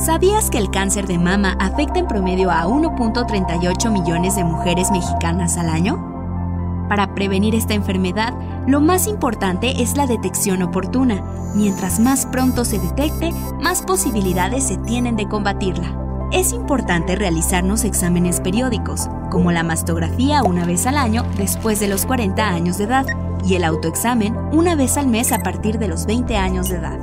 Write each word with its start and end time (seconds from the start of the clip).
¿Sabías 0.00 0.48
que 0.48 0.56
el 0.56 0.70
cáncer 0.70 1.06
de 1.06 1.18
mama 1.18 1.58
afecta 1.60 1.98
en 1.98 2.06
promedio 2.06 2.50
a 2.50 2.64
1.38 2.64 3.90
millones 3.90 4.34
de 4.34 4.44
mujeres 4.44 4.90
mexicanas 4.90 5.58
al 5.58 5.68
año? 5.68 6.86
Para 6.88 7.14
prevenir 7.14 7.54
esta 7.54 7.74
enfermedad, 7.74 8.32
lo 8.66 8.80
más 8.80 9.06
importante 9.06 9.82
es 9.82 9.98
la 9.98 10.06
detección 10.06 10.62
oportuna. 10.62 11.22
Mientras 11.54 12.00
más 12.00 12.24
pronto 12.24 12.64
se 12.64 12.78
detecte, 12.78 13.32
más 13.60 13.82
posibilidades 13.82 14.64
se 14.64 14.78
tienen 14.78 15.16
de 15.16 15.28
combatirla. 15.28 15.94
Es 16.32 16.54
importante 16.54 17.14
realizarnos 17.14 17.84
exámenes 17.84 18.40
periódicos, 18.40 19.10
como 19.30 19.52
la 19.52 19.64
mastografía 19.64 20.42
una 20.42 20.64
vez 20.64 20.86
al 20.86 20.96
año 20.96 21.26
después 21.36 21.78
de 21.78 21.88
los 21.88 22.06
40 22.06 22.48
años 22.48 22.78
de 22.78 22.84
edad 22.84 23.06
y 23.44 23.54
el 23.54 23.64
autoexamen 23.64 24.36
una 24.52 24.74
vez 24.74 24.96
al 24.96 25.06
mes 25.06 25.32
a 25.32 25.38
partir 25.38 25.78
de 25.78 25.88
los 25.88 26.06
20 26.06 26.36
años 26.36 26.68
de 26.68 26.76
edad. 26.76 26.98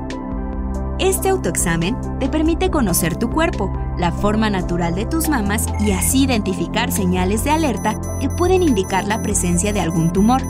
Este 1.00 1.30
autoexamen 1.30 1.96
te 2.20 2.28
permite 2.28 2.72
conocer 2.72 3.18
tu 3.18 3.30
cuerpo, 3.30 3.72
la 4.00 4.12
forma 4.12 4.50
natural 4.50 4.96
de 4.96 5.06
tus 5.06 5.30
mamas 5.30 5.68
y 5.80 5.92
así 5.92 6.24
identificar 6.24 6.92
señales 6.92 7.44
de 7.44 7.52
alerta 7.52 8.00
que 8.20 8.30
pueden 8.30 8.64
indicar 8.64 9.06
la 9.06 9.22
presencia 9.22 9.74
de 9.74 9.80
algún 9.80 10.12
tumor. 10.12 10.42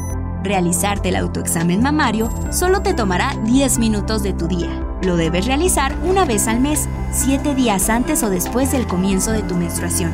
Realizarte 0.43 1.09
el 1.09 1.17
autoexamen 1.17 1.81
mamario 1.81 2.29
solo 2.51 2.81
te 2.81 2.93
tomará 2.93 3.35
10 3.43 3.77
minutos 3.79 4.23
de 4.23 4.31
tu 4.31 4.47
día. 4.47 4.69
Lo 5.01 5.17
debes 5.17 5.45
realizar 5.45 5.97
una 6.05 6.23
vez 6.23 6.47
al 6.47 6.61
mes, 6.61 6.87
7 7.11 7.53
días 7.53 7.89
antes 7.89 8.23
o 8.23 8.29
después 8.29 8.71
del 8.71 8.87
comienzo 8.87 9.31
de 9.33 9.43
tu 9.43 9.55
menstruación. 9.55 10.13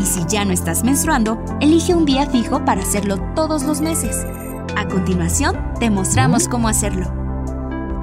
Y 0.00 0.06
si 0.06 0.24
ya 0.26 0.46
no 0.46 0.52
estás 0.52 0.82
menstruando, 0.82 1.38
elige 1.60 1.94
un 1.94 2.06
día 2.06 2.26
fijo 2.26 2.64
para 2.64 2.80
hacerlo 2.80 3.18
todos 3.34 3.64
los 3.64 3.82
meses. 3.82 4.26
A 4.94 4.96
continuación, 4.96 5.56
te 5.80 5.90
mostramos 5.90 6.46
cómo 6.46 6.68
hacerlo. 6.68 7.12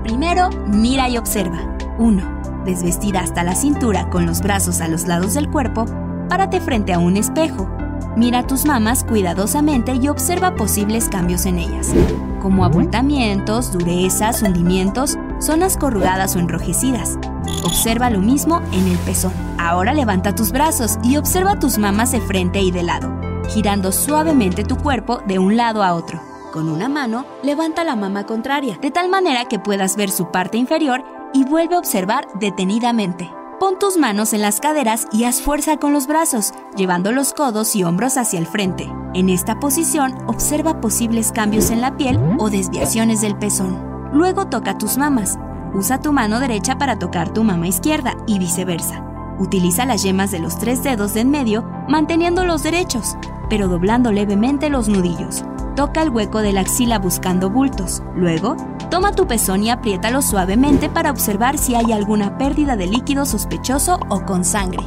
Primero, 0.04 0.50
mira 0.68 1.08
y 1.08 1.17
observa. 1.17 1.78
1. 1.97 2.64
Desvestida 2.66 3.22
hasta 3.22 3.45
la 3.45 3.56
cintura 3.56 4.09
con 4.09 4.25
los 4.25 4.42
brazos 4.42 4.81
a 4.81 4.89
los 4.89 5.08
lados 5.08 5.34
del 5.34 5.50
cuerpo, 5.50 5.86
párate 6.28 6.59
frente 6.59 6.92
a 6.92 7.00
un 7.00 7.16
espejo. 7.16 7.69
Mira 8.17 8.45
tus 8.45 8.66
mamas 8.66 9.06
cuidadosamente 9.06 9.95
y 9.95 10.09
observa 10.09 10.56
posibles 10.56 11.08
cambios 11.08 11.45
en 11.45 11.59
ellas, 11.59 11.94
como 12.42 12.66
abultamientos, 12.66 13.72
durezas, 13.72 14.42
hundimientos, 14.42 15.17
zonas 15.39 15.78
corrugadas 15.78 16.36
o 16.36 16.39
enrojecidas. 16.39 17.17
Observa 17.64 18.09
lo 18.09 18.19
mismo 18.19 18.62
en 18.73 18.89
el 18.89 18.97
pezón. 18.97 19.31
Ahora 19.58 19.94
levanta 19.94 20.36
tus 20.36 20.52
brazos 20.52 21.00
y 21.06 21.16
observa 21.16 21.58
tus 21.58 21.78
mamas 21.78 22.12
de 22.12 22.19
frente 22.19 22.59
y 22.59 22.72
de 22.72 22.84
lado, 22.84 23.17
girando 23.47 23.94
suavemente 23.94 24.66
tu 24.66 24.75
cuerpo 24.75 25.22
de 25.25 25.39
un 25.39 25.56
lado 25.56 25.84
a 25.84 25.94
otro. 25.94 26.31
Con 26.52 26.67
una 26.67 26.89
mano, 26.89 27.25
levanta 27.44 27.85
la 27.85 27.95
mama 27.95 28.25
contraria, 28.25 28.77
de 28.81 28.91
tal 28.91 29.07
manera 29.07 29.45
que 29.45 29.57
puedas 29.57 29.95
ver 29.95 30.11
su 30.11 30.31
parte 30.31 30.57
inferior 30.57 31.02
y 31.33 31.45
vuelve 31.45 31.75
a 31.75 31.80
observar 31.80 32.27
detenidamente. 32.39 33.31
Pon 33.57 33.80
tus 33.80 33.97
manos 33.97 34.33
en 34.33 34.41
las 34.41 34.59
caderas 34.59 35.07
y 35.13 35.23
haz 35.23 35.41
fuerza 35.41 35.77
con 35.77 35.94
los 35.94 36.07
brazos, 36.07 36.52
llevando 36.75 37.13
los 37.13 37.31
codos 37.31 37.73
y 37.77 37.85
hombros 37.85 38.17
hacia 38.17 38.38
el 38.38 38.47
frente. 38.47 38.91
En 39.13 39.29
esta 39.29 39.61
posición, 39.61 40.17
observa 40.27 40.81
posibles 40.81 41.31
cambios 41.31 41.69
en 41.69 41.79
la 41.79 41.95
piel 41.95 42.19
o 42.38 42.49
desviaciones 42.49 43.22
del 43.22 43.38
pezón. 43.38 44.09
Luego 44.11 44.47
toca 44.47 44.77
tus 44.77 44.97
mamas. 44.97 45.39
Usa 45.73 46.02
tu 46.02 46.11
mano 46.11 46.41
derecha 46.41 46.77
para 46.77 46.99
tocar 46.99 47.33
tu 47.33 47.45
mama 47.45 47.67
izquierda 47.67 48.17
y 48.27 48.39
viceversa. 48.39 49.05
Utiliza 49.39 49.85
las 49.85 50.03
yemas 50.03 50.31
de 50.31 50.39
los 50.39 50.57
tres 50.57 50.83
dedos 50.83 51.13
de 51.13 51.22
en 51.22 51.31
medio 51.31 51.63
manteniendo 51.88 52.44
los 52.44 52.61
derechos, 52.61 53.16
pero 53.49 53.69
doblando 53.69 54.11
levemente 54.11 54.69
los 54.69 54.89
nudillos. 54.89 55.45
Toca 55.75 56.02
el 56.02 56.09
hueco 56.09 56.41
de 56.41 56.53
la 56.53 56.61
axila 56.61 57.00
buscando 57.00 57.50
bultos. 57.50 58.03
Luego, 58.16 58.58
toma 58.89 59.14
tu 59.14 59.25
pezón 59.25 59.64
y 59.64 59.69
apriétalo 59.69 60.22
suavemente 60.22 60.89
para 60.89 61.11
observar 61.11 61.58
si 61.58 61.75
hay 61.75 61.91
alguna 61.94 62.38
pérdida 62.38 62.75
de 62.75 62.88
líquido 62.88 63.25
sospechoso 63.25 64.00
o 64.09 64.25
con 64.25 64.44
sangre. 64.44 64.83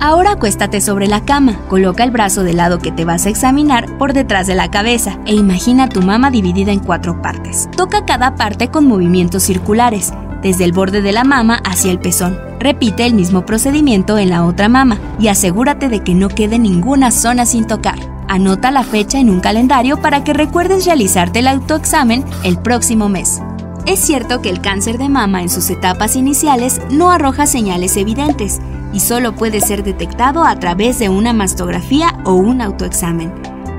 Ahora 0.00 0.32
acuéstate 0.32 0.82
sobre 0.82 1.08
la 1.08 1.24
cama, 1.24 1.56
coloca 1.68 2.04
el 2.04 2.10
brazo 2.10 2.42
del 2.42 2.58
lado 2.58 2.78
que 2.78 2.92
te 2.92 3.06
vas 3.06 3.24
a 3.24 3.30
examinar 3.30 3.96
por 3.96 4.12
detrás 4.12 4.46
de 4.46 4.54
la 4.54 4.70
cabeza 4.70 5.18
e 5.24 5.34
imagina 5.34 5.88
tu 5.88 6.02
mama 6.02 6.30
dividida 6.30 6.72
en 6.72 6.80
cuatro 6.80 7.22
partes. 7.22 7.70
Toca 7.74 8.04
cada 8.04 8.34
parte 8.34 8.68
con 8.68 8.86
movimientos 8.86 9.44
circulares, 9.44 10.12
desde 10.42 10.64
el 10.64 10.72
borde 10.72 11.00
de 11.00 11.12
la 11.12 11.24
mama 11.24 11.62
hacia 11.64 11.90
el 11.90 12.00
pezón. 12.00 12.38
Repite 12.60 13.06
el 13.06 13.14
mismo 13.14 13.46
procedimiento 13.46 14.18
en 14.18 14.28
la 14.28 14.44
otra 14.44 14.68
mama 14.68 14.98
y 15.18 15.28
asegúrate 15.28 15.88
de 15.88 16.00
que 16.00 16.14
no 16.14 16.28
quede 16.28 16.58
ninguna 16.58 17.10
zona 17.10 17.46
sin 17.46 17.66
tocar. 17.66 18.13
Anota 18.28 18.70
la 18.70 18.82
fecha 18.82 19.18
en 19.18 19.30
un 19.30 19.40
calendario 19.40 20.00
para 20.00 20.24
que 20.24 20.32
recuerdes 20.32 20.86
realizarte 20.86 21.40
el 21.40 21.48
autoexamen 21.48 22.24
el 22.42 22.58
próximo 22.58 23.08
mes. 23.08 23.40
Es 23.86 24.00
cierto 24.00 24.40
que 24.40 24.48
el 24.48 24.60
cáncer 24.60 24.96
de 24.96 25.08
mama 25.08 25.42
en 25.42 25.50
sus 25.50 25.68
etapas 25.68 26.16
iniciales 26.16 26.80
no 26.90 27.10
arroja 27.10 27.46
señales 27.46 27.96
evidentes 27.96 28.60
y 28.94 29.00
solo 29.00 29.34
puede 29.34 29.60
ser 29.60 29.82
detectado 29.82 30.44
a 30.44 30.58
través 30.58 30.98
de 30.98 31.08
una 31.08 31.32
mastografía 31.32 32.18
o 32.24 32.32
un 32.34 32.62
autoexamen. 32.62 33.32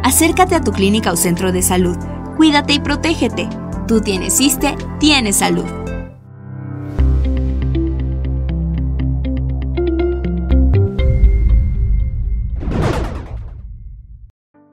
Acércate 0.04 0.56
a 0.56 0.62
tu 0.62 0.72
clínica 0.72 1.12
o 1.12 1.16
centro 1.16 1.52
de 1.52 1.64
salud. 1.64 1.98
Cuídate 2.38 2.74
y 2.74 2.80
protégete. 2.80 3.50
Tú 3.88 4.02
tienes 4.02 4.40
ISTE, 4.40 4.76
tienes 5.00 5.38
salud. 5.38 5.85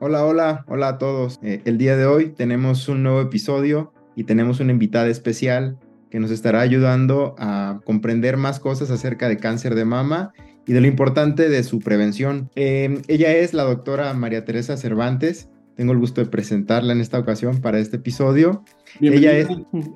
Hola, 0.05 0.25
hola, 0.27 0.65
hola 0.67 0.89
a 0.89 0.99
todos. 0.99 1.39
Eh, 1.45 1.63
el 1.65 1.79
día 1.79 1.97
de 1.97 2.07
hoy 2.07 2.31
tenemos 2.31 2.89
un 2.89 3.05
nuevo 3.05 3.21
episodio 3.21 3.93
y 4.17 4.25
tenemos 4.25 4.59
una 4.59 4.73
invitada 4.73 5.07
especial 5.07 5.79
que 6.11 6.19
nos 6.19 6.33
estará 6.33 6.61
ayudando 6.61 7.37
a 7.39 7.79
comprender 7.85 8.37
más 8.37 8.59
cosas 8.59 8.91
acerca 8.91 9.29
de 9.29 9.37
cáncer 9.37 9.77
de 9.77 9.85
mama 9.85 10.33
y 10.67 10.73
de 10.73 10.81
lo 10.81 10.89
importante 10.89 11.49
de 11.49 11.63
su 11.63 11.79
prevención. 11.79 12.51
Eh, 12.57 13.01
ella 13.07 13.31
es 13.33 13.55
la 13.55 13.63
doctora 13.63 14.13
María 14.13 14.45
Teresa 14.45 14.77
Cervantes. 14.77 15.49
Tengo 15.77 15.93
el 15.93 16.01
gusto 16.01 16.21
de 16.21 16.27
presentarla 16.27 16.93
en 16.93 17.01
esta 17.01 17.21
ocasión 17.21 17.61
para 17.61 17.79
este 17.79 17.99
episodio. 17.99 18.65
Ella 19.01 19.33
es, 19.37 19.49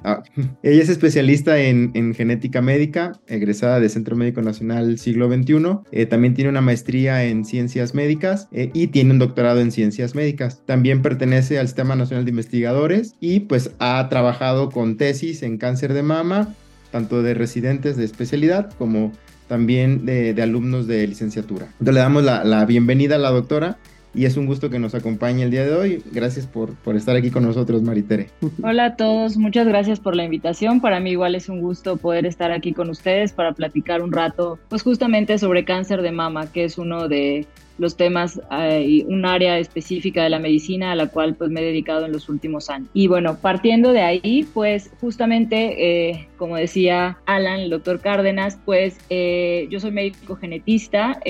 ah, 0.05 0.23
ella 0.63 0.83
es 0.83 0.89
especialista 0.89 1.59
en, 1.59 2.15
genética 2.15 2.63
médica, 2.63 3.13
egresada 3.27 3.81
del 3.81 3.91
Centro 3.91 4.17
Médico 4.17 4.43
Nacional 4.43 4.99
Siglo 4.99 5.29
XXI. 5.29 5.79
Eh, 5.93 6.07
también 6.07 6.35
tiene 6.35 6.51
una 6.51 6.61
maestría 6.61 7.25
en 7.25 7.45
ciencias 7.45 7.95
médicas 7.95 8.49
eh, 8.53 8.71
y 8.73 8.89
tiene 8.89 9.13
un 9.13 9.19
doctorado 9.19 9.61
en 9.61 9.73
ciencias 9.73 10.15
médicas. 10.15 10.63
También 10.65 11.03
pertenece 11.03 11.59
al 11.59 11.67
Sistema 11.67 11.97
Nacional 11.97 12.25
de 12.25 12.31
Investigadores 12.31 13.15
y 13.21 13.41
pues 13.41 13.71
ha 13.79 14.09
trabajado 14.09 14.71
con 14.71 14.97
tesis 14.97 15.43
en 15.43 15.59
cáncer 15.59 15.93
de 15.93 16.03
mama, 16.03 16.55
tanto 16.91 17.23
de 17.23 17.35
residentes 17.35 17.97
de 17.97 18.05
especialidad 18.05 18.73
como 18.75 19.13
también 19.49 20.07
de, 20.07 20.35
alumnos 20.43 20.87
de 20.87 21.07
licenciatura. 21.07 21.67
Entonces 21.73 21.95
le 21.95 22.01
damos 22.01 22.25
la, 22.25 22.45
la 22.45 22.65
bienvenida 22.65 23.17
a 23.17 23.19
la 23.19 23.31
doctora 23.31 23.79
y 24.17 24.25
es 24.25 24.37
un 24.37 24.47
gusto 24.47 24.71
que 24.71 24.79
nos 24.79 24.95
acompañe 24.95 25.43
el 25.43 25.51
día 25.51 25.65
de 25.65 25.75
hoy. 25.75 26.03
Gracias 26.11 26.47
por, 26.47 26.75
por 26.77 26.97
estar 26.97 27.15
aquí 27.15 27.31
con 27.31 27.45
nosotros, 27.45 27.83
Maritere. 27.83 28.31
Hola 28.63 28.87
a 28.87 28.97
todos, 28.97 29.37
muchas 29.37 29.69
gracias 29.69 30.01
por 30.01 30.17
la 30.17 30.25
invitación. 30.25 30.81
Para 30.81 30.99
mí 31.01 31.11
igual 31.11 31.35
es 31.35 31.49
un 31.49 31.61
gusto 31.61 31.99
poder 31.99 32.25
estar 32.25 32.51
aquí 32.51 32.73
con 32.73 32.89
ustedes 32.89 33.33
para 33.33 33.53
platicar 33.53 34.03
un 34.03 34.13
rato, 34.13 34.59
pues 34.69 34.83
justamente 34.83 35.39
sobre 35.39 35.65
cáncer 35.65 36.01
de 36.01 36.13
mama, 36.13 36.51
que 36.51 36.65
es 36.65 36.79
uno 36.79 37.09
de 37.09 37.47
los 37.79 37.97
temas 37.97 38.41
eh, 38.51 38.85
y 38.87 39.03
un 39.03 39.27
área 39.27 39.59
específica 39.59 40.23
de 40.23 40.31
la 40.31 40.39
medicina 40.39 40.93
a 40.93 40.95
la 40.95 41.09
cual 41.09 41.35
pues 41.35 41.51
me 41.51 41.61
he 41.61 41.65
dedicado 41.65 42.07
en 42.07 42.13
los 42.13 42.31
últimos 42.31 42.71
años. 42.71 42.89
Y 42.95 43.07
bueno, 43.07 43.37
partiendo 43.43 43.93
de 43.93 44.01
ahí, 44.01 44.49
pues 44.55 44.91
justamente, 44.99 46.09
eh, 46.09 46.29
como 46.39 46.57
decía 46.57 47.19
Alan, 47.27 47.61
el 47.61 47.71
doctor 47.71 48.01
Cárdenas, 48.01 48.59
pues 48.65 48.97
eh, 49.11 49.67
yo 49.71 49.79
soy 49.79 49.91
médico 49.91 50.37
genetista, 50.37 51.21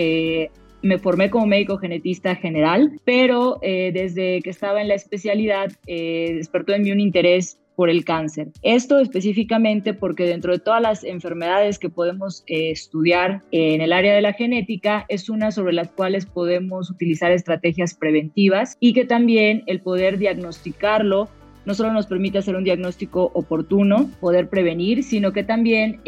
me 0.83 0.99
formé 0.99 1.31
como 1.31 1.47
médico 1.47 1.79
genetista 1.79 2.35
general, 2.37 3.01
pero 3.05 3.59
eh, 3.63 3.91
desde 3.93 4.41
que 4.43 4.51
estaba 4.51 4.81
en 4.81 4.89
la 4.89 4.95
especialidad 4.95 5.73
eh, 5.87 6.35
despertó 6.37 6.73
en 6.75 6.83
mí 6.83 6.93
un 6.93 7.01
interés 7.01 7.59
por 7.75 7.91
el 7.91 8.07
cáncer. 8.07 8.49
Esto 8.63 8.99
específicamente 9.01 9.93
porque 9.93 10.25
dentro 10.25 10.53
de 10.53 10.59
todas 10.59 10.81
las 10.81 11.05
enfermedades 11.05 11.79
que 11.79 11.91
podemos 11.91 12.43
eh, 12.47 12.71
estudiar 12.71 13.43
en 13.51 13.83
el 13.83 13.93
área 13.93 14.15
de 14.15 14.23
la 14.23 14.33
genética, 14.33 15.05
es 15.09 15.29
una 15.29 15.51
sobre 15.51 15.75
las 15.75 15.91
cuales 15.91 16.25
podemos 16.25 16.91
utilizar 16.91 17.33
estrategias 17.33 17.95
preventivas 17.95 18.79
y 18.81 18.95
que 18.95 19.05
también 19.05 19.63
el 19.67 19.81
poder 19.81 20.17
diagnosticarlo 20.17 21.29
no 21.67 21.75
solo 21.75 21.93
nos 21.93 22.07
permite 22.07 22.39
hacer 22.39 22.55
un 22.55 22.63
diagnóstico 22.63 23.33
oportuno, 23.35 24.09
poder 24.21 24.49
prevenir, 24.49 25.03
sino 25.03 25.33
que 25.33 25.43
también 25.43 26.01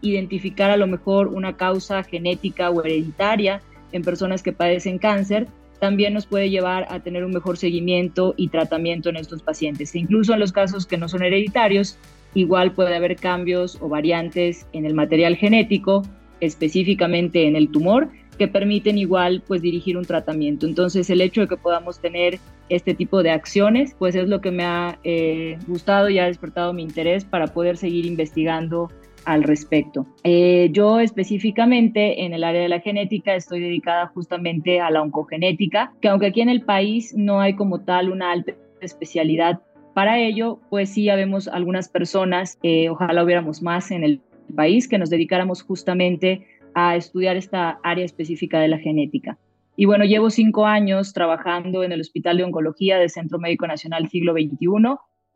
identificar 0.00 0.70
a 0.70 0.76
lo 0.76 0.86
mejor 0.86 1.26
una 1.26 1.56
causa 1.56 2.04
genética 2.04 2.70
o 2.70 2.84
hereditaria 2.84 3.60
en 3.92 4.02
personas 4.02 4.42
que 4.42 4.52
padecen 4.52 4.98
cáncer, 4.98 5.46
también 5.80 6.14
nos 6.14 6.26
puede 6.26 6.50
llevar 6.50 6.86
a 6.90 7.00
tener 7.00 7.24
un 7.24 7.32
mejor 7.32 7.56
seguimiento 7.56 8.34
y 8.36 8.48
tratamiento 8.48 9.08
en 9.10 9.16
estos 9.16 9.42
pacientes. 9.42 9.94
E 9.94 9.98
incluso 9.98 10.32
en 10.32 10.40
los 10.40 10.52
casos 10.52 10.86
que 10.86 10.96
no 10.96 11.08
son 11.08 11.22
hereditarios, 11.22 11.98
igual 12.34 12.72
puede 12.72 12.94
haber 12.94 13.16
cambios 13.16 13.78
o 13.80 13.88
variantes 13.88 14.66
en 14.72 14.86
el 14.86 14.94
material 14.94 15.36
genético, 15.36 16.02
específicamente 16.40 17.46
en 17.46 17.56
el 17.56 17.70
tumor, 17.70 18.08
que 18.38 18.48
permiten 18.48 18.98
igual 18.98 19.42
pues 19.46 19.62
dirigir 19.62 19.96
un 19.96 20.04
tratamiento. 20.04 20.66
Entonces 20.66 21.08
el 21.10 21.20
hecho 21.20 21.42
de 21.42 21.48
que 21.48 21.56
podamos 21.56 22.00
tener 22.00 22.38
este 22.68 22.94
tipo 22.94 23.22
de 23.22 23.30
acciones, 23.30 23.94
pues 23.98 24.14
es 24.14 24.28
lo 24.28 24.40
que 24.40 24.50
me 24.50 24.64
ha 24.64 24.98
eh, 25.04 25.58
gustado 25.66 26.10
y 26.10 26.18
ha 26.18 26.26
despertado 26.26 26.72
mi 26.72 26.82
interés 26.82 27.24
para 27.24 27.46
poder 27.46 27.76
seguir 27.76 28.04
investigando 28.04 28.90
al 29.26 29.42
respecto. 29.42 30.06
Eh, 30.24 30.70
yo 30.72 31.00
específicamente 31.00 32.24
en 32.24 32.32
el 32.32 32.44
área 32.44 32.62
de 32.62 32.68
la 32.68 32.80
genética 32.80 33.34
estoy 33.34 33.60
dedicada 33.60 34.06
justamente 34.08 34.80
a 34.80 34.90
la 34.90 35.02
oncogenética, 35.02 35.92
que 36.00 36.08
aunque 36.08 36.26
aquí 36.26 36.40
en 36.40 36.48
el 36.48 36.62
país 36.62 37.12
no 37.14 37.40
hay 37.40 37.54
como 37.54 37.80
tal 37.80 38.10
una 38.10 38.32
alta 38.32 38.54
especialidad 38.80 39.60
para 39.94 40.20
ello, 40.20 40.60
pues 40.70 40.90
sí 40.90 41.08
habemos 41.08 41.48
algunas 41.48 41.88
personas, 41.88 42.58
eh, 42.62 42.88
ojalá 42.88 43.24
hubiéramos 43.24 43.62
más 43.62 43.90
en 43.90 44.04
el 44.04 44.20
país, 44.54 44.88
que 44.88 44.98
nos 44.98 45.10
dedicáramos 45.10 45.62
justamente 45.62 46.46
a 46.74 46.96
estudiar 46.96 47.36
esta 47.36 47.80
área 47.82 48.04
específica 48.04 48.60
de 48.60 48.68
la 48.68 48.78
genética. 48.78 49.38
Y 49.74 49.86
bueno, 49.86 50.04
llevo 50.04 50.30
cinco 50.30 50.66
años 50.66 51.12
trabajando 51.12 51.82
en 51.82 51.92
el 51.92 52.00
Hospital 52.00 52.36
de 52.36 52.44
Oncología 52.44 52.98
del 52.98 53.10
Centro 53.10 53.38
Médico 53.38 53.66
Nacional 53.66 54.08
Siglo 54.08 54.34
XXI. 54.34 54.66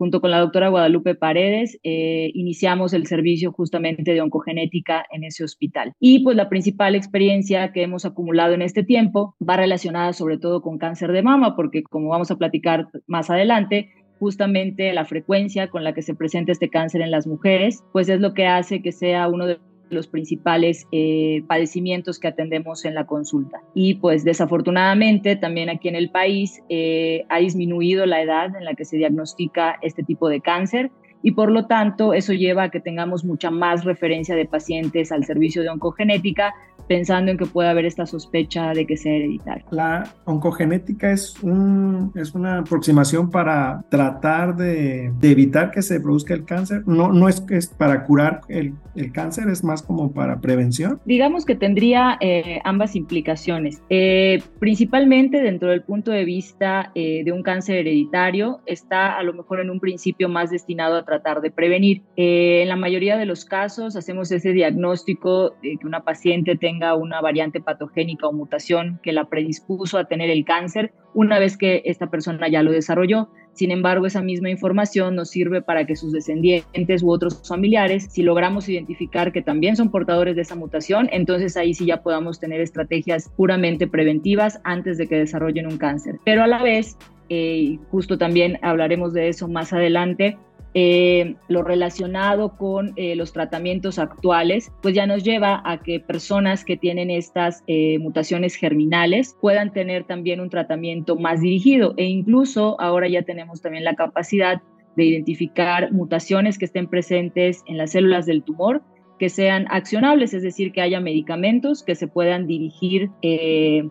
Junto 0.01 0.23
con 0.23 0.31
la 0.31 0.39
doctora 0.39 0.71
Guadalupe 0.71 1.15
Paredes, 1.15 1.79
eh, 1.83 2.31
iniciamos 2.33 2.95
el 2.95 3.07
servicio 3.07 3.53
justamente 3.53 4.15
de 4.15 4.23
oncogenética 4.23 5.05
en 5.13 5.25
ese 5.25 5.45
hospital. 5.45 5.93
Y 6.01 6.25
pues 6.25 6.39
la 6.39 6.49
principal 6.49 6.95
experiencia 6.95 7.71
que 7.73 7.83
hemos 7.83 8.07
acumulado 8.07 8.55
en 8.55 8.63
este 8.63 8.83
tiempo 8.83 9.37
va 9.47 9.59
relacionada 9.59 10.15
sobre 10.15 10.39
todo 10.39 10.63
con 10.63 10.79
cáncer 10.79 11.13
de 11.13 11.23
mama, 11.23 11.55
porque 11.55 11.83
como 11.83 12.09
vamos 12.09 12.31
a 12.31 12.39
platicar 12.39 12.89
más 13.07 13.29
adelante, 13.29 13.91
justamente 14.19 14.91
la 14.95 15.05
frecuencia 15.05 15.69
con 15.69 15.85
la 15.85 15.93
que 15.93 16.01
se 16.01 16.15
presenta 16.15 16.53
este 16.53 16.71
cáncer 16.71 17.03
en 17.03 17.11
las 17.11 17.27
mujeres, 17.27 17.85
pues 17.93 18.09
es 18.09 18.21
lo 18.21 18.33
que 18.33 18.47
hace 18.47 18.81
que 18.81 18.93
sea 18.93 19.29
uno 19.29 19.45
de 19.45 19.59
los 19.91 20.07
principales 20.07 20.87
eh, 20.93 21.43
padecimientos 21.47 22.19
que 22.19 22.29
atendemos 22.29 22.85
en 22.85 22.95
la 22.95 23.07
consulta. 23.07 23.61
Y 23.75 23.95
pues 23.95 24.25
desafortunadamente 24.25 25.37
también 25.37 25.69
aquí 25.69 25.89
en 25.89 25.97
el 25.97 26.11
país 26.11 26.63
eh, 26.69 27.25
ha 27.29 27.39
disminuido 27.39 28.07
la 28.07 28.23
edad 28.23 28.55
en 28.57 28.65
la 28.65 28.75
que 28.75 28.85
se 28.85 28.97
diagnostica 28.97 29.79
este 29.83 30.03
tipo 30.03 30.29
de 30.29 30.41
cáncer 30.41 30.91
y 31.23 31.33
por 31.33 31.51
lo 31.51 31.67
tanto 31.67 32.15
eso 32.15 32.33
lleva 32.33 32.65
a 32.65 32.71
que 32.71 32.81
tengamos 32.81 33.25
mucha 33.25 33.51
más 33.51 33.85
referencia 33.85 34.35
de 34.35 34.47
pacientes 34.47 35.13
al 35.13 35.25
servicio 35.25 35.63
de 35.63 35.69
oncogenética 35.69 36.55
pensando 36.91 37.31
en 37.31 37.39
que 37.39 37.47
puede 37.47 37.69
haber 37.69 37.87
esta 37.87 38.05
sospecha 38.05 38.73
de 38.75 38.85
que 38.85 38.97
sea 38.97 39.13
hereditario. 39.13 39.65
La 39.71 40.13
oncogenética 40.25 41.13
es, 41.13 41.41
un, 41.41 42.11
es 42.17 42.35
una 42.35 42.59
aproximación 42.59 43.31
para 43.31 43.85
tratar 43.91 44.57
de, 44.57 45.13
de, 45.21 45.31
evitar 45.31 45.71
que 45.71 45.83
se 45.83 46.01
produzca 46.01 46.35
el 46.35 46.45
cáncer. 46.45 46.83
No, 46.87 47.13
no 47.13 47.29
es, 47.29 47.45
es 47.49 47.69
para 47.69 48.05
curar 48.07 48.41
el, 48.49 48.75
el, 48.97 49.13
cáncer, 49.13 49.49
es 49.51 49.63
más 49.63 49.83
como 49.83 50.13
para 50.13 50.41
prevención. 50.41 51.01
Digamos 51.05 51.45
que 51.45 51.55
tendría 51.55 52.19
eh, 52.21 52.59
ambas 52.65 52.97
implicaciones. 52.97 53.81
Eh, 53.89 54.43
principalmente 54.59 55.43
dentro 55.43 55.69
del 55.69 55.83
punto 55.83 56.11
de 56.11 56.25
vista 56.25 56.91
eh, 56.97 57.23
de 57.25 57.31
un 57.31 57.45
cáncer 57.45 57.77
hereditario, 57.77 58.63
está 58.67 59.17
a 59.17 59.23
lo 59.23 59.33
mejor 59.33 59.61
en 59.61 59.71
un 59.71 59.79
principio 59.79 60.29
más 60.29 60.51
destinado 60.51 60.97
a 60.97 61.05
tratar 61.05 61.41
de 61.41 61.53
prevenir. 61.53 62.03
en 62.17 62.69
la 62.69 62.75
mayoría 62.75 63.17
de 63.17 63.27
los 63.27 63.45
casos 63.45 63.95
hacemos 63.95 64.33
ese 64.33 64.53
diagnóstico 64.53 65.55
de 65.63 65.77
que 65.77 65.87
una 65.87 66.01
paciente 66.01 66.57
tenga 66.57 66.80
una 66.95 67.21
variante 67.21 67.61
patogénica 67.61 68.27
o 68.27 68.33
mutación 68.33 69.01
que 69.03 69.13
la 69.13 69.29
predispuso 69.29 69.99
a 69.99 70.05
tener 70.05 70.31
el 70.31 70.45
cáncer 70.45 70.93
una 71.15 71.39
vez 71.39 71.57
que 71.57 71.83
esta 71.85 72.11
persona 72.11 72.49
ya 72.49 72.63
lo 72.63 72.73
desarrolló. 72.73 73.29
Sin 73.53 73.73
embargo, 73.73 74.07
esa 74.07 74.23
misma 74.23 74.49
información 74.49 75.17
nos 75.17 75.31
sirve 75.31 75.61
para 75.61 75.85
que 75.85 75.97
sus 75.97 76.13
descendientes 76.13 77.03
u 77.03 77.11
otros 77.11 77.43
familiares, 77.47 78.09
si 78.11 78.23
logramos 78.23 78.69
identificar 78.69 79.33
que 79.33 79.43
también 79.43 79.77
son 79.77 79.91
portadores 79.91 80.37
de 80.37 80.43
esa 80.43 80.55
mutación, 80.55 81.09
entonces 81.13 81.57
ahí 81.57 81.75
sí 81.75 81.87
ya 81.87 82.03
podamos 82.03 82.39
tener 82.39 82.61
estrategias 82.61 83.31
puramente 83.37 83.87
preventivas 83.87 84.61
antes 84.65 84.99
de 84.99 85.09
que 85.09 85.17
desarrollen 85.17 85.67
un 85.67 85.79
cáncer. 85.79 86.21
Pero 86.25 86.45
a 86.45 86.47
la 86.47 86.63
vez, 86.63 86.97
eh, 87.29 87.79
justo 87.91 88.19
también 88.19 88.59
hablaremos 88.63 89.13
de 89.13 89.29
eso 89.29 89.49
más 89.49 89.73
adelante, 89.73 90.39
eh, 90.73 91.35
lo 91.49 91.63
relacionado 91.63 92.57
con 92.57 92.93
eh, 92.95 93.17
los 93.17 93.33
tratamientos 93.33 93.99
actuales, 93.99 94.71
pues 94.83 94.95
ya 94.95 95.05
nos 95.05 95.25
lleva 95.25 95.61
a 95.65 95.83
que 95.83 95.99
personas 95.99 96.65
que 96.65 96.77
tienen 96.77 97.11
estas 97.11 97.65
eh, 97.67 97.99
mutaciones 97.99 98.55
germinales 98.55 99.37
puedan 99.41 99.73
tener 99.73 100.05
también 100.05 100.41
un 100.41 100.49
tratamiento 100.49 101.17
más 101.17 101.41
dirigido. 101.41 101.95
E 101.97 102.05
incluso 102.05 102.81
ahora 102.81 103.09
ya 103.09 103.23
tenemos 103.23 103.61
también 103.61 103.83
la 103.83 103.97
capacidad 103.97 104.63
de 104.97 105.05
identificar 105.05 105.93
mutaciones 105.93 106.57
que 106.57 106.67
estén 106.67 106.87
presentes 106.87 107.65
en 107.67 107.77
las 107.77 107.91
células 107.93 108.27
del 108.27 108.45
tumor 108.45 108.83
que 109.19 109.29
sean 109.29 109.67
accionables, 109.69 110.33
es 110.33 110.43
decir, 110.43 110.73
que 110.73 110.81
haya 110.81 110.99
medicamentos 110.99 111.83
que 111.83 111.95
se 111.95 112.09
puedan 112.09 112.47
dirigir 112.47 113.11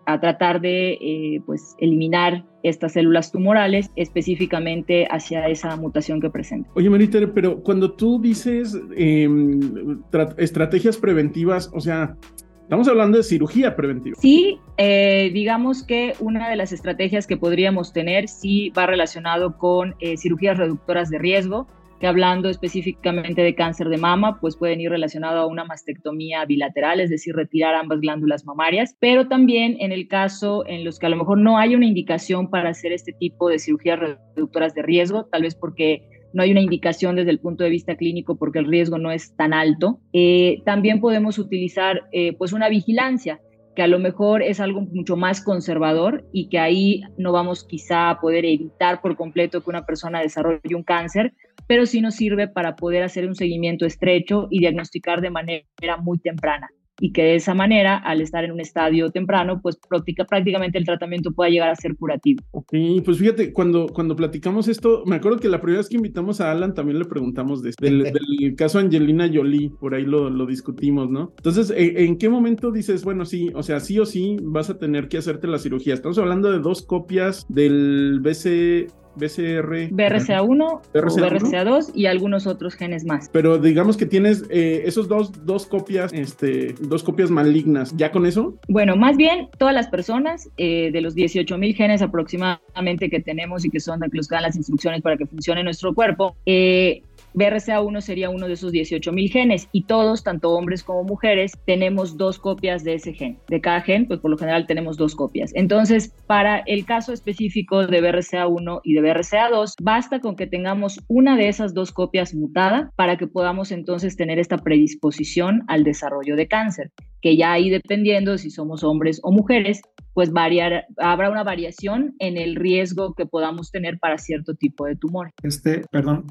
a 0.08 0.20
tratar 0.20 0.60
de 0.60 1.40
pues, 1.46 1.75
eliminar 1.78 2.46
estas 2.64 2.94
células 2.94 3.32
tumorales 3.32 3.90
específicamente 3.96 5.08
hacia 5.10 5.48
esa 5.48 5.76
mutación 5.76 6.20
que 6.22 6.30
presenta. 6.30 6.70
Oye, 6.76 6.90
Marita, 6.90 7.20
pero 7.34 7.62
cuando 7.62 7.92
tú 7.92 8.20
dices 8.22 8.78
em, 8.96 10.02
estrategias 10.38 10.98
preventivas, 10.98 11.70
o 11.74 11.80
sea, 11.80 12.16
Estamos 12.64 12.88
hablando 12.88 13.18
de 13.18 13.24
cirugía 13.24 13.76
preventiva. 13.76 14.16
Sí, 14.22 14.60
eh, 14.78 15.32
digamos 15.34 15.82
que 15.82 16.14
una 16.20 16.52
de 16.52 16.56
las 16.56 16.72
estrategias 16.72 17.26
que 17.26 17.36
podríamos 17.36 17.94
tener 17.94 18.28
sí 18.28 18.70
va 18.78 18.86
relacionado 18.86 19.58
con 19.58 19.96
cirugías 20.20 20.56
reductoras 20.56 21.10
de 21.10 21.18
riesgo, 21.18 21.66
que 22.00 22.07
hablando 22.07 22.50
específicamente 22.50 23.42
de 23.42 23.56
cáncer 23.56 23.90
de 23.90 23.98
mama, 23.98 24.40
pues 24.40 24.56
pueden 24.56 24.81
ir 24.81 24.90
relacionado 24.90 25.40
a 25.40 25.48
una 25.48 25.66
mastectomía 25.66 26.46
bilateral, 26.46 27.00
es 27.00 27.10
decir, 27.10 27.36
retirar 27.36 27.75
ambas 27.75 28.00
glándulas 28.00 28.46
mamarias, 28.46 28.96
pero 29.00 29.28
también 29.28 29.75
en 29.80 29.92
el 29.92 30.07
caso 30.07 30.63
en 30.66 30.84
los 30.84 31.00
que 31.00 31.07
a 31.07 31.10
lo 31.10 31.18
mejor 31.18 31.38
no 31.38 31.57
hay 31.57 31.75
una 31.75 31.86
indicación 31.86 32.50
para 32.50 32.69
hacer 32.69 32.92
este 32.92 33.13
tipo 33.13 33.50
de 33.50 33.60
cirugías 33.60 34.00
reductoras 34.00 34.74
de 34.74 34.81
riesgo, 34.81 35.25
tal 35.25 35.44
vez 35.44 35.56
porque 35.56 36.07
no 36.34 36.44
hay 36.44 36.51
una 36.51 36.62
indicación 36.62 37.16
desde 37.16 37.31
el 37.31 37.40
punto 37.40 37.63
de 37.63 37.69
vista 37.69 37.96
clínico 37.96 38.38
porque 38.38 38.60
el 38.60 38.66
riesgo 38.66 38.98
no 38.98 39.12
es 39.12 39.36
tan 39.36 39.54
alto. 39.54 40.00
Eh, 40.13 40.62
también 40.66 41.00
podemos 41.00 41.40
utilizar 41.40 42.04
eh, 42.12 42.34
pues 42.38 42.54
una 42.54 42.69
vigilancia 42.69 43.40
a 43.81 43.88
lo 43.88 44.00
mejor 44.00 44.42
es 44.42 44.60
algo 44.60 44.81
mucho 44.81 45.16
más 45.16 45.44
conservador 45.44 46.26
y 46.31 46.50
que 46.50 46.60
ahí 46.60 47.02
no 47.18 47.31
vamos 47.31 47.66
quizá 47.66 48.10
a 48.10 48.20
poder 48.20 48.46
evitar 48.46 49.02
por 49.02 49.16
completo 49.16 49.64
que 49.64 49.70
una 49.70 49.86
persona 49.86 50.22
desarrolle 50.22 50.76
un 50.76 50.84
cáncer, 50.84 51.34
pero 51.68 51.86
sí 51.86 52.02
nos 52.02 52.16
sirve 52.16 52.48
para 52.48 52.76
poder 52.76 53.04
hacer 53.04 53.28
un 53.28 53.36
seguimiento 53.36 53.86
estrecho 53.86 54.48
y 54.50 54.60
diagnosticar 54.60 55.22
de 55.22 55.30
manera 55.30 55.98
muy 56.02 56.20
temprana 56.20 56.70
y 57.00 57.12
que 57.12 57.24
de 57.24 57.36
esa 57.36 57.54
manera, 57.54 57.98
al 57.98 58.22
estar 58.22 58.44
en 58.44 58.51
un 58.51 58.60
estadio 58.60 59.10
temprano, 59.10 59.62
pues 59.62 59.80
prácticamente 60.28 60.78
el 60.78 60.86
tratamiento 60.86 61.31
pueda 61.31 61.50
llegar 61.50 61.69
a 61.69 61.75
ser 61.75 61.96
curativo. 61.96 62.44
Ok, 62.51 62.74
pues 63.04 63.18
fíjate, 63.18 63.54
cuando, 63.54 63.88
cuando 63.88 64.16
platicamos 64.16 64.68
esto, 64.68 65.04
me 65.06 65.16
acuerdo 65.16 65.40
que 65.40 65.48
la 65.48 65.62
primera 65.62 65.80
vez 65.80 65.90
que 65.90 65.98
invitamos 65.98 66.42
a 66.42 66.51
Alan 66.51 66.74
también 66.74 67.00
le 67.00 67.06
preguntamos 67.06 67.62
de, 67.62 67.74
del, 67.79 68.03
del, 68.39 68.56
caso 68.56 68.79
Angelina 68.79 69.29
Jolie, 69.32 69.72
por 69.79 69.96
ahí 69.96 70.06
lo, 70.06 70.29
lo 70.29 70.46
discutimos, 70.46 71.10
¿no? 71.10 71.34
Entonces, 71.38 71.74
¿en, 71.75 72.18
qué 72.18 72.29
momento 72.29 72.72
dices, 72.72 73.03
bueno, 73.03 73.25
sí, 73.25 73.50
o 73.53 73.63
sea, 73.63 73.79
sí 73.79 74.00
o 74.00 74.06
sí 74.06 74.38
vas 74.41 74.70
a 74.70 74.77
tener 74.77 75.08
que 75.08 75.18
hacerte 75.18 75.48
la 75.48 75.60
cirugía? 75.60 75.94
Estamos 75.94 76.18
hablando 76.18 76.51
de 76.51 76.60
dos 76.60 76.82
copias 76.82 77.46
del 77.50 78.20
BC, 78.22 78.88
BCR. 79.16 79.89
BRCA1 79.92 80.82
BRCA2 80.94 81.92
y 81.94 82.06
algunos 82.06 82.48
otros 82.48 82.75
genes 82.75 83.06
más. 83.06 83.30
Pero 83.32 83.58
digamos 83.58 83.98
que 83.98 84.06
tienes 84.06 84.44
eh, 84.50 84.84
esos 84.86 85.08
dos, 85.08 85.46
dos 85.46 85.66
copias, 85.66 86.13
este, 86.13 86.75
dos 86.80 87.04
copias 87.04 87.30
malignas. 87.30 87.96
¿Ya 87.96 88.12
con 88.12 88.25
eso? 88.25 88.56
Bueno, 88.68 88.96
más 88.96 89.18
bien 89.18 89.50
todas 89.58 89.74
las 89.74 89.88
personas 89.88 90.50
eh, 90.58 90.92
de 90.92 91.01
los 91.01 91.16
18 91.16 91.58
mil 91.58 91.75
genes 91.75 92.01
aproximadamente 92.01 93.10
que 93.10 93.20
tenemos 93.20 93.66
y 93.66 93.70
que 93.70 93.80
son 93.80 94.00
los 94.12 94.28
que 94.28 94.36
dan 94.36 94.44
las 94.44 94.56
instrucciones 94.56 95.01
para 95.01 95.18
que 95.18 95.25
funcione 95.25 95.63
nuestro 95.63 95.94
cuerpo, 95.94 96.36
eh, 96.46 97.04
BRCA1 97.33 98.01
sería 98.01 98.29
uno 98.29 98.48
de 98.48 98.53
esos 98.53 98.71
18.000 98.71 99.31
genes 99.31 99.69
y 99.71 99.83
todos, 99.83 100.24
tanto 100.24 100.51
hombres 100.51 100.83
como 100.83 101.03
mujeres, 101.03 101.53
tenemos 101.65 102.17
dos 102.17 102.39
copias 102.39 102.83
de 102.83 102.95
ese 102.95 103.13
gen. 103.13 103.38
De 103.48 103.62
cada 103.62 103.81
gen, 103.81 104.07
pues 104.07 104.19
por 104.19 104.31
lo 104.31 104.38
general 104.38 104.67
tenemos 104.67 104.98
dos 104.98 105.15
copias. 105.15 105.51
Entonces, 105.55 106.13
para 106.27 106.59
el 106.59 106.86
caso 106.86 107.13
específico 107.13 107.86
de 107.86 108.01
BRCA1 108.01 108.81
y 108.83 108.93
de 108.93 109.01
BRCA2, 109.01 109.75
basta 109.81 110.19
con 110.19 110.36
que 110.36 110.48
tengamos 110.48 111.01
una 111.07 111.38
de 111.38 111.48
esas 111.48 111.74
dos 111.74 111.91
copias 111.91 112.33
mutada 112.33 112.91
para 112.95 113.17
que 113.17 113.27
podamos 113.27 113.71
entonces 113.71 114.15
tener 114.15 114.39
esta 114.39 114.57
predisposición 114.57 115.63
al 115.67 115.83
desarrollo 115.83 116.36
de 116.36 116.48
cáncer, 116.48 116.91
que 117.22 117.38
ya 117.38 117.54
ahí 117.54 117.70
dependiendo 117.70 118.38
si 118.38 118.50
somos 118.50 118.84
hombres 118.84 119.20
o 119.24 119.32
mujeres, 119.32 119.82
pues 120.14 120.32
variar, 120.32 120.86
habrá 120.98 121.30
una 121.30 121.44
variación 121.44 122.16
en 122.20 122.38
el 122.38 122.56
riesgo 122.56 123.14
que 123.14 123.26
podamos 123.26 123.72
tener 123.72 124.00
para 124.00 124.18
cierto 124.18 124.56
tipo 124.56 124.86
de 124.86 124.96
tumor. 124.96 125.32
Este, 125.44 125.84
perdón, 125.92 126.26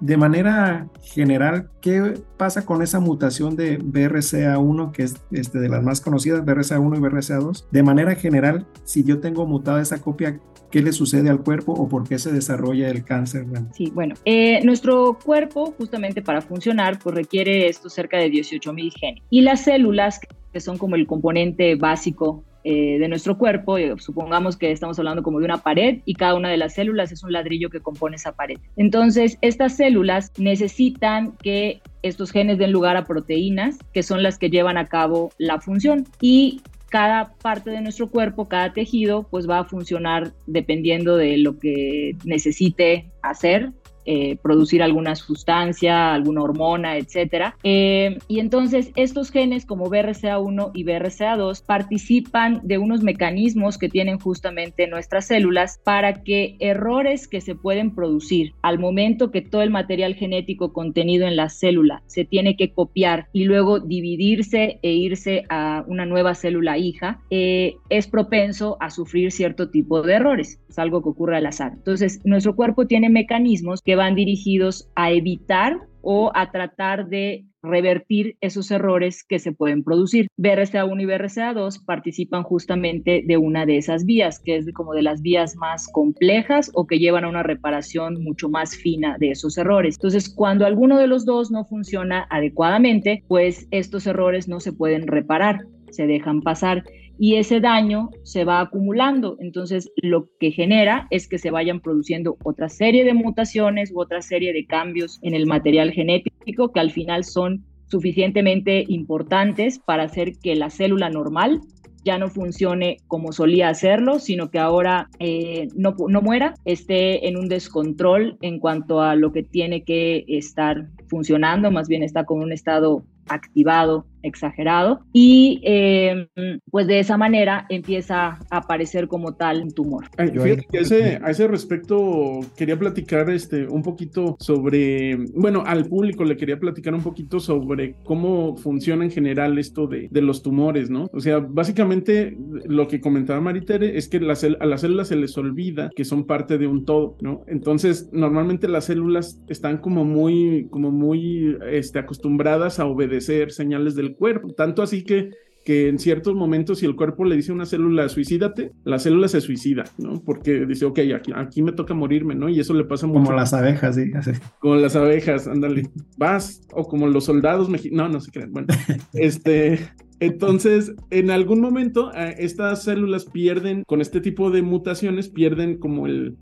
de 0.00 0.16
manera 0.16 0.88
general, 1.02 1.70
¿qué 1.82 2.14
pasa 2.38 2.64
con 2.64 2.82
esa 2.82 3.00
mutación 3.00 3.56
de 3.56 3.78
BRCA1, 3.78 4.92
que 4.92 5.02
es 5.02 5.16
este, 5.32 5.58
de 5.58 5.68
las 5.68 5.82
más 5.82 6.00
conocidas, 6.00 6.44
BRCA1 6.44 6.96
y 6.96 7.00
BRCA2? 7.00 7.66
De 7.70 7.82
manera 7.82 8.14
general, 8.14 8.66
si 8.84 9.04
yo 9.04 9.20
tengo 9.20 9.46
mutada 9.46 9.82
esa 9.82 10.00
copia, 10.00 10.40
¿qué 10.70 10.82
le 10.82 10.92
sucede 10.92 11.30
al 11.30 11.40
cuerpo 11.42 11.72
o 11.72 11.88
por 11.88 12.08
qué 12.08 12.18
se 12.18 12.32
desarrolla 12.32 12.88
el 12.88 13.04
cáncer? 13.04 13.46
Sí, 13.74 13.90
bueno, 13.94 14.14
eh, 14.24 14.60
nuestro 14.64 15.18
cuerpo 15.22 15.74
justamente 15.78 16.22
para 16.22 16.40
funcionar 16.40 16.98
pues 16.98 17.14
requiere 17.14 17.68
esto 17.68 17.88
cerca 17.88 18.18
de 18.18 18.30
18 18.30 18.72
mil 18.72 18.92
genes 18.92 19.22
y 19.30 19.42
las 19.42 19.64
células 19.64 20.20
que 20.52 20.60
son 20.60 20.78
como 20.78 20.96
el 20.96 21.06
componente 21.06 21.74
básico 21.74 22.44
eh, 22.68 22.98
de 22.98 23.06
nuestro 23.06 23.38
cuerpo, 23.38 23.78
eh, 23.78 23.94
supongamos 23.96 24.56
que 24.56 24.72
estamos 24.72 24.98
hablando 24.98 25.22
como 25.22 25.38
de 25.38 25.44
una 25.44 25.58
pared 25.58 26.00
y 26.04 26.14
cada 26.14 26.34
una 26.34 26.48
de 26.48 26.56
las 26.56 26.74
células 26.74 27.12
es 27.12 27.22
un 27.22 27.30
ladrillo 27.30 27.70
que 27.70 27.78
compone 27.78 28.16
esa 28.16 28.32
pared. 28.32 28.56
Entonces, 28.76 29.38
estas 29.40 29.76
células 29.76 30.32
necesitan 30.36 31.36
que 31.40 31.80
estos 32.02 32.32
genes 32.32 32.58
den 32.58 32.72
lugar 32.72 32.96
a 32.96 33.04
proteínas, 33.04 33.78
que 33.92 34.02
son 34.02 34.24
las 34.24 34.36
que 34.36 34.50
llevan 34.50 34.78
a 34.78 34.86
cabo 34.86 35.30
la 35.38 35.60
función. 35.60 36.06
Y 36.20 36.60
cada 36.96 37.34
parte 37.42 37.68
de 37.68 37.82
nuestro 37.82 38.08
cuerpo, 38.08 38.48
cada 38.48 38.72
tejido, 38.72 39.24
pues 39.24 39.46
va 39.46 39.58
a 39.58 39.64
funcionar 39.64 40.32
dependiendo 40.46 41.18
de 41.18 41.36
lo 41.36 41.58
que 41.58 42.16
necesite 42.24 43.10
hacer 43.20 43.72
eh, 44.06 44.36
producir 44.42 44.82
alguna 44.82 45.14
sustancia, 45.14 46.14
alguna 46.14 46.42
hormona, 46.42 46.96
etcétera. 46.96 47.56
Eh, 47.64 48.18
y 48.28 48.40
entonces 48.40 48.92
estos 48.96 49.30
genes 49.30 49.66
como 49.66 49.86
BRCA1 49.86 50.70
y 50.74 50.84
BRCA2 50.84 51.64
participan 51.64 52.60
de 52.62 52.78
unos 52.78 53.02
mecanismos 53.02 53.78
que 53.78 53.88
tienen 53.88 54.18
justamente 54.18 54.86
nuestras 54.86 55.26
células 55.26 55.80
para 55.84 56.22
que 56.22 56.56
errores 56.60 57.28
que 57.28 57.40
se 57.40 57.54
pueden 57.54 57.94
producir 57.94 58.54
al 58.62 58.78
momento 58.78 59.30
que 59.30 59.42
todo 59.42 59.62
el 59.62 59.70
material 59.70 60.14
genético 60.14 60.72
contenido 60.72 61.26
en 61.26 61.36
la 61.36 61.48
célula 61.48 62.02
se 62.06 62.24
tiene 62.24 62.56
que 62.56 62.72
copiar 62.72 63.28
y 63.32 63.44
luego 63.44 63.80
dividirse 63.80 64.78
e 64.82 64.92
irse 64.92 65.44
a 65.48 65.84
una 65.86 66.06
nueva 66.06 66.34
célula 66.34 66.78
hija, 66.78 67.20
eh, 67.30 67.76
es 67.88 68.06
propenso 68.06 68.76
a 68.80 68.90
sufrir 68.90 69.32
cierto 69.32 69.70
tipo 69.70 70.02
de 70.02 70.14
errores. 70.14 70.60
Es 70.68 70.78
algo 70.78 71.02
que 71.02 71.08
ocurre 71.08 71.36
al 71.36 71.46
azar. 71.46 71.72
Entonces, 71.74 72.20
nuestro 72.24 72.54
cuerpo 72.54 72.86
tiene 72.86 73.08
mecanismos 73.08 73.82
que 73.82 73.95
van 73.96 74.14
dirigidos 74.14 74.88
a 74.94 75.10
evitar 75.10 75.78
o 76.08 76.30
a 76.34 76.52
tratar 76.52 77.08
de 77.08 77.46
revertir 77.64 78.36
esos 78.40 78.70
errores 78.70 79.24
que 79.24 79.40
se 79.40 79.50
pueden 79.50 79.82
producir. 79.82 80.28
BRCA1 80.38 81.02
y 81.02 81.04
BRCA2 81.04 81.84
participan 81.84 82.44
justamente 82.44 83.24
de 83.26 83.36
una 83.36 83.66
de 83.66 83.76
esas 83.76 84.04
vías, 84.04 84.38
que 84.38 84.56
es 84.56 84.72
como 84.72 84.94
de 84.94 85.02
las 85.02 85.20
vías 85.20 85.56
más 85.56 85.88
complejas 85.92 86.70
o 86.74 86.86
que 86.86 87.00
llevan 87.00 87.24
a 87.24 87.28
una 87.28 87.42
reparación 87.42 88.22
mucho 88.22 88.48
más 88.48 88.76
fina 88.76 89.16
de 89.18 89.32
esos 89.32 89.58
errores. 89.58 89.96
Entonces, 89.96 90.32
cuando 90.32 90.64
alguno 90.64 90.96
de 90.96 91.08
los 91.08 91.24
dos 91.24 91.50
no 91.50 91.64
funciona 91.64 92.26
adecuadamente, 92.30 93.24
pues 93.26 93.66
estos 93.72 94.06
errores 94.06 94.46
no 94.46 94.60
se 94.60 94.72
pueden 94.72 95.08
reparar, 95.08 95.66
se 95.90 96.06
dejan 96.06 96.40
pasar 96.42 96.84
y 97.18 97.36
ese 97.36 97.60
daño 97.60 98.10
se 98.22 98.44
va 98.44 98.60
acumulando. 98.60 99.36
Entonces, 99.40 99.90
lo 99.96 100.28
que 100.38 100.50
genera 100.50 101.06
es 101.10 101.28
que 101.28 101.38
se 101.38 101.50
vayan 101.50 101.80
produciendo 101.80 102.36
otra 102.44 102.68
serie 102.68 103.04
de 103.04 103.14
mutaciones 103.14 103.92
u 103.92 104.00
otra 104.00 104.22
serie 104.22 104.52
de 104.52 104.66
cambios 104.66 105.18
en 105.22 105.34
el 105.34 105.46
material 105.46 105.92
genético 105.92 106.72
que 106.72 106.80
al 106.80 106.90
final 106.90 107.24
son 107.24 107.64
suficientemente 107.88 108.84
importantes 108.88 109.78
para 109.78 110.04
hacer 110.04 110.38
que 110.42 110.56
la 110.56 110.70
célula 110.70 111.08
normal 111.08 111.60
ya 112.04 112.18
no 112.18 112.28
funcione 112.28 112.98
como 113.08 113.32
solía 113.32 113.68
hacerlo, 113.68 114.20
sino 114.20 114.48
que 114.50 114.60
ahora 114.60 115.08
eh, 115.18 115.66
no, 115.74 115.96
no 116.08 116.22
muera, 116.22 116.54
esté 116.64 117.26
en 117.26 117.36
un 117.36 117.48
descontrol 117.48 118.38
en 118.42 118.60
cuanto 118.60 119.00
a 119.00 119.16
lo 119.16 119.32
que 119.32 119.42
tiene 119.42 119.82
que 119.82 120.24
estar 120.28 120.86
funcionando, 121.08 121.72
más 121.72 121.88
bien 121.88 122.04
está 122.04 122.24
con 122.24 122.40
un 122.40 122.52
estado 122.52 123.02
activado 123.28 124.06
exagerado 124.26 125.00
y 125.12 125.60
eh, 125.64 126.28
pues 126.70 126.86
de 126.86 127.00
esa 127.00 127.16
manera 127.16 127.66
empieza 127.68 128.38
a 128.50 128.56
aparecer 128.56 129.08
como 129.08 129.34
tal 129.34 129.62
un 129.62 129.72
tumor. 129.72 130.04
fíjate 130.16 130.66
que 130.70 130.78
a 130.78 131.30
ese 131.30 131.48
respecto 131.48 132.40
quería 132.56 132.78
platicar 132.78 133.30
este, 133.30 133.66
un 133.66 133.82
poquito 133.82 134.36
sobre, 134.40 135.16
bueno, 135.34 135.62
al 135.66 135.86
público 135.86 136.24
le 136.24 136.36
quería 136.36 136.58
platicar 136.58 136.94
un 136.94 137.02
poquito 137.02 137.40
sobre 137.40 137.94
cómo 138.04 138.56
funciona 138.56 139.04
en 139.04 139.10
general 139.10 139.58
esto 139.58 139.86
de, 139.86 140.08
de 140.10 140.22
los 140.22 140.42
tumores, 140.42 140.90
¿no? 140.90 141.08
O 141.12 141.20
sea, 141.20 141.38
básicamente 141.38 142.36
lo 142.66 142.88
que 142.88 143.00
comentaba 143.00 143.40
Maritere 143.40 143.96
es 143.96 144.08
que 144.08 144.18
a 144.18 144.66
las 144.66 144.80
células 144.80 145.08
se 145.08 145.16
les 145.16 145.36
olvida 145.38 145.90
que 145.94 146.04
son 146.04 146.26
parte 146.26 146.58
de 146.58 146.66
un 146.66 146.84
todo, 146.84 147.16
¿no? 147.20 147.44
Entonces, 147.46 148.08
normalmente 148.12 148.68
las 148.68 148.86
células 148.86 149.40
están 149.48 149.78
como 149.78 150.04
muy, 150.04 150.68
como 150.70 150.90
muy 150.90 151.56
este, 151.70 151.98
acostumbradas 151.98 152.80
a 152.80 152.86
obedecer 152.86 153.52
señales 153.52 153.94
del 153.94 154.15
cuerpo. 154.16 154.52
Tanto 154.54 154.82
así 154.82 155.04
que 155.04 155.30
que 155.66 155.88
en 155.88 155.98
ciertos 155.98 156.36
momentos 156.36 156.78
si 156.78 156.86
el 156.86 156.94
cuerpo 156.94 157.24
le 157.24 157.34
dice 157.34 157.50
a 157.50 157.54
una 157.56 157.66
célula 157.66 158.08
suicídate, 158.08 158.70
la 158.84 159.00
célula 159.00 159.26
se 159.26 159.40
suicida, 159.40 159.82
¿no? 159.98 160.22
Porque 160.24 160.64
dice, 160.64 160.84
ok, 160.84 161.00
aquí, 161.16 161.32
aquí 161.34 161.60
me 161.60 161.72
toca 161.72 161.92
morirme, 161.92 162.36
¿no? 162.36 162.48
Y 162.48 162.60
eso 162.60 162.72
le 162.72 162.84
pasa 162.84 163.08
mucho. 163.08 163.24
Como 163.24 163.36
las 163.36 163.52
abejas, 163.52 163.96
sí. 163.96 164.12
Como 164.60 164.76
las 164.76 164.94
abejas, 164.94 165.48
ándale, 165.48 165.90
vas, 166.16 166.62
o 166.72 166.86
como 166.86 167.08
los 167.08 167.24
soldados 167.24 167.68
mexicanos, 167.68 168.06
no, 168.06 168.12
no 168.12 168.20
se 168.20 168.30
crean, 168.30 168.52
bueno, 168.52 168.68
este, 169.12 169.80
entonces, 170.18 170.94
en 171.10 171.30
algún 171.30 171.60
momento, 171.60 172.10
eh, 172.14 172.36
estas 172.38 172.84
células 172.84 173.26
pierden, 173.26 173.82
con 173.86 174.00
este 174.00 174.20
tipo 174.20 174.50
de 174.50 174.62
mutaciones, 174.62 175.28
pierden 175.28 175.78
como 175.78 176.06
el, 176.06 176.36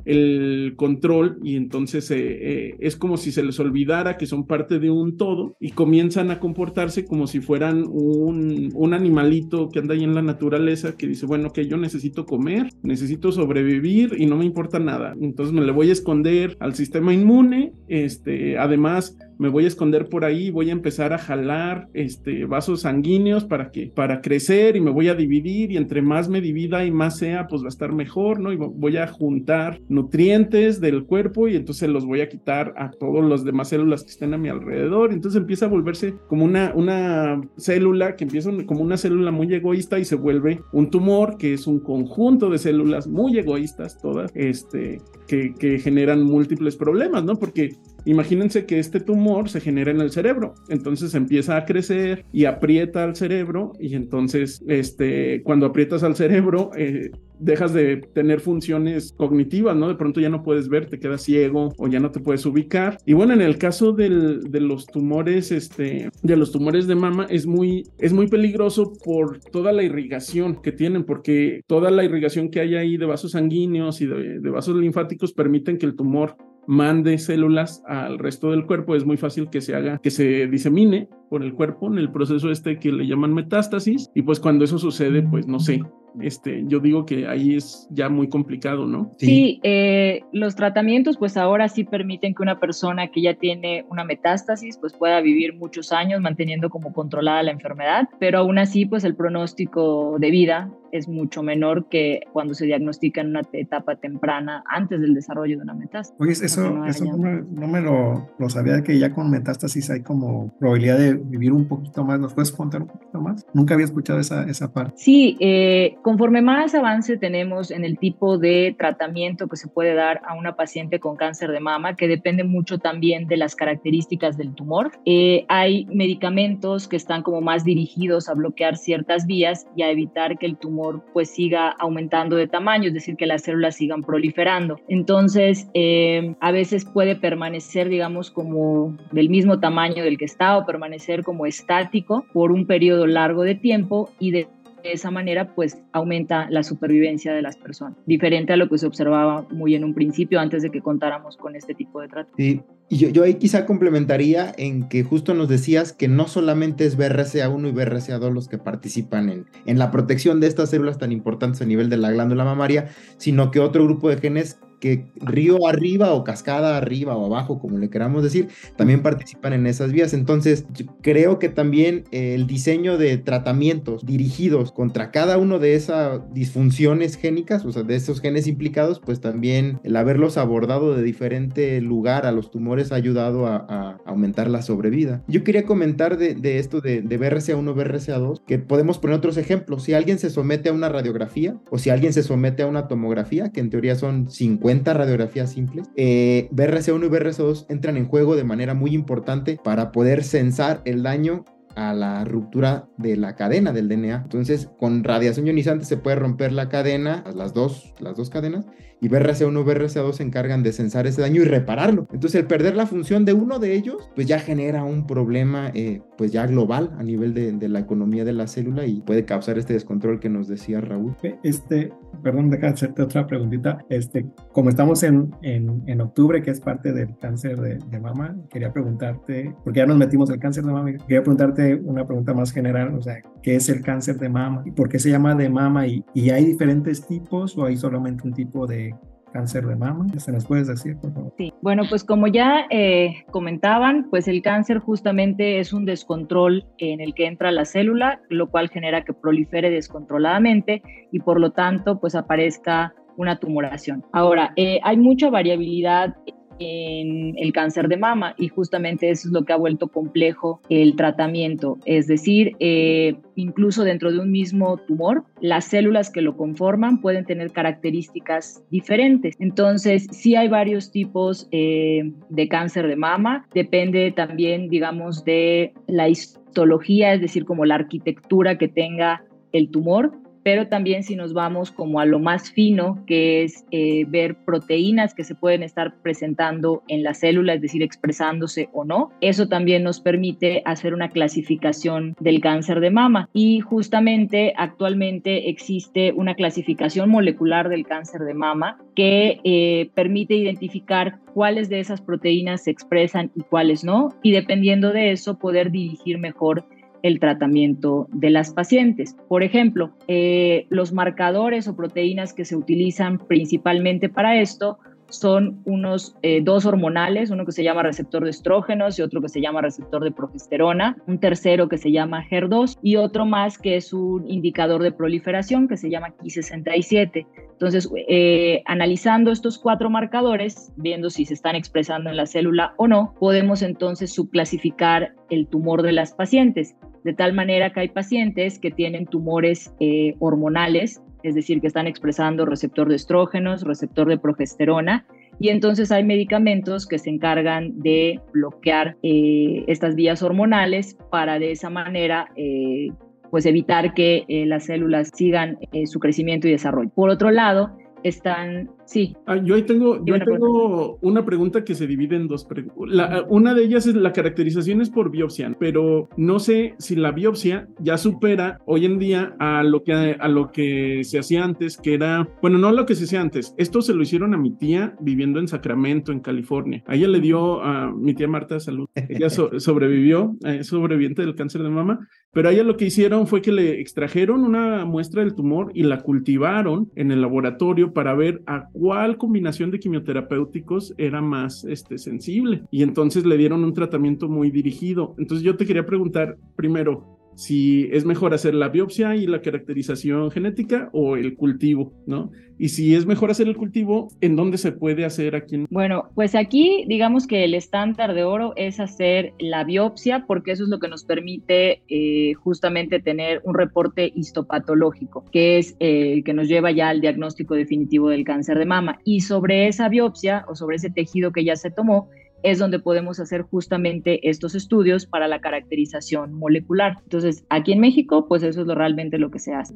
control 0.77 1.39
y 1.43 1.57
entonces 1.57 2.11
eh, 2.11 2.19
eh, 2.19 2.77
es 2.81 2.97
como 2.97 3.17
si 3.17 3.33
se 3.33 3.43
les 3.43 3.59
olvidara 3.61 4.17
que 4.17 4.27
son 4.27 4.47
parte 4.47 4.79
de 4.79 4.91
un 4.91 5.17
todo 5.17 5.57
y 5.61 5.71
comienzan 5.71 6.31
a 6.31 6.41
comportarse 6.41 7.05
como 7.05 7.27
si 7.27 7.41
fueran 7.41 7.85
un, 7.89 8.73
animalito 8.95 9.71
que 9.71 9.81
anda 9.81 9.95
ahí 9.95 10.05
en 10.05 10.15
la 10.15 10.23
naturaleza 10.23 10.97
que 10.97 11.09
dice, 11.09 11.27
bueno, 11.27 11.53
que 11.53 11.67
yo 11.67 11.77
necesito 11.77 12.27
comer, 12.27 12.69
necesito 12.83 13.33
sobrevivir 13.33 14.15
y 14.17 14.27
no 14.27 14.37
me 14.37 14.45
importa 14.45 14.79
nada. 14.79 15.15
Entonces 15.21 15.53
me 15.53 15.63
le 15.63 15.73
voy 15.73 15.89
a 15.91 15.93
esconder 15.93 16.57
al 16.61 16.75
sistema 16.75 17.13
inmune, 17.13 17.73
este, 17.89 18.57
además 18.57 19.17
me 19.39 19.49
voy 19.49 19.65
a 19.65 19.69
esconder 19.69 20.09
por 20.09 20.25
ahí, 20.25 20.51
voy 20.51 20.71
a 20.71 20.73
empezar 20.73 21.13
a 21.13 21.19
jalar 21.19 21.89
este, 21.95 22.45
vasos 22.45 22.83
sanguíneos 22.83 23.45
para, 23.45 23.71
que, 23.71 23.89
para 23.95 24.21
crecer 24.21 24.77
y 24.77 24.81
me 24.81 24.91
voy 24.91 25.09
a 25.09 25.15
dividir 25.15 25.73
y 25.73 25.77
entre 25.77 26.03
más 26.03 26.29
me 26.29 26.41
divida 26.41 26.85
y 26.85 26.91
más 26.91 27.19
sea, 27.19 27.47
pues 27.47 27.63
va 27.63 27.67
a 27.67 27.69
estar 27.69 27.93
mejor, 27.93 28.41
¿no? 28.41 28.53
Y 28.53 28.57
voy 28.57 28.97
a 28.97 29.07
juntar 29.07 29.81
nutrientes 29.89 30.81
del 30.81 31.05
cuerpo 31.05 31.49
y 31.49 31.57
entonces 31.57 31.89
los 31.89 32.05
voy 32.05 32.21
a 32.21 32.29
quitar 32.29 32.75
a 32.77 32.91
todas 32.91 33.29
las 33.29 33.45
demás 33.45 33.69
células 33.69 34.03
que 34.03 34.11
estén 34.11 34.35
a 34.35 34.39
mi 34.39 34.49
alrededor. 34.49 35.13
Entonces 35.13 35.41
empieza 35.41 35.67
a 35.67 35.69
volverse 35.69 36.15
como 36.29 36.45
una, 36.45 36.73
una 36.75 37.41
célula 37.57 38.17
que 38.17 38.25
empieza 38.25 38.51
como 38.67 38.83
una 38.83 38.97
célula 38.97 39.31
muy 39.31 39.53
egoísta 39.53 39.99
y 39.99 40.05
se 40.05 40.17
vuelve 40.17 40.61
un 40.73 40.91
tumor 40.91 41.37
que 41.39 41.55
es 41.55 41.67
un 41.67 41.81
conjunto 41.81 42.51
de 42.51 42.59
células 42.59 43.07
muy 43.07 43.39
egoístas 43.39 43.99
todas, 44.01 44.31
este, 44.35 45.01
que, 45.27 45.79
generan 45.79 46.23
múltiples 46.23 46.77
problemas, 46.77 47.25
¿no? 47.25 47.37
Porque 47.37 47.77
Imagínense 48.07 48.67
que 48.67 48.79
este 48.79 49.01
tumor 49.01 49.49
se 49.49 49.63
genera 49.63 49.91
en 49.91 50.01
el 50.03 50.11
cerebro, 50.11 50.55
entonces 50.69 51.15
empieza 51.15 51.57
a 51.57 51.65
crecer 51.65 52.27
y 52.33 52.45
aprieta 52.45 53.03
al 53.03 53.17
cerebro 53.17 53.73
y 53.81 53.95
entonces 53.95 54.63
este, 54.69 55.43
cuando 55.43 55.65
aprietas 55.65 56.03
al 56.03 56.15
cerebro 56.15 56.71
eh, 56.77 57.13
dejas 57.45 57.73
de 57.73 57.99
tener 57.99 58.41
funciones 58.41 59.15
cognitivas, 59.17 59.77
¿no? 59.77 59.89
De 59.89 59.95
pronto 59.95 60.21
ya 60.21 60.29
no 60.29 60.43
puedes 60.43 60.69
ver, 60.69 60.87
te 60.87 60.99
quedas 60.99 61.23
ciego 61.23 61.73
o 61.77 61.89
ya 61.89 62.01
no 62.01 62.11
te 62.11 62.21
puedes 62.21 62.45
ubicar. 62.47 62.99
Y 63.07 63.13
bueno, 63.13 63.35
en 63.35 63.43
el 63.43 63.59
caso 63.59 63.93
del, 63.93 64.51
de 64.51 64.61
los 64.61 64.87
tumores, 64.87 65.53
este, 65.53 66.11
de 66.23 66.37
los 66.37 66.53
tumores 66.53 66.87
de 66.87 66.95
mama 66.95 67.27
es 67.29 67.47
muy, 67.47 67.87
es 67.99 68.13
muy 68.13 68.27
peligroso 68.29 68.93
por 69.05 69.41
toda 69.41 69.73
la 69.73 69.83
irrigación 69.83 70.61
que 70.63 70.73
tienen, 70.73 71.05
porque 71.05 71.63
toda 71.67 71.91
la 71.91 72.05
irrigación 72.05 72.51
que 72.51 72.61
hay 72.61 72.75
ahí 72.75 72.97
de 72.97 73.07
vasos 73.07 73.33
sanguíneos 73.33 74.01
y 74.01 74.07
de, 74.07 74.41
de 74.41 74.51
vasos 74.51 74.77
linfáticos 74.77 75.33
permiten 75.33 75.79
que 75.79 75.87
el 75.87 75.95
tumor 75.95 76.37
mande 76.67 77.19
células 77.19 77.83
al 77.87 78.19
resto 78.19 78.51
del 78.51 78.67
cuerpo, 78.67 78.95
es 78.97 79.05
muy 79.05 79.17
fácil 79.17 79.51
que 79.51 79.61
se 79.61 79.75
haga, 79.75 79.99
que 79.99 80.11
se 80.11 80.47
disemine 80.47 81.09
por 81.29 81.43
el 81.43 81.55
cuerpo 81.55 81.89
en 81.89 81.99
el 81.99 82.11
proceso 82.11 82.51
este 82.51 82.79
que 82.79 82.93
le 82.93 83.07
llaman 83.07 83.35
metástasis 83.35 84.11
y 84.15 84.23
pues 84.23 84.41
cuando 84.41 84.65
eso 84.65 84.79
sucede, 84.79 85.23
pues 85.23 85.47
no 85.47 85.61
sé, 85.61 85.83
este, 86.21 86.65
yo 86.67 86.81
digo 86.81 87.07
que 87.07 87.27
ahí 87.27 87.57
es 87.57 87.87
ya 87.91 88.09
muy 88.09 88.29
complicado, 88.29 88.87
¿no? 88.87 89.13
Sí, 89.19 89.61
eh, 89.63 90.23
los 90.33 90.55
tratamientos 90.55 91.17
pues 91.17 91.37
ahora 91.37 91.69
sí 91.69 91.85
permiten 91.85 92.35
que 92.35 92.43
una 92.43 92.61
persona 92.61 93.09
que 93.09 93.23
ya 93.23 93.35
tiene 93.35 93.85
una 93.91 94.05
metástasis 94.05 94.79
pues 94.79 94.93
pueda 94.93 95.21
vivir 95.21 95.55
muchos 95.55 95.93
años 95.93 96.21
manteniendo 96.21 96.71
como 96.71 96.93
controlada 96.93 97.43
la 97.43 97.51
enfermedad, 97.51 98.09
pero 98.19 98.39
aún 98.39 98.59
así 98.59 98.87
pues 98.87 99.05
el 99.05 99.15
pronóstico 99.15 100.17
de 100.19 100.31
vida 100.31 100.71
es 100.95 101.09
mucho 101.09 101.43
menor 101.43 101.89
que 101.89 102.21
cuando 102.33 102.55
se 102.55 102.67
diagnostica 102.67 103.21
en 103.21 103.31
una 103.31 103.43
etapa 103.53 103.97
temprana 103.97 104.63
antes 104.69 105.01
del 105.01 105.13
desarrollo 105.13 105.57
de 105.57 105.63
una 105.65 105.75
metástasis. 105.75 106.21
Oye, 106.21 106.33
eso, 106.33 106.71
no, 106.71 106.87
eso 106.87 107.05
no, 107.05 107.17
me, 107.17 107.43
no 107.43 107.67
me 107.67 107.81
lo, 107.81 108.29
lo, 108.39 108.49
sabía 108.49 108.81
que 108.83 108.97
ya 108.97 109.13
con 109.13 109.29
metástasis 109.29 109.91
hay 109.91 110.03
como 110.03 110.57
probabilidad 110.61 110.99
de 110.99 111.15
vivir 111.15 111.53
un 111.53 111.67
poquito 111.67 112.05
más. 112.05 112.21
¿Nos 112.21 112.33
puedes 112.33 112.53
contar 112.53 112.83
un 112.83 112.89
poquito 112.89 113.21
más? 113.21 113.45
Nunca 113.53 113.75
había 113.75 113.87
escuchado 113.87 114.21
esa, 114.21 114.45
esa 114.45 114.73
parte. 114.73 114.95
Sí, 114.97 115.37
eh, 115.41 115.97
conforme 116.03 116.43
más 116.43 116.77
avance 116.77 117.17
tenemos 117.17 117.73
en 117.73 117.85
el 117.85 117.99
tipo 117.99 118.39
de 118.39 118.77
tratamiento 118.79 119.49
que 119.49 119.57
se 119.57 119.67
puede 119.67 119.95
dar 119.95 120.21
a 120.29 120.37
una 120.37 120.55
paciente 120.55 121.01
con 121.01 121.17
cáncer 121.17 121.51
de 121.51 121.59
mama, 121.59 121.97
que 121.97 122.07
depende 122.07 122.45
mucho 122.45 122.79
también 122.79 123.27
de 123.27 123.37
las 123.37 123.57
características 123.57 124.37
del 124.37 124.55
tumor, 124.55 124.93
eh, 125.07 125.45
hay 125.49 125.87
medicamentos 125.87 126.87
que 126.87 126.97
están 126.97 127.25
como 127.25 127.41
más 127.41 127.65
dirigidos 127.65 128.29
a 128.29 128.35
bloquear 128.35 128.77
ciertas 128.77 129.27
vías 129.27 129.67
y 129.75 129.83
a 129.83 129.91
evitar 129.91 130.39
que 130.39 130.47
el 130.47 130.57
tumor 130.57 130.84
pues 131.13 131.31
siga 131.31 131.71
aumentando 131.79 132.37
de 132.37 132.47
tamaño, 132.47 132.89
es 132.89 132.95
decir, 132.95 133.17
que 133.17 133.27
las 133.27 133.43
células 133.43 133.77
sigan 133.77 134.03
proliferando. 134.03 134.79
Entonces, 134.89 135.69
eh, 135.75 136.35
a 136.41 136.53
veces 136.53 136.85
puede 136.85 137.17
permanecer, 137.17 137.89
digamos, 137.89 138.31
como 138.31 138.97
del 139.13 139.29
mismo 139.29 139.61
tamaño 139.61 140.05
del 140.05 140.19
que 140.19 140.25
está 140.25 140.57
o 140.59 140.67
permanecer 140.67 141.23
como 141.23 141.47
estático 141.47 142.27
por 142.33 142.53
un 142.53 142.67
periodo 142.67 143.07
largo 143.07 143.43
de 143.43 143.55
tiempo 143.55 144.11
y 144.19 144.31
de 144.31 144.49
esa 144.93 145.11
manera 145.11 145.55
pues 145.55 145.79
aumenta 145.93 146.49
la 146.51 146.63
supervivencia 146.63 147.33
de 147.33 147.43
las 147.43 147.57
personas, 147.57 147.97
diferente 148.07 148.53
a 148.53 148.57
lo 148.57 148.69
que 148.69 148.79
se 148.79 148.87
observaba 148.87 149.47
muy 149.51 149.75
en 149.75 149.85
un 149.85 149.95
principio 149.95 150.41
antes 150.41 150.63
de 150.63 150.71
que 150.71 150.81
contáramos 150.81 151.37
con 151.37 151.57
este 151.57 151.75
tipo 151.75 152.01
de 152.01 152.09
trato. 152.09 152.31
Y 152.37 152.63
yo, 152.91 153.09
yo 153.09 153.23
ahí 153.23 153.35
quizá 153.35 153.67
complementaría 153.67 154.53
en 154.59 154.89
que 154.89 155.03
justo 155.03 155.35
nos 155.35 155.49
decías 155.49 155.93
que 155.93 156.09
no 156.09 156.29
solamente 156.29 156.85
es 156.85 156.99
BRCA1 156.99 157.69
y 157.69 157.73
BRCA2 157.73 158.33
los 158.33 158.49
que 158.49 158.59
participan 158.59 159.31
en, 159.31 159.47
en 159.67 159.79
la 159.79 159.91
protección 159.91 160.41
de 160.41 160.49
estas 160.49 160.71
células 160.71 160.99
tan 160.99 161.13
importantes 161.13 161.63
a 161.63 161.67
nivel 161.67 161.89
de 161.89 161.97
la 161.97 162.11
glándula 162.11 162.45
mamaria, 162.45 162.89
sino 163.17 163.51
que 163.51 163.61
otro 163.61 163.85
grupo 163.85 164.11
de 164.11 164.19
genes 164.19 164.59
que 164.81 165.07
río 165.17 165.67
arriba 165.67 166.13
o 166.13 166.25
cascada 166.25 166.77
arriba 166.77 167.17
o 167.17 167.27
abajo, 167.27 167.59
como 167.59 167.79
le 167.79 167.91
queramos 167.91 168.23
decir, 168.23 168.49
también 168.77 169.03
participan 169.03 169.53
en 169.53 169.67
esas 169.67 169.93
vías. 169.93 170.15
Entonces, 170.15 170.67
creo 171.03 171.39
que 171.39 171.49
también 171.49 172.05
eh, 172.11 172.35
el 172.35 172.47
diseño 172.47 172.99
de 172.99 173.19
tratamientos 173.19 174.05
dirigidos 174.05 174.73
contra 174.73 175.11
cada 175.11 175.39
uno 175.39 175.59
de 175.59 175.75
esas 175.75 176.23
disfunciones 176.33 177.17
génicas, 177.17 177.65
o 177.65 177.73
sea, 177.73 177.83
de 177.83 177.97
esos 177.97 178.21
genes 178.21 178.47
implicados, 178.47 179.01
pues 179.01 179.21
también 179.21 179.81
el 179.85 179.97
haberlos 179.97 180.37
abordado 180.37 180.95
de 180.95 181.03
diferente 181.03 181.81
lugar 181.81 182.27
a 182.27 182.33
los 182.33 182.51
tumores 182.51 182.93
ha 182.93 182.97
ayudado 182.97 183.47
a, 183.47 183.99
aumentar 184.07 184.49
la 184.49 184.63
sobrevida. 184.63 185.23
Yo 185.29 185.45
quería 185.45 185.65
comentar 185.65 186.17
de, 186.17 186.59
esto 186.59 186.81
de, 186.81 187.03
de 187.03 187.21
BRCA1, 187.21 187.75
BRCA2, 187.75 188.43
que 188.47 188.59
podemos 188.59 188.99
poner 188.99 189.17
otros 189.17 189.37
ejemplos. 189.37 189.85
Si 189.85 189.95
alguien 189.95 190.19
se 190.19 190.31
somete 190.31 190.69
a 190.69 190.73
una 190.73 190.89
radiografía 190.89 191.57
o 191.71 191.79
si 191.79 191.91
alguien 191.91 192.13
se 192.13 192.23
somete 192.23 192.63
a 192.63 192.67
una 192.67 192.89
tomografía, 192.89 193.51
que 193.51 193.61
en 193.61 193.71
teoría 193.71 193.97
son 193.97 194.31
50 194.31 194.64
radiografías 194.73 195.51
simples, 195.51 195.91
eh, 195.97 196.49
BRCA1 196.51 197.07
y 197.07 197.09
BRCA2 197.09 197.67
entran 197.69 197.97
en 197.97 198.07
juego 198.07 198.35
de 198.37 198.45
manera 198.45 198.75
muy 198.75 198.95
importante 198.95 199.59
para 199.63 199.93
poder 199.93 200.25
censar 200.25 200.81
el 200.85 201.03
daño 201.03 201.45
a 201.77 201.93
la 201.93 202.25
ruptura 202.25 202.89
de 202.97 203.17
la 203.17 203.35
cadena 203.35 203.73
del 203.73 203.89
DNA. 203.89 204.23
Entonces, 204.25 204.71
con 204.79 205.05
radiación 205.05 205.47
ionizante 205.47 205.85
se 205.85 205.97
puede 205.97 206.17
romper 206.17 206.53
la 206.53 206.69
cadena, 206.69 207.25
las 207.35 207.53
dos, 207.53 207.93
las 207.99 208.17
dos 208.17 208.31
cadenas, 208.31 208.67
y 209.01 209.09
BRCA1 209.09 209.61
y 209.61 209.65
BRCA2 209.65 210.13
se 210.13 210.23
encargan 210.23 210.63
de 210.63 210.73
censar 210.73 211.07
ese 211.07 211.21
daño 211.21 211.43
y 211.43 211.45
repararlo. 211.45 212.07
Entonces, 212.13 212.41
el 212.41 212.47
perder 212.47 212.77
la 212.77 212.87
función 212.87 213.25
de 213.25 213.33
uno 213.33 213.59
de 213.59 213.75
ellos, 213.75 214.09
pues 214.15 214.27
ya 214.27 214.39
genera 214.39 214.85
un 214.85 215.07
problema, 215.07 215.71
eh, 215.75 216.01
pues 216.17 216.33
ya 216.33 216.47
global 216.47 216.91
a 216.99 217.03
nivel 217.03 217.35
de, 217.35 217.53
de, 217.53 217.69
la 217.69 217.81
economía 217.81 218.25
de 218.25 218.33
la 218.33 218.47
célula 218.47 218.87
y 218.87 219.01
puede 219.01 219.25
causar 219.25 219.59
este 219.59 219.73
descontrol 219.73 220.21
que 220.21 220.29
nos 220.29 220.49
decía 220.49 220.81
Raúl. 220.81 221.17
Este, 221.43 221.93
perdón, 222.23 222.51
deja 222.51 222.69
de 222.69 222.73
hacerte 222.73 223.03
otra 223.03 223.27
preguntita. 223.27 223.79
Este, 223.89 224.27
como 224.53 224.69
estamos 224.69 225.03
en, 225.03 225.35
en, 225.43 225.83
en 225.87 226.01
octubre, 226.01 226.43
que 226.43 226.51
es 226.51 226.61
parte 226.61 226.93
del 226.93 227.17
cáncer 227.19 227.61
de, 227.61 227.79
de, 227.79 228.01
mama, 228.01 228.37
quería 228.51 228.73
preguntarte, 228.73 229.55
porque 229.65 229.79
ya 229.79 229.87
nos 229.87 229.97
metimos 229.97 230.31
el 230.31 230.39
cáncer 230.39 230.65
de 230.65 230.73
mama, 230.73 230.93
quería 230.93 231.23
preguntarte 231.23 231.75
una 231.75 232.07
pregunta 232.07 232.35
más 232.35 232.53
general, 232.53 232.95
o 232.95 233.03
sea, 233.03 233.17
¿qué 233.43 233.57
es 233.57 233.69
el 233.69 233.83
cáncer 233.83 234.19
de 234.19 234.29
mama? 234.29 234.63
¿Y 234.65 234.71
por 234.71 234.89
qué 234.89 234.99
se 234.99 235.11
llama 235.11 235.35
de 235.35 235.49
mama? 235.49 235.87
¿Y, 235.87 236.05
y 236.15 236.31
hay 236.31 236.45
diferentes 236.45 237.07
tipos 237.07 237.57
o 237.57 237.65
hay 237.65 237.77
solamente 237.77 238.27
un 238.27 238.35
tipo 238.35 238.67
de 238.67 238.95
cáncer 239.35 239.67
de 239.67 239.75
mama? 239.75 240.07
¿Se 240.17 240.31
nos 240.31 240.47
puedes 240.47 240.69
decir, 240.69 240.97
por 240.97 241.13
favor? 241.13 241.35
Sí, 241.37 241.53
bueno, 241.61 241.83
pues 241.91 242.05
como 242.05 242.29
ya 242.29 242.67
eh, 242.71 243.25
comentaban, 243.33 244.07
pues 244.09 244.29
el 244.29 244.43
cáncer 244.43 244.79
justamente 244.79 245.59
es 245.59 245.73
un 245.73 245.85
descontrol 245.85 246.65
en 246.79 247.01
el 247.01 247.15
que 247.15 247.27
entra 247.27 247.51
la 247.51 247.65
célula, 247.65 248.21
lo 248.31 248.49
cual 248.49 248.71
genera 248.71 249.05
que 249.05 249.13
prolifere 249.13 249.71
descontroladamente 249.71 250.83
y 251.11 251.19
por 251.19 251.41
lo 251.41 251.51
tanto 251.51 251.99
pues 251.99 252.15
aparezca 252.15 252.95
una 253.17 253.39
tumoración. 253.41 254.05
Ahora, 254.13 254.53
eh, 254.57 254.79
hay 254.85 254.97
mucha 254.97 255.31
variabilidad 255.31 256.15
en 256.59 257.35
el 257.39 257.53
cáncer 257.53 257.89
de 257.89 257.97
mama 257.97 258.35
y 258.39 258.49
justamente 258.49 259.11
eso 259.11 259.29
es 259.29 259.33
lo 259.33 259.45
que 259.45 259.53
ha 259.53 259.57
vuelto 259.57 259.89
complejo 259.89 260.61
el 260.69 260.97
tratamiento. 260.97 261.79
Es 261.85 262.07
decir, 262.07 262.57
eh, 262.61 263.17
incluso 263.35 263.85
dentro 263.85 264.13
de 264.13 264.21
un 264.21 264.31
mismo 264.31 264.77
tumor, 264.79 265.25
las 265.41 265.67
células 265.67 266.11
que 266.11 266.23
lo 266.23 266.37
conforman 266.37 267.01
pueden 267.01 267.25
tener 267.25 267.51
características 267.51 268.63
diferentes. 268.71 269.37
Entonces, 269.39 270.07
sí 270.11 270.37
hay 270.37 270.49
varios 270.49 270.91
tipos 270.91 271.49
eh, 271.51 272.13
de 272.29 272.49
cáncer 272.49 272.87
de 272.89 272.97
mama. 272.97 273.47
Depende 273.55 274.13
también, 274.13 274.69
digamos, 274.69 275.25
de 275.25 275.73
la 275.87 276.09
histología, 276.09 277.15
es 277.15 277.21
decir, 277.21 277.45
como 277.45 277.65
la 277.65 277.77
arquitectura 277.77 278.59
que 278.59 278.69
tenga 278.69 279.25
el 279.53 279.71
tumor 279.71 280.13
pero 280.45 280.69
también 280.69 281.03
si 281.03 281.17
nos 281.17 281.33
vamos 281.33 281.73
como 281.73 281.99
a 281.99 282.05
lo 282.05 282.21
más 282.21 282.53
fino, 282.53 283.03
que 283.07 283.43
es 283.43 283.65
eh, 283.71 284.05
ver 284.07 284.37
proteínas 284.45 285.15
que 285.15 285.25
se 285.25 285.35
pueden 285.35 285.63
estar 285.63 285.97
presentando 286.03 286.83
en 286.87 287.03
la 287.03 287.15
célula, 287.15 287.55
es 287.55 287.63
decir, 287.63 287.83
expresándose 287.83 288.69
o 288.73 288.85
no, 288.85 289.11
eso 289.21 289.49
también 289.49 289.83
nos 289.83 290.01
permite 290.01 290.63
hacer 290.67 290.95
una 290.95 291.09
clasificación 291.09 292.15
del 292.21 292.41
cáncer 292.41 292.81
de 292.81 292.91
mama. 292.91 293.29
Y 293.33 293.61
justamente 293.61 294.53
actualmente 294.57 295.49
existe 295.49 296.13
una 296.13 296.35
clasificación 296.35 297.09
molecular 297.09 297.69
del 297.69 297.87
cáncer 297.87 298.21
de 298.21 298.35
mama 298.35 298.79
que 298.95 299.41
eh, 299.45 299.91
permite 299.95 300.35
identificar 300.35 301.21
cuáles 301.33 301.69
de 301.69 301.81
esas 301.81 302.01
proteínas 302.01 302.65
se 302.65 302.71
expresan 302.71 303.31
y 303.35 303.41
cuáles 303.43 303.83
no, 303.83 304.11
y 304.23 304.33
dependiendo 304.33 304.93
de 304.93 305.11
eso 305.11 305.39
poder 305.39 305.71
dirigir 305.71 306.19
mejor 306.19 306.65
el 307.05 307.21
tratamiento 307.21 308.09
de 308.13 308.31
las 308.31 308.51
pacientes. 308.51 309.15
Por 309.29 309.43
ejemplo, 309.43 309.93
eh, 310.09 310.67
los 310.71 310.95
marcadores 310.95 311.69
o 311.69 311.77
proteínas 311.77 312.33
que 312.33 312.47
se 312.47 312.57
utilizan 312.57 313.19
principalmente 313.19 314.09
para 314.09 314.41
esto 314.41 314.79
son 315.09 315.61
unos 315.65 316.17
eh, 316.23 316.41
dos 316.43 316.67
hormonales, 316.67 317.31
uno 317.31 317.45
que 317.45 317.53
se 317.53 317.63
llama 317.63 317.83
receptor 317.83 318.25
de 318.25 318.31
estrógenos 318.31 318.99
y 318.99 319.03
otro 319.03 319.21
que 319.21 319.29
se 319.29 319.41
llama 319.41 319.61
receptor 319.61 320.03
de 320.03 320.11
progesterona, 320.13 320.97
un 321.07 321.19
tercero 321.19 321.69
que 321.69 321.79
se 321.79 321.93
llama 321.93 322.25
HER2 322.29 322.79
y 322.83 322.97
otro 322.97 323.27
más 323.27 323.59
que 323.59 323.77
es 323.77 323.93
un 323.93 324.29
indicador 324.29 324.83
de 324.83 324.93
proliferación 324.93 325.69
que 325.69 325.77
se 325.77 325.91
llama 325.91 326.15
Ki67. 326.17 327.27
Entonces, 327.53 327.89
eh, 328.09 328.63
analizando 328.67 329.31
estos 329.31 329.59
cuatro 329.59 329.89
marcadores, 329.91 330.73
viendo 330.77 331.11
si 331.11 331.25
se 331.25 331.35
están 331.35 331.55
expresando 331.55 332.11
en 332.11 332.17
la 332.17 332.27
célula 332.27 332.75
o 332.77 332.89
no, 332.89 333.15
podemos 333.21 333.63
entonces 333.63 334.13
subclasificar 334.13 335.15
el 335.31 335.47
tumor 335.47 335.83
de 335.83 335.93
las 335.93 336.13
pacientes 336.13 336.75
de 337.05 337.13
tal 337.13 337.35
manera 337.35 337.73
que 337.73 337.81
hay 337.81 337.89
pacientes 337.89 338.59
que 338.59 338.71
tienen 338.71 339.07
tumores 339.07 339.73
eh, 339.79 340.17
hormonales, 340.19 341.03
es 341.25 341.35
decir, 341.35 341.61
que 341.61 341.67
están 341.67 341.87
expresando 341.87 342.47
receptor 342.47 342.89
de 342.89 342.97
estrógenos, 342.97 343.63
receptor 343.63 344.09
de 344.09 344.19
progesterona, 344.19 345.07
y 345.41 345.49
entonces 345.49 345.91
hay 345.91 346.05
medicamentos 346.05 346.87
que 346.87 346.99
se 346.99 347.11
encargan 347.11 347.81
de 347.81 348.21
bloquear 348.33 348.97
eh, 349.03 349.65
estas 349.67 349.97
vías 349.97 350.23
hormonales 350.23 350.97
para 351.11 351.41
de 351.41 351.51
esa 351.51 351.71
manera 351.71 352.31
eh, 352.37 352.89
pues 353.31 353.47
evitar 353.47 353.95
que 353.95 354.25
las 354.47 354.67
células 354.67 355.11
sigan 355.13 355.59
su 355.87 355.99
crecimiento 355.99 356.47
y 356.47 356.53
desarrollo. 356.53 356.91
Por 356.91 357.11
otro 357.11 357.33
lado, 357.33 357.77
están, 358.05 358.71
sí. 358.87 359.17
Ah, 359.27 359.37
yo 359.37 359.55
ahí 359.55 359.63
tengo, 359.63 360.05
yo 360.05 360.15
una, 360.15 360.25
tengo 360.25 360.99
una 361.01 361.25
pregunta 361.25 361.65
que 361.65 361.75
se 361.75 361.87
divide 361.87 362.17
en 362.17 362.29
dos 362.29 362.45
preguntas. 362.45 363.25
Una 363.29 363.55
de 363.55 363.65
ellas 363.65 363.87
es 363.87 363.95
la 363.95 364.13
caracterización 364.13 364.81
es 364.81 364.91
por 364.91 365.11
biopsia, 365.11 365.55
pero 365.59 366.09
no 366.17 366.39
sé 366.39 366.75
si 366.79 366.97
la 366.97 367.13
biopsia 367.13 367.69
ya 367.79 367.99
supera 367.99 368.61
hoy 368.67 368.85
en 368.85 368.99
día 368.99 369.35
a 369.39 369.63
lo 369.63 369.83
que, 369.83 369.93
a 369.93 370.29
lo 370.29 370.51
que 370.51 371.03
se 371.05 371.19
hacía 371.19 371.45
antes, 371.45 371.77
que 371.77 371.95
era, 371.95 372.29
bueno, 372.43 372.59
no 372.59 372.73
lo 372.73 372.87
que 372.87 372.95
se 372.95 373.05
hacía 373.05 373.21
antes. 373.21 373.55
Esto 373.57 373.83
se 373.83 373.95
lo 373.95 374.03
hicieron 374.03 374.35
a 374.35 374.39
mi 374.39 374.57
tía 374.57 374.97
viviendo 375.01 375.41
en 375.41 375.49
Sacramento, 375.49 376.13
en 376.13 376.21
California. 376.21 376.83
A 376.87 376.95
ella 376.95 377.09
le 377.09 377.21
dio 377.21 377.63
a 377.63 377.93
mi 377.93 378.15
tía 378.15 378.29
Marta 378.29 378.61
salud. 378.61 378.89
Ella 378.95 379.31
sobrevivió, 379.59 380.37
es 380.45 380.67
sobreviviente 380.67 381.23
del 381.23 381.35
cáncer 381.35 381.63
de 381.63 381.71
mama, 381.71 382.09
pero 382.33 382.49
a 382.49 382.53
ella 382.53 382.65
lo 382.65 382.77
que 382.77 382.87
hicieron 382.87 383.27
fue 383.27 383.43
que 383.43 383.53
le 383.53 383.81
extrajeron 383.81 384.45
una 384.45 384.85
muestra 384.85 385.23
del 385.23 385.35
tumor 385.35 385.71
y 385.75 385.85
la 385.85 386.01
cultivaron 386.01 386.91
en 386.97 387.13
el 387.13 387.21
laboratorio 387.21 387.93
para 387.93 388.15
ver 388.15 388.43
a 388.47 388.69
cuál 388.75 389.17
combinación 389.17 389.71
de 389.71 389.79
quimioterapéuticos 389.79 390.95
era 390.99 391.23
más 391.23 391.65
este, 391.65 391.97
sensible. 391.97 392.65
Y 392.71 392.83
entonces 392.83 393.25
le 393.25 393.39
dieron 393.39 393.65
un 393.65 393.73
tratamiento 393.73 394.29
muy 394.29 394.51
dirigido. 394.51 395.15
Entonces 395.17 395.45
yo 395.45 395.57
te 395.57 395.65
quería 395.65 395.87
preguntar 395.87 396.37
primero, 396.57 397.14
si 397.35 397.89
es 397.93 398.05
mejor 398.05 398.35
hacer 398.35 398.55
la 398.55 398.69
biopsia 398.69 399.17
y 399.17 399.27
la 399.27 399.43
caracterización 399.43 400.31
genética 400.31 400.91
o 400.93 401.17
el 401.17 401.35
cultivo, 401.37 401.93
¿no? 402.07 402.31
Y 402.57 402.69
si 402.69 402.95
es 402.95 403.05
mejor 403.05 403.31
hacer 403.31 403.49
el 403.49 403.57
cultivo, 403.57 404.09
¿en 404.21 404.37
dónde 404.37 404.59
se 404.59 404.71
puede 404.71 405.05
hacer 405.05 405.35
aquí? 405.35 405.65
Bueno, 405.71 406.11
pues 406.15 406.37
aquí 406.37 406.85
digamos 406.87 407.27
que 407.27 407.45
el 407.45 407.55
estándar 407.55 408.15
de 408.15 408.23
oro 408.23 408.53
es 408.57 408.79
hacer 408.79 409.33
la 409.41 409.65
biopsia 409.65 410.25
porque 410.27 410.53
eso 410.53 410.63
es 410.63 410.69
lo 410.69 410.79
que 410.79 410.89
nos 410.89 411.05
permite 411.05 411.83
eh, 411.89 412.35
justamente 412.35 413.01
tener 413.01 413.41
un 413.45 413.55
reporte 413.55 414.13
histopatológico, 414.15 415.25
que 415.33 415.59
es 415.59 415.77
eh, 415.81 416.13
el 416.13 416.25
que 416.25 416.33
nos 416.33 416.47
lleva 416.47 416.71
ya 416.71 416.91
al 416.91 417.01
diagnóstico 417.01 417.55
definitivo 417.55 418.09
del 418.09 418.25
cáncer 418.25 418.59
de 418.59 418.67
mama. 418.67 419.01
Y 419.05 419.23
sobre 419.23 419.67
esa 419.67 419.89
biopsia 419.89 420.45
o 420.49 420.55
sobre 420.55 420.77
ese 420.77 420.91
tejido 420.91 421.33
que 421.33 421.45
ya 421.45 421.57
se 421.57 421.73
tomó, 421.73 422.09
es 422.45 422.59
donde 422.59 422.79
podemos 422.79 423.19
hacer 423.21 423.43
justamente 423.43 424.29
estos 424.29 424.55
estudios 424.55 425.07
para 425.07 425.27
la 425.29 425.41
caracterización 425.41 426.35
molecular. 426.35 426.99
Entonces, 427.03 427.45
aquí 427.49 427.73
en 427.73 427.81
México, 427.81 428.27
pues 428.29 428.43
eso 428.43 428.61
es 428.61 428.67
lo, 428.67 428.75
realmente 428.75 429.19
lo 429.19 429.31
que 429.31 429.39
se 429.39 429.55
hace. 429.55 429.75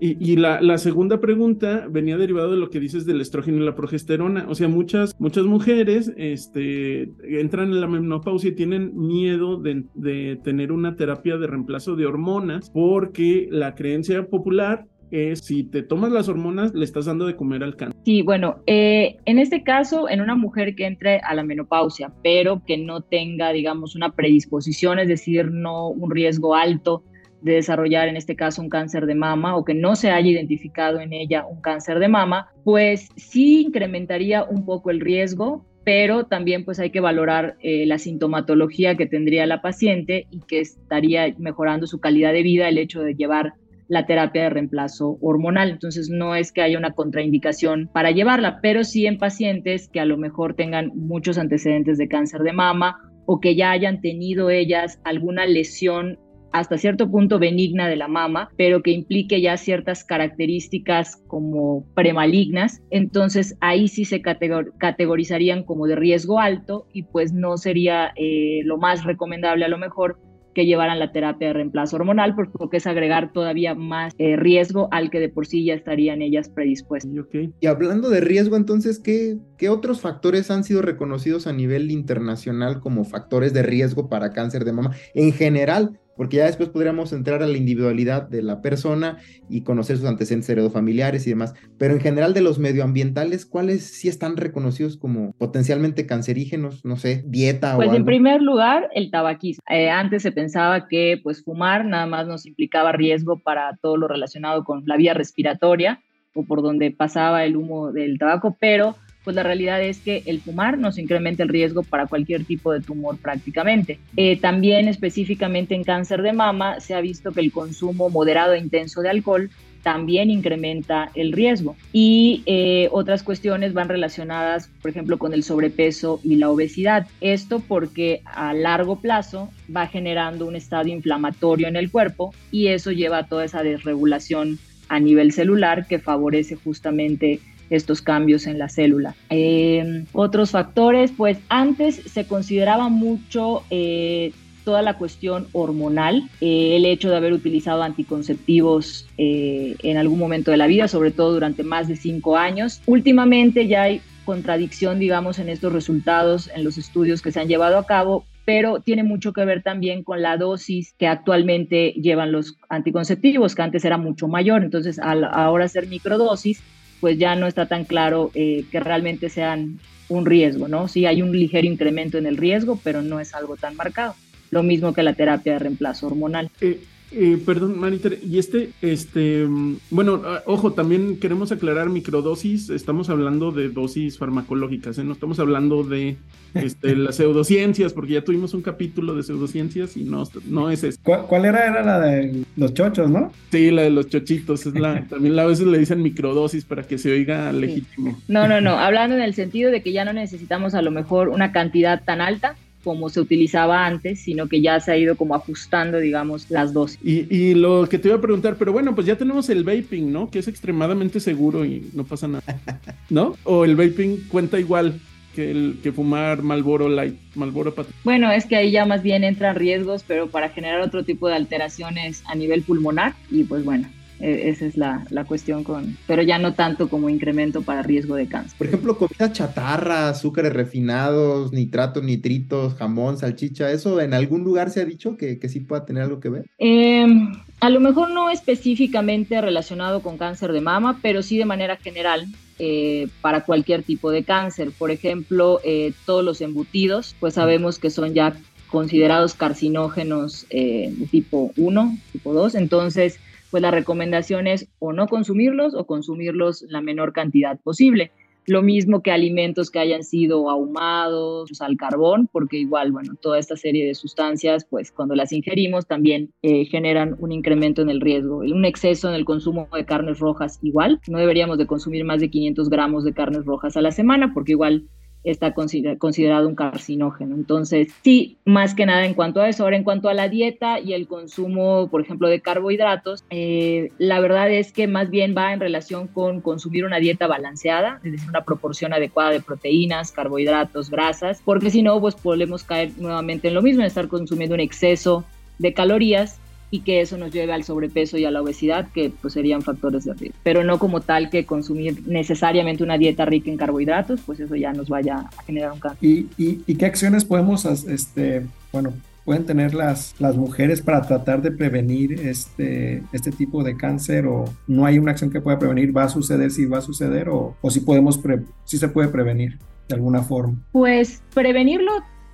Y, 0.00 0.36
la, 0.36 0.60
la, 0.60 0.78
segunda 0.78 1.20
pregunta 1.20 1.88
venía 1.90 2.16
derivado 2.16 2.52
de 2.52 2.56
lo 2.56 2.70
que 2.70 2.78
dices 2.78 3.04
del 3.04 3.20
estrógeno 3.20 3.58
y 3.58 3.64
la 3.64 3.74
progesterona. 3.74 4.46
O 4.48 4.54
sea, 4.54 4.68
muchas, 4.68 5.14
muchas 5.18 5.44
mujeres 5.44 6.12
este, 6.16 7.10
entran 7.22 7.70
en 7.70 7.80
la 7.80 7.88
menopausia 7.88 8.50
y 8.50 8.54
tienen 8.54 8.96
miedo 8.96 9.56
de, 9.56 9.84
de 9.94 10.38
tener 10.44 10.70
una 10.70 10.94
terapia 10.94 11.36
de 11.36 11.48
reemplazo 11.48 11.96
de 11.96 12.06
hormonas 12.06 12.70
porque 12.70 13.48
la 13.50 13.74
creencia 13.74 14.24
popular 14.28 14.86
si 15.34 15.64
te 15.64 15.82
tomas 15.82 16.12
las 16.12 16.28
hormonas, 16.28 16.74
le 16.74 16.84
estás 16.84 17.06
dando 17.06 17.26
de 17.26 17.36
comer 17.36 17.62
al 17.62 17.76
cáncer. 17.76 18.00
Sí, 18.04 18.22
bueno, 18.22 18.62
eh, 18.66 19.16
en 19.24 19.38
este 19.38 19.62
caso, 19.62 20.08
en 20.08 20.20
una 20.20 20.34
mujer 20.34 20.74
que 20.74 20.86
entre 20.86 21.20
a 21.20 21.34
la 21.34 21.42
menopausia, 21.42 22.12
pero 22.22 22.62
que 22.64 22.78
no 22.78 23.02
tenga, 23.02 23.52
digamos, 23.52 23.96
una 23.96 24.12
predisposición, 24.12 24.98
es 24.98 25.08
decir, 25.08 25.50
no 25.50 25.88
un 25.88 26.10
riesgo 26.10 26.54
alto 26.54 27.02
de 27.42 27.54
desarrollar 27.54 28.08
en 28.08 28.16
este 28.16 28.36
caso 28.36 28.62
un 28.62 28.68
cáncer 28.68 29.06
de 29.06 29.14
mama 29.14 29.56
o 29.56 29.64
que 29.64 29.74
no 29.74 29.96
se 29.96 30.10
haya 30.10 30.28
identificado 30.28 31.00
en 31.00 31.12
ella 31.12 31.46
un 31.46 31.60
cáncer 31.60 31.98
de 31.98 32.08
mama, 32.08 32.48
pues 32.64 33.08
sí 33.16 33.62
incrementaría 33.62 34.44
un 34.44 34.64
poco 34.64 34.90
el 34.90 35.00
riesgo, 35.00 35.64
pero 35.84 36.24
también 36.24 36.64
pues 36.64 36.78
hay 36.80 36.90
que 36.90 37.00
valorar 37.00 37.56
eh, 37.62 37.86
la 37.86 37.98
sintomatología 37.98 38.96
que 38.96 39.06
tendría 39.06 39.46
la 39.46 39.62
paciente 39.62 40.26
y 40.30 40.40
que 40.40 40.60
estaría 40.60 41.34
mejorando 41.38 41.86
su 41.86 42.00
calidad 42.00 42.32
de 42.32 42.42
vida 42.42 42.68
el 42.68 42.78
hecho 42.78 43.00
de 43.02 43.14
llevar 43.14 43.54
la 43.88 44.06
terapia 44.06 44.44
de 44.44 44.50
reemplazo 44.50 45.18
hormonal. 45.20 45.70
Entonces 45.70 46.08
no 46.10 46.34
es 46.34 46.52
que 46.52 46.62
haya 46.62 46.78
una 46.78 46.92
contraindicación 46.92 47.88
para 47.92 48.10
llevarla, 48.10 48.60
pero 48.62 48.84
sí 48.84 49.06
en 49.06 49.18
pacientes 49.18 49.88
que 49.88 50.00
a 50.00 50.04
lo 50.04 50.16
mejor 50.16 50.54
tengan 50.54 50.92
muchos 50.94 51.38
antecedentes 51.38 51.98
de 51.98 52.08
cáncer 52.08 52.42
de 52.42 52.52
mama 52.52 52.98
o 53.26 53.40
que 53.40 53.56
ya 53.56 53.70
hayan 53.70 54.00
tenido 54.00 54.50
ellas 54.50 55.00
alguna 55.04 55.46
lesión 55.46 56.18
hasta 56.52 56.78
cierto 56.78 57.10
punto 57.10 57.38
benigna 57.38 57.88
de 57.88 57.96
la 57.96 58.08
mama, 58.08 58.50
pero 58.56 58.82
que 58.82 58.90
implique 58.90 59.40
ya 59.40 59.56
ciertas 59.56 60.04
características 60.04 61.22
como 61.26 61.84
premalignas, 61.94 62.80
entonces 62.90 63.56
ahí 63.60 63.88
sí 63.88 64.04
se 64.04 64.22
categorizarían 64.22 65.62
como 65.64 65.86
de 65.86 65.96
riesgo 65.96 66.40
alto 66.40 66.86
y 66.92 67.02
pues 67.02 67.32
no 67.32 67.58
sería 67.58 68.12
eh, 68.16 68.62
lo 68.64 68.78
más 68.78 69.04
recomendable 69.04 69.64
a 69.64 69.68
lo 69.68 69.78
mejor 69.78 70.18
que 70.58 70.66
llevaran 70.66 70.98
la 70.98 71.12
terapia 71.12 71.46
de 71.46 71.54
reemplazo 71.54 71.94
hormonal, 71.94 72.34
porque 72.34 72.78
es 72.78 72.86
agregar 72.88 73.32
todavía 73.32 73.76
más 73.76 74.12
eh, 74.18 74.34
riesgo 74.34 74.88
al 74.90 75.08
que 75.08 75.20
de 75.20 75.28
por 75.28 75.46
sí 75.46 75.64
ya 75.64 75.74
estarían 75.74 76.20
ellas 76.20 76.48
predispuestas. 76.48 77.12
Y 77.60 77.66
hablando 77.68 78.10
de 78.10 78.20
riesgo, 78.20 78.56
entonces, 78.56 78.98
¿qué, 78.98 79.38
¿qué 79.56 79.68
otros 79.68 80.00
factores 80.00 80.50
han 80.50 80.64
sido 80.64 80.82
reconocidos 80.82 81.46
a 81.46 81.52
nivel 81.52 81.92
internacional 81.92 82.80
como 82.80 83.04
factores 83.04 83.52
de 83.52 83.62
riesgo 83.62 84.08
para 84.08 84.32
cáncer 84.32 84.64
de 84.64 84.72
mama 84.72 84.96
en 85.14 85.32
general? 85.32 86.00
Porque 86.18 86.38
ya 86.38 86.46
después 86.46 86.68
podríamos 86.68 87.12
entrar 87.12 87.44
a 87.44 87.46
la 87.46 87.56
individualidad 87.56 88.28
de 88.28 88.42
la 88.42 88.60
persona 88.60 89.18
y 89.48 89.62
conocer 89.62 89.96
sus 89.96 90.06
antecedentes 90.06 90.50
heredofamiliares 90.50 91.24
y 91.26 91.30
demás. 91.30 91.54
Pero 91.78 91.94
en 91.94 92.00
general 92.00 92.34
de 92.34 92.40
los 92.40 92.58
medioambientales, 92.58 93.46
¿cuáles 93.46 93.84
sí 93.84 94.08
están 94.08 94.36
reconocidos 94.36 94.96
como 94.96 95.32
potencialmente 95.38 96.06
cancerígenos? 96.06 96.84
No 96.84 96.96
sé, 96.96 97.22
dieta 97.24 97.76
pues 97.76 97.86
o 97.86 97.90
Pues 97.90 98.00
en 98.00 98.04
primer 98.04 98.42
lugar, 98.42 98.90
el 98.94 99.12
tabaquismo. 99.12 99.62
Eh, 99.70 99.90
antes 99.90 100.22
se 100.22 100.32
pensaba 100.32 100.88
que 100.88 101.20
pues 101.22 101.44
fumar 101.44 101.84
nada 101.84 102.06
más 102.06 102.26
nos 102.26 102.46
implicaba 102.46 102.90
riesgo 102.90 103.38
para 103.38 103.78
todo 103.80 103.96
lo 103.96 104.08
relacionado 104.08 104.64
con 104.64 104.82
la 104.86 104.96
vía 104.96 105.14
respiratoria 105.14 106.02
o 106.34 106.44
por 106.44 106.62
donde 106.62 106.90
pasaba 106.90 107.44
el 107.44 107.56
humo 107.56 107.92
del 107.92 108.18
tabaco, 108.18 108.56
pero 108.58 108.96
pues 109.28 109.36
la 109.36 109.42
realidad 109.42 109.82
es 109.82 109.98
que 109.98 110.22
el 110.24 110.40
fumar 110.40 110.78
nos 110.78 110.96
incrementa 110.96 111.42
el 111.42 111.50
riesgo 111.50 111.82
para 111.82 112.06
cualquier 112.06 112.46
tipo 112.46 112.72
de 112.72 112.80
tumor 112.80 113.18
prácticamente. 113.18 113.98
Eh, 114.16 114.40
también 114.40 114.88
específicamente 114.88 115.74
en 115.74 115.84
cáncer 115.84 116.22
de 116.22 116.32
mama 116.32 116.80
se 116.80 116.94
ha 116.94 117.02
visto 117.02 117.32
que 117.32 117.40
el 117.40 117.52
consumo 117.52 118.08
moderado 118.08 118.54
e 118.54 118.58
intenso 118.58 119.02
de 119.02 119.10
alcohol 119.10 119.50
también 119.82 120.30
incrementa 120.30 121.10
el 121.14 121.32
riesgo. 121.32 121.76
Y 121.92 122.42
eh, 122.46 122.88
otras 122.90 123.22
cuestiones 123.22 123.74
van 123.74 123.90
relacionadas, 123.90 124.70
por 124.80 124.92
ejemplo, 124.92 125.18
con 125.18 125.34
el 125.34 125.42
sobrepeso 125.42 126.20
y 126.24 126.36
la 126.36 126.48
obesidad. 126.48 127.06
Esto 127.20 127.60
porque 127.60 128.22
a 128.24 128.54
largo 128.54 128.98
plazo 128.98 129.50
va 129.76 129.88
generando 129.88 130.46
un 130.46 130.56
estado 130.56 130.88
inflamatorio 130.88 131.68
en 131.68 131.76
el 131.76 131.90
cuerpo 131.90 132.32
y 132.50 132.68
eso 132.68 132.92
lleva 132.92 133.18
a 133.18 133.26
toda 133.26 133.44
esa 133.44 133.62
desregulación 133.62 134.58
a 134.88 134.98
nivel 135.00 135.32
celular 135.32 135.86
que 135.86 135.98
favorece 135.98 136.56
justamente 136.56 137.40
estos 137.70 138.02
cambios 138.02 138.46
en 138.46 138.58
la 138.58 138.68
célula. 138.68 139.14
Eh, 139.30 140.04
otros 140.12 140.50
factores, 140.50 141.12
pues 141.16 141.38
antes 141.48 141.96
se 141.96 142.26
consideraba 142.26 142.88
mucho 142.88 143.64
eh, 143.70 144.32
toda 144.64 144.82
la 144.82 144.98
cuestión 144.98 145.46
hormonal, 145.52 146.28
eh, 146.40 146.76
el 146.76 146.84
hecho 146.84 147.08
de 147.08 147.16
haber 147.16 147.32
utilizado 147.32 147.82
anticonceptivos 147.82 149.06
en 149.16 149.96
algún 149.96 150.18
momento 150.18 150.50
de 150.50 150.58
la 150.58 150.66
vida, 150.66 150.88
sobre 150.88 151.10
todo 151.10 151.32
durante 151.32 151.64
más 151.64 151.88
de 151.88 151.96
cinco 151.96 152.36
años. 152.36 152.82
Últimamente 152.86 153.66
ya 153.66 153.82
hay 153.82 154.02
contradicción, 154.24 154.98
digamos, 154.98 155.38
en 155.38 155.48
estos 155.48 155.72
resultados, 155.72 156.50
en 156.54 156.62
los 156.62 156.76
estudios 156.76 157.22
que 157.22 157.32
se 157.32 157.40
han 157.40 157.48
llevado 157.48 157.78
a 157.78 157.86
cabo, 157.86 158.26
pero 158.44 158.80
tiene 158.80 159.02
mucho 159.02 159.32
que 159.32 159.44
ver 159.44 159.62
también 159.62 160.02
con 160.02 160.20
la 160.20 160.36
dosis 160.36 160.94
que 160.98 161.06
actualmente 161.06 161.92
llevan 161.92 162.32
los 162.32 162.56
anticonceptivos, 162.68 163.54
que 163.54 163.62
antes 163.62 163.84
era 163.86 163.96
mucho 163.96 164.28
mayor. 164.28 164.64
Entonces, 164.64 164.98
al 164.98 165.24
ahora 165.24 165.64
hacer 165.64 165.86
microdosis, 165.86 166.62
pues 167.00 167.18
ya 167.18 167.36
no 167.36 167.46
está 167.46 167.66
tan 167.66 167.84
claro 167.84 168.30
eh, 168.34 168.64
que 168.70 168.80
realmente 168.80 169.28
sean 169.28 169.78
un 170.08 170.26
riesgo, 170.26 170.68
¿no? 170.68 170.88
Sí 170.88 171.06
hay 171.06 171.22
un 171.22 171.32
ligero 171.32 171.66
incremento 171.66 172.18
en 172.18 172.26
el 172.26 172.36
riesgo, 172.36 172.80
pero 172.82 173.02
no 173.02 173.20
es 173.20 173.34
algo 173.34 173.56
tan 173.56 173.76
marcado. 173.76 174.14
Lo 174.50 174.62
mismo 174.62 174.94
que 174.94 175.02
la 175.02 175.14
terapia 175.14 175.54
de 175.54 175.58
reemplazo 175.58 176.06
hormonal. 176.06 176.50
Eh, 176.60 176.80
eh, 177.10 177.40
perdón, 177.44 177.78
Maniter, 177.78 178.18
y 178.22 178.38
este, 178.38 178.70
este, 178.82 179.46
mm, 179.46 179.76
bueno, 179.90 180.22
ah, 180.26 180.42
ojo, 180.44 180.72
también 180.72 181.18
queremos 181.18 181.50
aclarar 181.52 181.88
microdosis, 181.88 182.68
estamos 182.68 183.08
hablando 183.08 183.50
de 183.50 183.70
dosis 183.70 184.18
farmacológicas, 184.18 184.98
¿eh? 184.98 185.04
no 185.04 185.14
estamos 185.14 185.38
hablando 185.38 185.84
de 185.84 186.18
este, 186.54 186.94
las 186.96 187.16
pseudociencias, 187.16 187.94
porque 187.94 188.14
ya 188.14 188.24
tuvimos 188.24 188.52
un 188.52 188.60
capítulo 188.60 189.14
de 189.14 189.22
pseudociencias 189.22 189.96
y 189.96 190.04
no, 190.04 190.24
no 190.46 190.70
es 190.70 190.84
eso. 190.84 190.98
¿Cuál, 191.02 191.46
era? 191.46 191.66
Era 191.66 191.82
la 191.82 192.00
de 192.00 192.44
los 192.56 192.74
chochos, 192.74 193.10
¿no? 193.10 193.32
Sí, 193.50 193.70
la 193.70 193.82
de 193.82 193.90
los 193.90 194.08
chochitos, 194.08 194.66
es 194.66 194.74
la, 194.74 195.04
también 195.08 195.38
a 195.38 195.46
veces 195.46 195.66
le 195.66 195.78
dicen 195.78 196.02
microdosis 196.02 196.66
para 196.66 196.82
que 196.82 196.98
se 196.98 197.10
oiga 197.10 197.50
legítimo. 197.52 198.18
No, 198.28 198.46
no, 198.48 198.60
no, 198.60 198.78
hablando 198.78 199.16
en 199.16 199.22
el 199.22 199.32
sentido 199.32 199.70
de 199.70 199.82
que 199.82 199.92
ya 199.92 200.04
no 200.04 200.12
necesitamos 200.12 200.74
a 200.74 200.82
lo 200.82 200.90
mejor 200.90 201.30
una 201.30 201.52
cantidad 201.52 202.04
tan 202.04 202.20
alta 202.20 202.56
como 202.88 203.10
se 203.10 203.20
utilizaba 203.20 203.84
antes, 203.84 204.20
sino 204.20 204.48
que 204.48 204.62
ya 204.62 204.80
se 204.80 204.90
ha 204.90 204.96
ido 204.96 205.14
como 205.14 205.34
ajustando, 205.34 205.98
digamos, 205.98 206.50
las 206.50 206.72
dosis. 206.72 206.98
Y, 207.04 207.52
lo 207.52 207.86
que 207.86 207.98
te 207.98 208.08
iba 208.08 208.16
a 208.16 208.20
preguntar, 208.22 208.56
pero 208.58 208.72
bueno, 208.72 208.94
pues 208.94 209.06
ya 209.06 209.18
tenemos 209.18 209.50
el 209.50 209.62
vaping, 209.62 210.10
¿no? 210.10 210.30
Que 210.30 210.38
es 210.38 210.48
extremadamente 210.48 211.20
seguro 211.20 211.66
y 211.66 211.90
no 211.92 212.04
pasa 212.04 212.28
nada, 212.28 212.42
¿no? 213.10 213.36
O 213.44 213.66
el 213.66 213.76
vaping 213.76 214.28
cuenta 214.30 214.58
igual 214.58 214.98
que, 215.34 215.50
el, 215.50 215.80
que 215.82 215.92
fumar 215.92 216.40
Malboro 216.40 216.88
Light, 216.88 217.16
Malboro 217.34 217.74
Pat 217.74 217.88
Bueno, 218.04 218.32
es 218.32 218.46
que 218.46 218.56
ahí 218.56 218.70
ya 218.70 218.86
más 218.86 219.02
bien 219.02 219.22
entran 219.22 219.54
riesgos, 219.54 220.02
pero 220.08 220.28
para 220.28 220.48
generar 220.48 220.80
otro 220.80 221.04
tipo 221.04 221.28
de 221.28 221.34
alteraciones 221.34 222.22
a 222.26 222.36
nivel 222.36 222.62
pulmonar 222.62 223.12
y 223.30 223.44
pues 223.44 223.66
bueno, 223.66 223.86
esa 224.20 224.66
es 224.66 224.76
la, 224.76 225.06
la, 225.10 225.24
cuestión 225.24 225.64
con, 225.64 225.96
pero 226.06 226.22
ya 226.22 226.38
no 226.38 226.54
tanto 226.54 226.88
como 226.88 227.08
incremento 227.08 227.62
para 227.62 227.82
riesgo 227.82 228.16
de 228.16 228.26
cáncer. 228.26 228.56
Por 228.58 228.66
ejemplo, 228.66 228.98
comida 228.98 229.32
chatarra, 229.32 230.08
azúcares 230.08 230.52
refinados, 230.52 231.52
nitratos, 231.52 232.02
nitritos, 232.02 232.74
jamón, 232.74 233.18
salchicha, 233.18 233.70
¿eso 233.70 234.00
en 234.00 234.14
algún 234.14 234.44
lugar 234.44 234.70
se 234.70 234.80
ha 234.80 234.84
dicho 234.84 235.16
que, 235.16 235.38
que 235.38 235.48
sí 235.48 235.60
pueda 235.60 235.84
tener 235.84 236.02
algo 236.04 236.20
que 236.20 236.28
ver? 236.28 236.46
Em, 236.58 237.32
a 237.60 237.70
lo 237.70 237.80
mejor 237.80 238.10
no 238.10 238.30
específicamente 238.30 239.40
relacionado 239.40 240.00
con 240.00 240.18
cáncer 240.18 240.52
de 240.52 240.60
mama, 240.60 240.98
pero 241.02 241.22
sí 241.22 241.38
de 241.38 241.44
manera 241.44 241.76
general. 241.76 242.26
Eh, 242.60 243.06
para 243.20 243.44
cualquier 243.44 243.84
tipo 243.84 244.10
de 244.10 244.24
cáncer. 244.24 244.72
Por 244.76 244.90
ejemplo, 244.90 245.60
eh, 245.62 245.92
todos 246.04 246.24
los 246.24 246.40
embutidos, 246.40 247.14
pues 247.20 247.34
sabemos 247.34 247.78
que 247.78 247.88
son 247.88 248.14
ya 248.14 248.34
considerados 248.68 249.34
carcinógenos 249.34 250.44
eh, 250.50 250.92
de 250.96 251.06
tipo 251.06 251.52
1, 251.56 251.98
tipo 252.12 252.34
2. 252.34 252.56
Entonces, 252.56 253.20
pues 253.50 253.62
la 253.62 253.70
recomendación 253.70 254.46
es 254.46 254.68
o 254.78 254.92
no 254.92 255.06
consumirlos 255.06 255.74
o 255.74 255.86
consumirlos 255.86 256.62
la 256.68 256.80
menor 256.80 257.12
cantidad 257.12 257.58
posible. 257.60 258.10
Lo 258.46 258.62
mismo 258.62 259.02
que 259.02 259.10
alimentos 259.10 259.70
que 259.70 259.78
hayan 259.78 260.02
sido 260.02 260.48
ahumados 260.48 261.60
al 261.60 261.76
carbón, 261.76 262.30
porque 262.32 262.56
igual, 262.56 262.92
bueno, 262.92 263.14
toda 263.20 263.38
esta 263.38 263.56
serie 263.56 263.86
de 263.86 263.94
sustancias, 263.94 264.64
pues 264.64 264.90
cuando 264.90 265.14
las 265.14 265.32
ingerimos 265.32 265.86
también 265.86 266.32
eh, 266.40 266.64
generan 266.64 267.14
un 267.18 267.30
incremento 267.30 267.82
en 267.82 267.90
el 267.90 268.00
riesgo. 268.00 268.38
Un 268.38 268.64
exceso 268.64 269.10
en 269.10 269.16
el 269.16 269.26
consumo 269.26 269.68
de 269.74 269.84
carnes 269.84 270.18
rojas 270.18 270.58
igual. 270.62 270.98
No 271.08 271.18
deberíamos 271.18 271.58
de 271.58 271.66
consumir 271.66 272.06
más 272.06 272.20
de 272.20 272.30
500 272.30 272.70
gramos 272.70 273.04
de 273.04 273.12
carnes 273.12 273.44
rojas 273.44 273.76
a 273.76 273.82
la 273.82 273.90
semana, 273.90 274.32
porque 274.32 274.52
igual 274.52 274.84
está 275.24 275.52
considerado 275.52 276.48
un 276.48 276.54
carcinógeno. 276.54 277.34
Entonces, 277.34 277.88
sí, 278.02 278.36
más 278.44 278.74
que 278.74 278.86
nada 278.86 279.04
en 279.04 279.14
cuanto 279.14 279.40
a 279.40 279.48
eso. 279.48 279.64
Ahora, 279.64 279.76
en 279.76 279.84
cuanto 279.84 280.08
a 280.08 280.14
la 280.14 280.28
dieta 280.28 280.80
y 280.80 280.92
el 280.92 281.06
consumo, 281.06 281.88
por 281.90 282.00
ejemplo, 282.00 282.28
de 282.28 282.40
carbohidratos, 282.40 283.24
eh, 283.30 283.90
la 283.98 284.20
verdad 284.20 284.50
es 284.50 284.72
que 284.72 284.86
más 284.86 285.10
bien 285.10 285.34
va 285.36 285.52
en 285.52 285.60
relación 285.60 286.06
con 286.06 286.40
consumir 286.40 286.84
una 286.84 286.98
dieta 286.98 287.26
balanceada, 287.26 288.00
es 288.04 288.12
decir, 288.12 288.28
una 288.28 288.44
proporción 288.44 288.92
adecuada 288.92 289.30
de 289.30 289.40
proteínas, 289.40 290.12
carbohidratos, 290.12 290.90
grasas, 290.90 291.42
porque 291.44 291.70
si 291.70 291.82
no, 291.82 292.00
pues 292.00 292.14
podemos 292.14 292.64
caer 292.64 292.92
nuevamente 292.98 293.48
en 293.48 293.54
lo 293.54 293.62
mismo, 293.62 293.82
en 293.82 293.86
estar 293.86 294.08
consumiendo 294.08 294.54
un 294.54 294.60
exceso 294.60 295.24
de 295.58 295.72
calorías 295.72 296.38
y 296.70 296.80
que 296.80 297.00
eso 297.00 297.16
nos 297.16 297.32
lleve 297.32 297.52
al 297.52 297.64
sobrepeso 297.64 298.18
y 298.18 298.24
a 298.24 298.30
la 298.30 298.42
obesidad, 298.42 298.88
que 298.92 299.10
pues 299.20 299.34
serían 299.34 299.62
factores 299.62 300.04
de 300.04 300.14
riesgo. 300.14 300.38
Pero 300.42 300.64
no 300.64 300.78
como 300.78 301.00
tal 301.00 301.30
que 301.30 301.46
consumir 301.46 302.06
necesariamente 302.06 302.82
una 302.82 302.98
dieta 302.98 303.24
rica 303.24 303.50
en 303.50 303.56
carbohidratos, 303.56 304.20
pues 304.26 304.40
eso 304.40 304.54
ya 304.56 304.72
nos 304.72 304.88
vaya 304.88 305.28
a 305.36 305.42
generar 305.44 305.72
un 305.72 305.80
cáncer. 305.80 306.08
¿Y, 306.08 306.28
y, 306.36 306.74
qué 306.74 306.86
acciones 306.86 307.24
podemos, 307.24 307.64
este, 307.64 308.46
bueno, 308.72 308.92
pueden 309.24 309.44
tener 309.44 309.74
las, 309.74 310.14
las 310.18 310.36
mujeres 310.36 310.80
para 310.80 311.02
tratar 311.02 311.42
de 311.42 311.50
prevenir 311.50 312.12
este, 312.12 313.02
este 313.12 313.30
tipo 313.30 313.62
de 313.62 313.76
cáncer 313.76 314.26
o 314.26 314.44
no 314.66 314.86
hay 314.86 314.98
una 314.98 315.12
acción 315.12 315.30
que 315.30 315.40
pueda 315.40 315.58
prevenir, 315.58 315.94
va 315.94 316.04
a 316.04 316.08
suceder 316.08 316.50
si 316.50 316.64
va 316.64 316.78
a 316.78 316.82
suceder 316.82 317.28
o, 317.28 317.54
o 317.60 317.70
si 317.70 317.80
podemos, 317.80 318.20
si 318.64 318.78
se 318.78 318.88
puede 318.88 319.08
prevenir 319.08 319.58
de 319.88 319.94
alguna 319.94 320.22
forma? 320.22 320.56
Pues 320.72 321.22
prevenirlo 321.34 321.92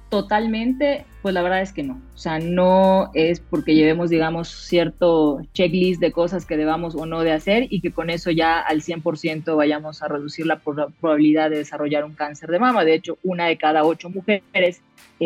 totalmente, 0.09 1.05
pues 1.25 1.33
la 1.33 1.41
verdad 1.41 1.63
es 1.63 1.73
que 1.73 1.83
no. 1.83 2.03
O 2.15 2.19
sea, 2.19 2.39
no 2.39 3.11
es 3.15 3.41
porque 3.41 3.75
llevemos, 3.75 4.11
digamos, 4.11 4.47
cierto 4.47 5.41
checklist 5.55 5.99
de 5.99 6.13
cosas 6.13 6.45
que 6.45 6.59
debamos 6.59 6.95
o 6.95 7.07
no 7.07 7.23
de 7.23 7.33
hacer 7.33 7.67
y 7.71 7.81
que 7.81 7.93
con 7.93 8.11
eso 8.11 8.31
ya 8.31 8.61
al 8.61 8.83
100% 8.83 9.57
vayamos 9.57 10.03
a 10.03 10.09
reducir 10.09 10.45
la 10.45 10.59
probabilidad 10.59 11.49
de 11.49 11.57
desarrollar 11.57 12.05
un 12.05 12.13
cáncer 12.13 12.51
de 12.51 12.59
mama. 12.59 12.85
De 12.85 12.93
hecho, 12.93 13.17
una 13.23 13.47
de 13.47 13.57
cada 13.57 13.85
ocho 13.85 14.11
mujeres 14.11 14.83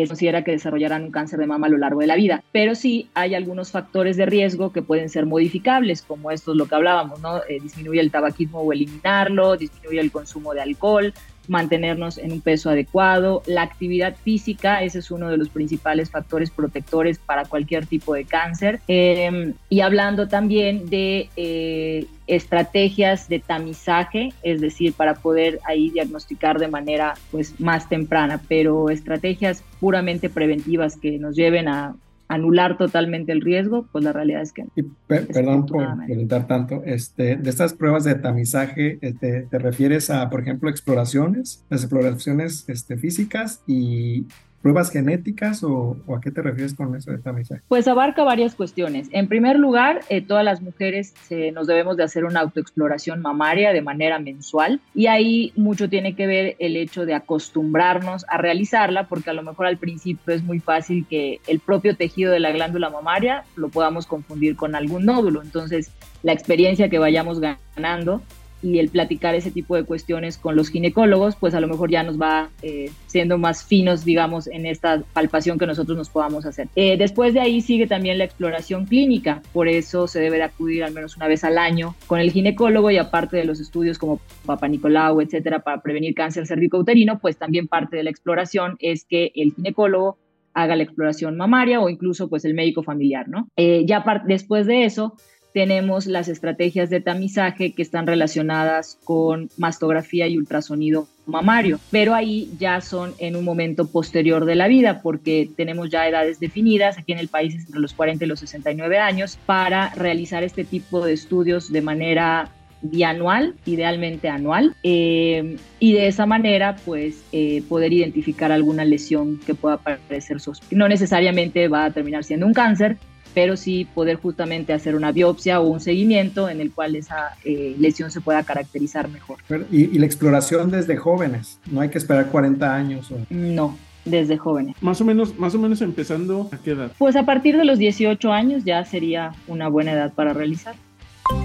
considera 0.07 0.43
que 0.45 0.51
desarrollarán 0.51 1.03
un 1.03 1.11
cáncer 1.11 1.37
de 1.39 1.47
mama 1.47 1.67
a 1.67 1.69
lo 1.69 1.77
largo 1.77 1.99
de 1.99 2.07
la 2.07 2.15
vida. 2.15 2.43
Pero 2.53 2.75
sí 2.75 3.09
hay 3.13 3.35
algunos 3.35 3.71
factores 3.71 4.15
de 4.15 4.25
riesgo 4.25 4.71
que 4.71 4.81
pueden 4.81 5.09
ser 5.09 5.25
modificables, 5.25 6.01
como 6.01 6.31
esto 6.31 6.51
es 6.51 6.57
lo 6.57 6.67
que 6.67 6.75
hablábamos, 6.75 7.19
¿no? 7.19 7.39
Eh, 7.39 7.59
disminuye 7.61 7.99
el 7.99 8.11
tabaquismo 8.11 8.61
o 8.61 8.71
eliminarlo, 8.71 9.57
disminuye 9.57 9.99
el 9.99 10.11
consumo 10.11 10.53
de 10.53 10.61
alcohol, 10.61 11.13
mantenernos 11.49 12.17
en 12.17 12.31
un 12.31 12.41
peso 12.41 12.69
adecuado. 12.69 13.41
La 13.45 13.63
actividad 13.63 14.15
física, 14.15 14.83
ese 14.83 14.99
es 14.99 15.11
uno 15.11 15.29
de 15.29 15.37
los 15.37 15.49
principales 15.49 16.09
factores 16.09 16.51
protectores 16.51 17.17
para 17.17 17.45
cualquier 17.45 17.85
tipo 17.85 18.13
de 18.13 18.25
cáncer. 18.25 18.79
Em, 18.87 19.53
y 19.69 19.81
hablando 19.81 20.27
también 20.27 20.89
de 20.89 21.29
eh, 21.35 22.05
estrategias 22.27 23.27
de 23.27 23.39
tamizaje, 23.39 24.33
es 24.43 24.61
decir, 24.61 24.93
para 24.93 25.15
poder 25.15 25.59
ahí 25.65 25.89
diagnosticar 25.89 26.59
de 26.59 26.67
manera 26.67 27.15
pues 27.31 27.59
más 27.59 27.89
temprana, 27.89 28.41
pero 28.47 28.89
estrategias 28.89 29.63
puramente 29.79 30.29
preventivas 30.29 30.95
que 30.95 31.17
nos 31.17 31.35
lleven 31.35 31.67
a 31.67 31.95
anular 32.29 32.77
totalmente 32.77 33.31
el 33.31 33.41
riesgo, 33.41 33.87
pues 33.91 34.03
la 34.03 34.13
realidad 34.13 34.41
es 34.41 34.53
que... 34.53 34.65
perdón 35.07 35.65
por 35.65 35.83
preguntar 36.05 36.47
tanto, 36.47 36.83
este, 36.85 37.35
de 37.35 37.49
estas 37.49 37.73
pruebas 37.73 38.03
de 38.03 38.15
tamizaje, 38.15 38.99
este, 39.01 39.47
¿te 39.49 39.59
refieres 39.59 40.09
a, 40.11 40.29
por 40.29 40.41
ejemplo, 40.41 40.69
exploraciones, 40.69 41.65
las 41.69 41.81
exploraciones 41.81 42.69
este, 42.69 42.97
físicas 42.97 43.63
y 43.65 44.27
pruebas 44.61 44.91
genéticas 44.91 45.63
o, 45.63 45.97
a 46.15 46.21
qué 46.21 46.31
te 46.31 46.41
refieres 46.41 46.73
con 46.73 46.95
eso 46.95 47.11
de 47.11 47.17
tamizaje? 47.17 47.61
Pues 47.67 47.87
abarca 47.87 48.23
varias 48.23 48.55
cuestiones. 48.55 49.07
En 49.11 49.27
primer 49.27 49.57
lugar, 49.57 50.01
eh, 50.09 50.21
todas 50.21 50.43
las 50.43 50.61
mujeres 50.61 51.13
nos 51.53 51.67
debemos 51.67 51.97
de 51.97 52.03
hacer 52.03 52.25
una 52.25 52.41
autoexploración 52.41 53.21
mamaria 53.21 53.71
de 53.71 53.81
manera 53.81 54.19
mensual 54.19 54.81
y 54.93 55.07
ahí 55.07 55.53
mucho 55.55 55.89
tiene 55.89 56.15
que 56.15 56.27
ver 56.27 56.55
el 56.59 56.75
hecho 56.75 57.05
de 57.05 57.13
acostumbrarnos 57.13 58.25
a 58.27 58.37
realizarla 58.37 59.07
porque 59.07 59.29
a 59.29 59.33
lo 59.33 59.43
mejor 59.43 59.67
al 59.67 59.77
principio 59.77 60.33
es 60.33 60.43
muy 60.43 60.59
fácil 60.59 61.05
que 61.09 61.39
el 61.47 61.59
propio 61.59 61.95
tejido 61.95 62.31
de 62.31 62.39
la 62.39 62.51
glándula 62.51 62.89
mamaria 62.89 63.43
lo 63.55 63.69
podamos 63.69 64.05
confundir 64.05 64.55
con 64.55 64.75
algún 64.75 65.05
nódulo. 65.05 65.41
Entonces, 65.41 65.91
la 66.23 66.33
experiencia 66.33 66.89
que 66.89 66.99
vayamos 66.99 67.39
ganando 67.39 68.21
y 68.61 68.79
el 68.79 68.89
platicar 68.89 69.35
ese 69.35 69.51
tipo 69.51 69.75
de 69.75 69.83
cuestiones 69.83 70.37
con 70.37 70.55
los 70.55 70.69
ginecólogos, 70.69 71.35
pues 71.35 71.53
a 71.53 71.59
lo 71.59 71.67
mejor 71.67 71.89
ya 71.89 72.03
nos 72.03 72.19
va 72.19 72.49
eh, 72.61 72.91
siendo 73.07 73.37
más 73.37 73.63
finos, 73.63 74.03
digamos, 74.05 74.47
en 74.47 74.65
esta 74.65 75.01
palpación 75.13 75.57
que 75.57 75.65
nosotros 75.67 75.97
nos 75.97 76.09
podamos 76.09 76.45
hacer. 76.45 76.67
Eh, 76.75 76.97
después 76.97 77.33
de 77.33 77.39
ahí 77.39 77.61
sigue 77.61 77.87
también 77.87 78.17
la 78.17 78.25
exploración 78.25 78.85
clínica, 78.85 79.41
por 79.53 79.67
eso 79.67 80.07
se 80.07 80.19
debe 80.19 80.37
de 80.37 80.43
acudir 80.43 80.83
al 80.83 80.93
menos 80.93 81.15
una 81.15 81.27
vez 81.27 81.43
al 81.43 81.57
año 81.57 81.95
con 82.07 82.19
el 82.19 82.31
ginecólogo 82.31 82.91
y 82.91 82.97
aparte 82.97 83.37
de 83.37 83.45
los 83.45 83.59
estudios 83.59 83.97
como 83.97 84.19
Papa 84.45 84.67
Nicolau, 84.67 85.21
etcétera, 85.21 85.59
para 85.59 85.81
prevenir 85.81 86.13
cáncer 86.13 86.47
cervicouterino, 86.47 87.19
pues 87.19 87.37
también 87.37 87.67
parte 87.67 87.97
de 87.97 88.03
la 88.03 88.09
exploración 88.09 88.75
es 88.79 89.05
que 89.05 89.31
el 89.35 89.53
ginecólogo 89.53 90.17
haga 90.53 90.75
la 90.75 90.83
exploración 90.83 91.37
mamaria 91.37 91.79
o 91.79 91.89
incluso 91.89 92.29
pues 92.29 92.43
el 92.45 92.53
médico 92.53 92.83
familiar, 92.83 93.29
¿no? 93.29 93.49
Eh, 93.55 93.85
ya 93.85 94.03
después 94.25 94.65
de 94.65 94.85
eso 94.85 95.15
tenemos 95.53 96.05
las 96.05 96.27
estrategias 96.27 96.89
de 96.89 97.01
tamizaje 97.01 97.73
que 97.73 97.81
están 97.81 98.07
relacionadas 98.07 98.97
con 99.03 99.49
mastografía 99.57 100.27
y 100.27 100.37
ultrasonido 100.37 101.07
mamario, 101.25 101.79
pero 101.91 102.15
ahí 102.15 102.51
ya 102.59 102.81
son 102.81 103.13
en 103.19 103.35
un 103.35 103.45
momento 103.45 103.87
posterior 103.87 104.45
de 104.45 104.55
la 104.55 104.67
vida 104.67 105.01
porque 105.01 105.49
tenemos 105.55 105.89
ya 105.89 106.07
edades 106.07 106.39
definidas, 106.39 106.97
aquí 106.97 107.11
en 107.11 107.19
el 107.19 107.27
país 107.27 107.55
entre 107.55 107.79
los 107.79 107.93
40 107.93 108.25
y 108.25 108.27
los 108.27 108.39
69 108.39 108.97
años, 108.97 109.37
para 109.45 109.89
realizar 109.95 110.43
este 110.43 110.63
tipo 110.63 111.05
de 111.05 111.13
estudios 111.13 111.71
de 111.71 111.81
manera 111.81 112.51
bianual, 112.81 113.55
idealmente 113.65 114.29
anual, 114.29 114.75
eh, 114.83 115.57
y 115.79 115.93
de 115.93 116.07
esa 116.07 116.25
manera 116.25 116.77
pues 116.85 117.23
eh, 117.31 117.61
poder 117.67 117.93
identificar 117.93 118.51
alguna 118.51 118.85
lesión 118.85 119.39
que 119.45 119.53
pueda 119.53 119.77
parecer 119.77 120.39
sospechosa. 120.39 120.75
No 120.75 120.87
necesariamente 120.87 121.67
va 121.67 121.85
a 121.85 121.91
terminar 121.91 122.23
siendo 122.23 122.45
un 122.45 122.53
cáncer, 122.53 122.97
pero 123.33 123.57
sí 123.57 123.87
poder 123.93 124.17
justamente 124.17 124.73
hacer 124.73 124.95
una 124.95 125.11
biopsia 125.11 125.59
o 125.59 125.67
un 125.67 125.79
seguimiento 125.79 126.49
en 126.49 126.61
el 126.61 126.71
cual 126.71 126.95
esa 126.95 127.35
eh, 127.43 127.75
lesión 127.79 128.11
se 128.11 128.21
pueda 128.21 128.43
caracterizar 128.43 129.09
mejor. 129.09 129.37
Y, 129.71 129.97
la 129.99 130.05
exploración 130.05 130.71
desde 130.71 130.97
jóvenes, 130.97 131.59
no 131.69 131.81
hay 131.81 131.89
que 131.89 131.97
esperar 131.97 132.27
40 132.27 132.73
años. 132.73 133.09
No, 133.29 133.77
desde 134.05 134.37
jóvenes. 134.37 134.75
Más 134.81 135.01
o 135.01 135.05
menos, 135.05 135.37
más 135.37 135.53
o 135.55 135.59
menos 135.59 135.81
empezando 135.81 136.49
a 136.51 136.57
qué 136.57 136.71
edad? 136.71 136.91
Pues 136.97 137.15
a 137.15 137.23
partir 137.23 137.57
de 137.57 137.65
los 137.65 137.79
18 137.79 138.31
años 138.31 138.63
ya 138.63 138.83
sería 138.85 139.33
una 139.47 139.67
buena 139.67 139.93
edad 139.93 140.13
para 140.13 140.33
realizar. 140.33 140.75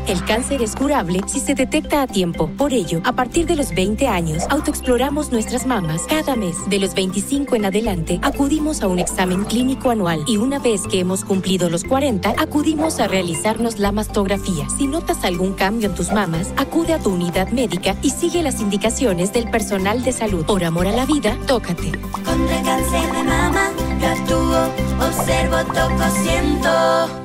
El 0.07 0.23
cáncer 0.25 0.63
es 0.63 0.75
curable 0.75 1.21
si 1.27 1.41
se 1.41 1.55
detecta 1.55 2.03
a 2.03 2.07
tiempo. 2.07 2.51
Por 2.59 2.73
ello, 2.73 3.01
a 3.05 3.13
partir 3.13 3.47
de 3.47 3.57
los 3.57 3.75
20 3.75 4.07
años, 4.07 4.45
autoexploramos 4.51 5.33
nuestras 5.33 5.67
mamas 5.67 6.03
cada 6.09 6.37
mes. 6.37 6.57
De 6.69 6.79
los 6.79 6.95
25 6.95 7.57
en 7.57 7.65
adelante, 7.65 8.21
acudimos 8.23 8.83
a 8.83 8.89
un 8.89 8.99
examen 8.99 9.45
clínico 9.45 9.91
anual 9.91 10.23
y 10.27 10.37
una 10.37 10.59
vez 10.59 10.83
que 10.83 11.01
hemos 11.01 11.25
cumplido 11.25 11.71
los 11.71 11.85
40, 11.85 12.35
acudimos 12.39 13.01
a 13.01 13.09
realizarnos 13.09 13.79
la 13.79 13.93
mastografía. 13.93 14.69
Si 14.77 14.87
notas 14.87 15.25
algún 15.25 15.55
cambio 15.55 15.89
en 15.89 15.95
tus 15.95 16.13
mamas, 16.13 16.53
acude 16.57 16.93
a 16.93 16.99
tu 16.99 17.11
unidad 17.11 17.49
médica 17.49 17.97
y 18.03 18.11
sigue 18.11 18.43
las 18.43 18.61
indicaciones 18.61 19.33
del 19.33 19.51
personal 19.51 20.05
de 20.05 20.13
salud. 20.13 20.45
Por 20.45 20.65
amor 20.65 20.87
a 20.87 20.93
la 20.93 21.07
vida, 21.07 21.37
tócate. 21.47 21.93
Contra 22.25 22.59
el 22.59 22.65
cáncer 22.65 23.13
de 23.13 23.23
mama, 23.25 23.71
yo 24.01 24.09
actúo, 24.09 25.09
observo, 25.09 25.57
toco, 25.73 26.11
siento. 26.23 27.25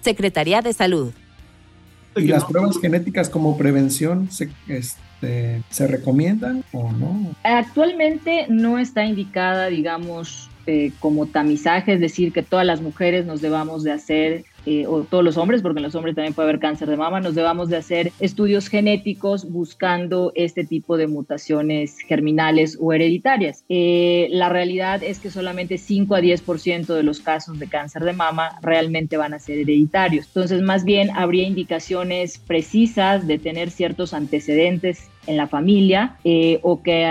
Secretaría 0.00 0.62
de 0.62 0.72
Salud. 0.72 1.12
¿Y 2.16 2.28
las 2.28 2.44
pruebas 2.44 2.78
genéticas 2.80 3.28
como 3.28 3.58
prevención 3.58 4.30
se, 4.30 4.48
este, 4.68 5.62
se 5.68 5.86
recomiendan 5.86 6.64
o 6.72 6.90
no? 6.92 7.34
Actualmente 7.42 8.46
no 8.48 8.78
está 8.78 9.04
indicada, 9.04 9.66
digamos, 9.66 10.48
eh, 10.66 10.92
como 10.98 11.26
tamizaje, 11.26 11.94
es 11.94 12.00
decir, 12.00 12.32
que 12.32 12.42
todas 12.42 12.66
las 12.66 12.80
mujeres 12.80 13.26
nos 13.26 13.40
debamos 13.40 13.84
de 13.84 13.92
hacer 13.92 14.44
eh, 14.66 14.86
o 14.86 15.04
todos 15.04 15.24
los 15.24 15.36
hombres, 15.36 15.62
porque 15.62 15.78
en 15.78 15.84
los 15.84 15.94
hombres 15.94 16.14
también 16.16 16.34
puede 16.34 16.48
haber 16.48 16.60
cáncer 16.60 16.88
de 16.88 16.96
mama, 16.96 17.20
nos 17.20 17.34
debamos 17.34 17.68
de 17.68 17.76
hacer 17.76 18.12
estudios 18.20 18.68
genéticos 18.68 19.50
buscando 19.50 20.32
este 20.34 20.64
tipo 20.64 20.96
de 20.96 21.06
mutaciones 21.06 21.98
germinales 22.00 22.76
o 22.80 22.92
hereditarias. 22.92 23.64
Eh, 23.68 24.28
la 24.30 24.48
realidad 24.48 25.02
es 25.02 25.20
que 25.20 25.30
solamente 25.30 25.78
5 25.78 26.14
a 26.16 26.20
10% 26.20 26.86
de 26.86 27.02
los 27.02 27.20
casos 27.20 27.58
de 27.58 27.68
cáncer 27.68 28.04
de 28.04 28.12
mama 28.12 28.58
realmente 28.60 29.16
van 29.16 29.34
a 29.34 29.38
ser 29.38 29.58
hereditarios. 29.58 30.26
Entonces, 30.26 30.62
más 30.62 30.84
bien 30.84 31.10
habría 31.10 31.46
indicaciones 31.46 32.38
precisas 32.38 33.26
de 33.26 33.38
tener 33.38 33.70
ciertos 33.70 34.14
antecedentes 34.14 35.08
en 35.26 35.36
la 35.36 35.48
familia 35.48 36.16
eh, 36.24 36.60
o, 36.62 36.82
que, 36.82 37.06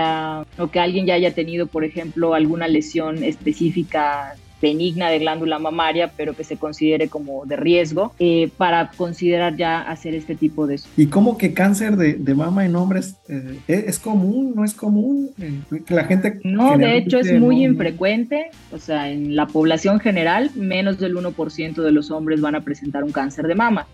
o 0.58 0.70
que 0.70 0.80
alguien 0.80 1.06
ya 1.06 1.14
haya 1.14 1.34
tenido, 1.34 1.66
por 1.66 1.84
ejemplo, 1.84 2.34
alguna 2.34 2.68
lesión 2.68 3.22
específica 3.22 4.36
benigna 4.60 5.10
de 5.10 5.18
glándula 5.18 5.58
mamaria, 5.58 6.10
pero 6.16 6.34
que 6.34 6.44
se 6.44 6.56
considere 6.56 7.08
como 7.08 7.44
de 7.46 7.56
riesgo, 7.56 8.12
eh, 8.18 8.50
para 8.56 8.90
considerar 8.96 9.56
ya 9.56 9.82
hacer 9.82 10.14
este 10.14 10.34
tipo 10.34 10.66
de... 10.66 10.80
¿Y 10.96 11.06
cómo 11.06 11.38
que 11.38 11.54
cáncer 11.54 11.96
de, 11.96 12.14
de 12.14 12.34
mama 12.34 12.64
en 12.64 12.76
hombres 12.76 13.16
eh, 13.28 13.58
es 13.68 13.98
común? 13.98 14.52
¿No 14.54 14.64
es 14.64 14.74
común? 14.74 15.30
Eh, 15.40 15.80
que 15.84 15.94
la 15.94 16.04
gente... 16.04 16.40
No, 16.44 16.76
de 16.76 16.96
hecho 16.96 17.18
es 17.18 17.38
muy 17.38 17.64
infrecuente, 17.64 18.50
o 18.72 18.78
sea, 18.78 19.10
en 19.10 19.36
la 19.36 19.46
población 19.46 20.00
general, 20.00 20.50
menos 20.54 20.98
del 20.98 21.16
1% 21.16 21.74
de 21.74 21.92
los 21.92 22.10
hombres 22.10 22.40
van 22.40 22.54
a 22.54 22.62
presentar 22.62 23.04
un 23.04 23.12
cáncer 23.12 23.46
de 23.46 23.54
mama. 23.54 23.86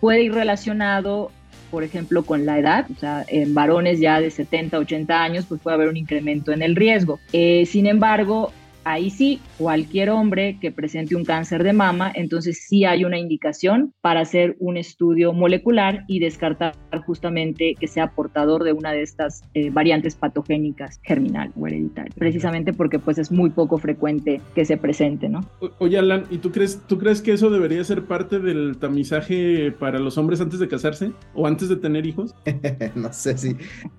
puede 0.00 0.22
ir 0.22 0.32
relacionado 0.32 1.30
por 1.70 1.84
ejemplo, 1.84 2.24
con 2.24 2.46
la 2.46 2.58
edad, 2.58 2.86
o 2.94 2.98
sea, 2.98 3.24
en 3.28 3.54
varones 3.54 4.00
ya 4.00 4.20
de 4.20 4.30
70, 4.30 4.78
80 4.78 5.22
años, 5.22 5.44
pues 5.48 5.60
puede 5.60 5.74
haber 5.74 5.88
un 5.88 5.96
incremento 5.96 6.52
en 6.52 6.62
el 6.62 6.76
riesgo. 6.76 7.20
Eh, 7.32 7.66
sin 7.66 7.86
embargo, 7.86 8.52
ahí 8.92 9.10
sí, 9.10 9.40
cualquier 9.58 10.10
hombre 10.10 10.58
que 10.60 10.72
presente 10.72 11.14
un 11.14 11.24
cáncer 11.24 11.62
de 11.62 11.72
mama, 11.72 12.10
entonces 12.14 12.64
sí 12.66 12.84
hay 12.84 13.04
una 13.04 13.18
indicación 13.18 13.92
para 14.00 14.20
hacer 14.20 14.56
un 14.58 14.76
estudio 14.76 15.32
molecular 15.32 16.04
y 16.08 16.20
descartar 16.20 16.74
justamente 17.04 17.74
que 17.78 17.86
sea 17.86 18.12
portador 18.12 18.64
de 18.64 18.72
una 18.72 18.92
de 18.92 19.02
estas 19.02 19.42
eh, 19.54 19.70
variantes 19.70 20.14
patogénicas 20.14 21.00
germinal 21.02 21.52
o 21.58 21.66
hereditaria, 21.66 22.12
precisamente 22.16 22.72
porque 22.72 22.98
pues 22.98 23.18
es 23.18 23.30
muy 23.30 23.50
poco 23.50 23.78
frecuente 23.78 24.40
que 24.54 24.64
se 24.64 24.76
presente, 24.76 25.28
¿no? 25.28 25.40
oye, 25.78 25.98
Alan, 25.98 26.24
¿y 26.30 26.38
tú 26.38 26.50
crees, 26.50 26.80
tú 26.86 26.98
crees 26.98 27.20
que 27.20 27.32
eso 27.32 27.50
debería 27.50 27.84
ser 27.84 28.04
parte 28.04 28.38
del 28.38 28.78
tamizaje 28.78 29.72
para 29.72 29.98
los 29.98 30.16
hombres 30.16 30.40
antes 30.40 30.60
de 30.60 30.68
casarse 30.68 31.12
o 31.34 31.46
antes 31.46 31.68
de 31.68 31.76
tener 31.76 32.06
hijos? 32.06 32.34
no 32.94 33.12
sé 33.12 33.36
si 33.36 33.56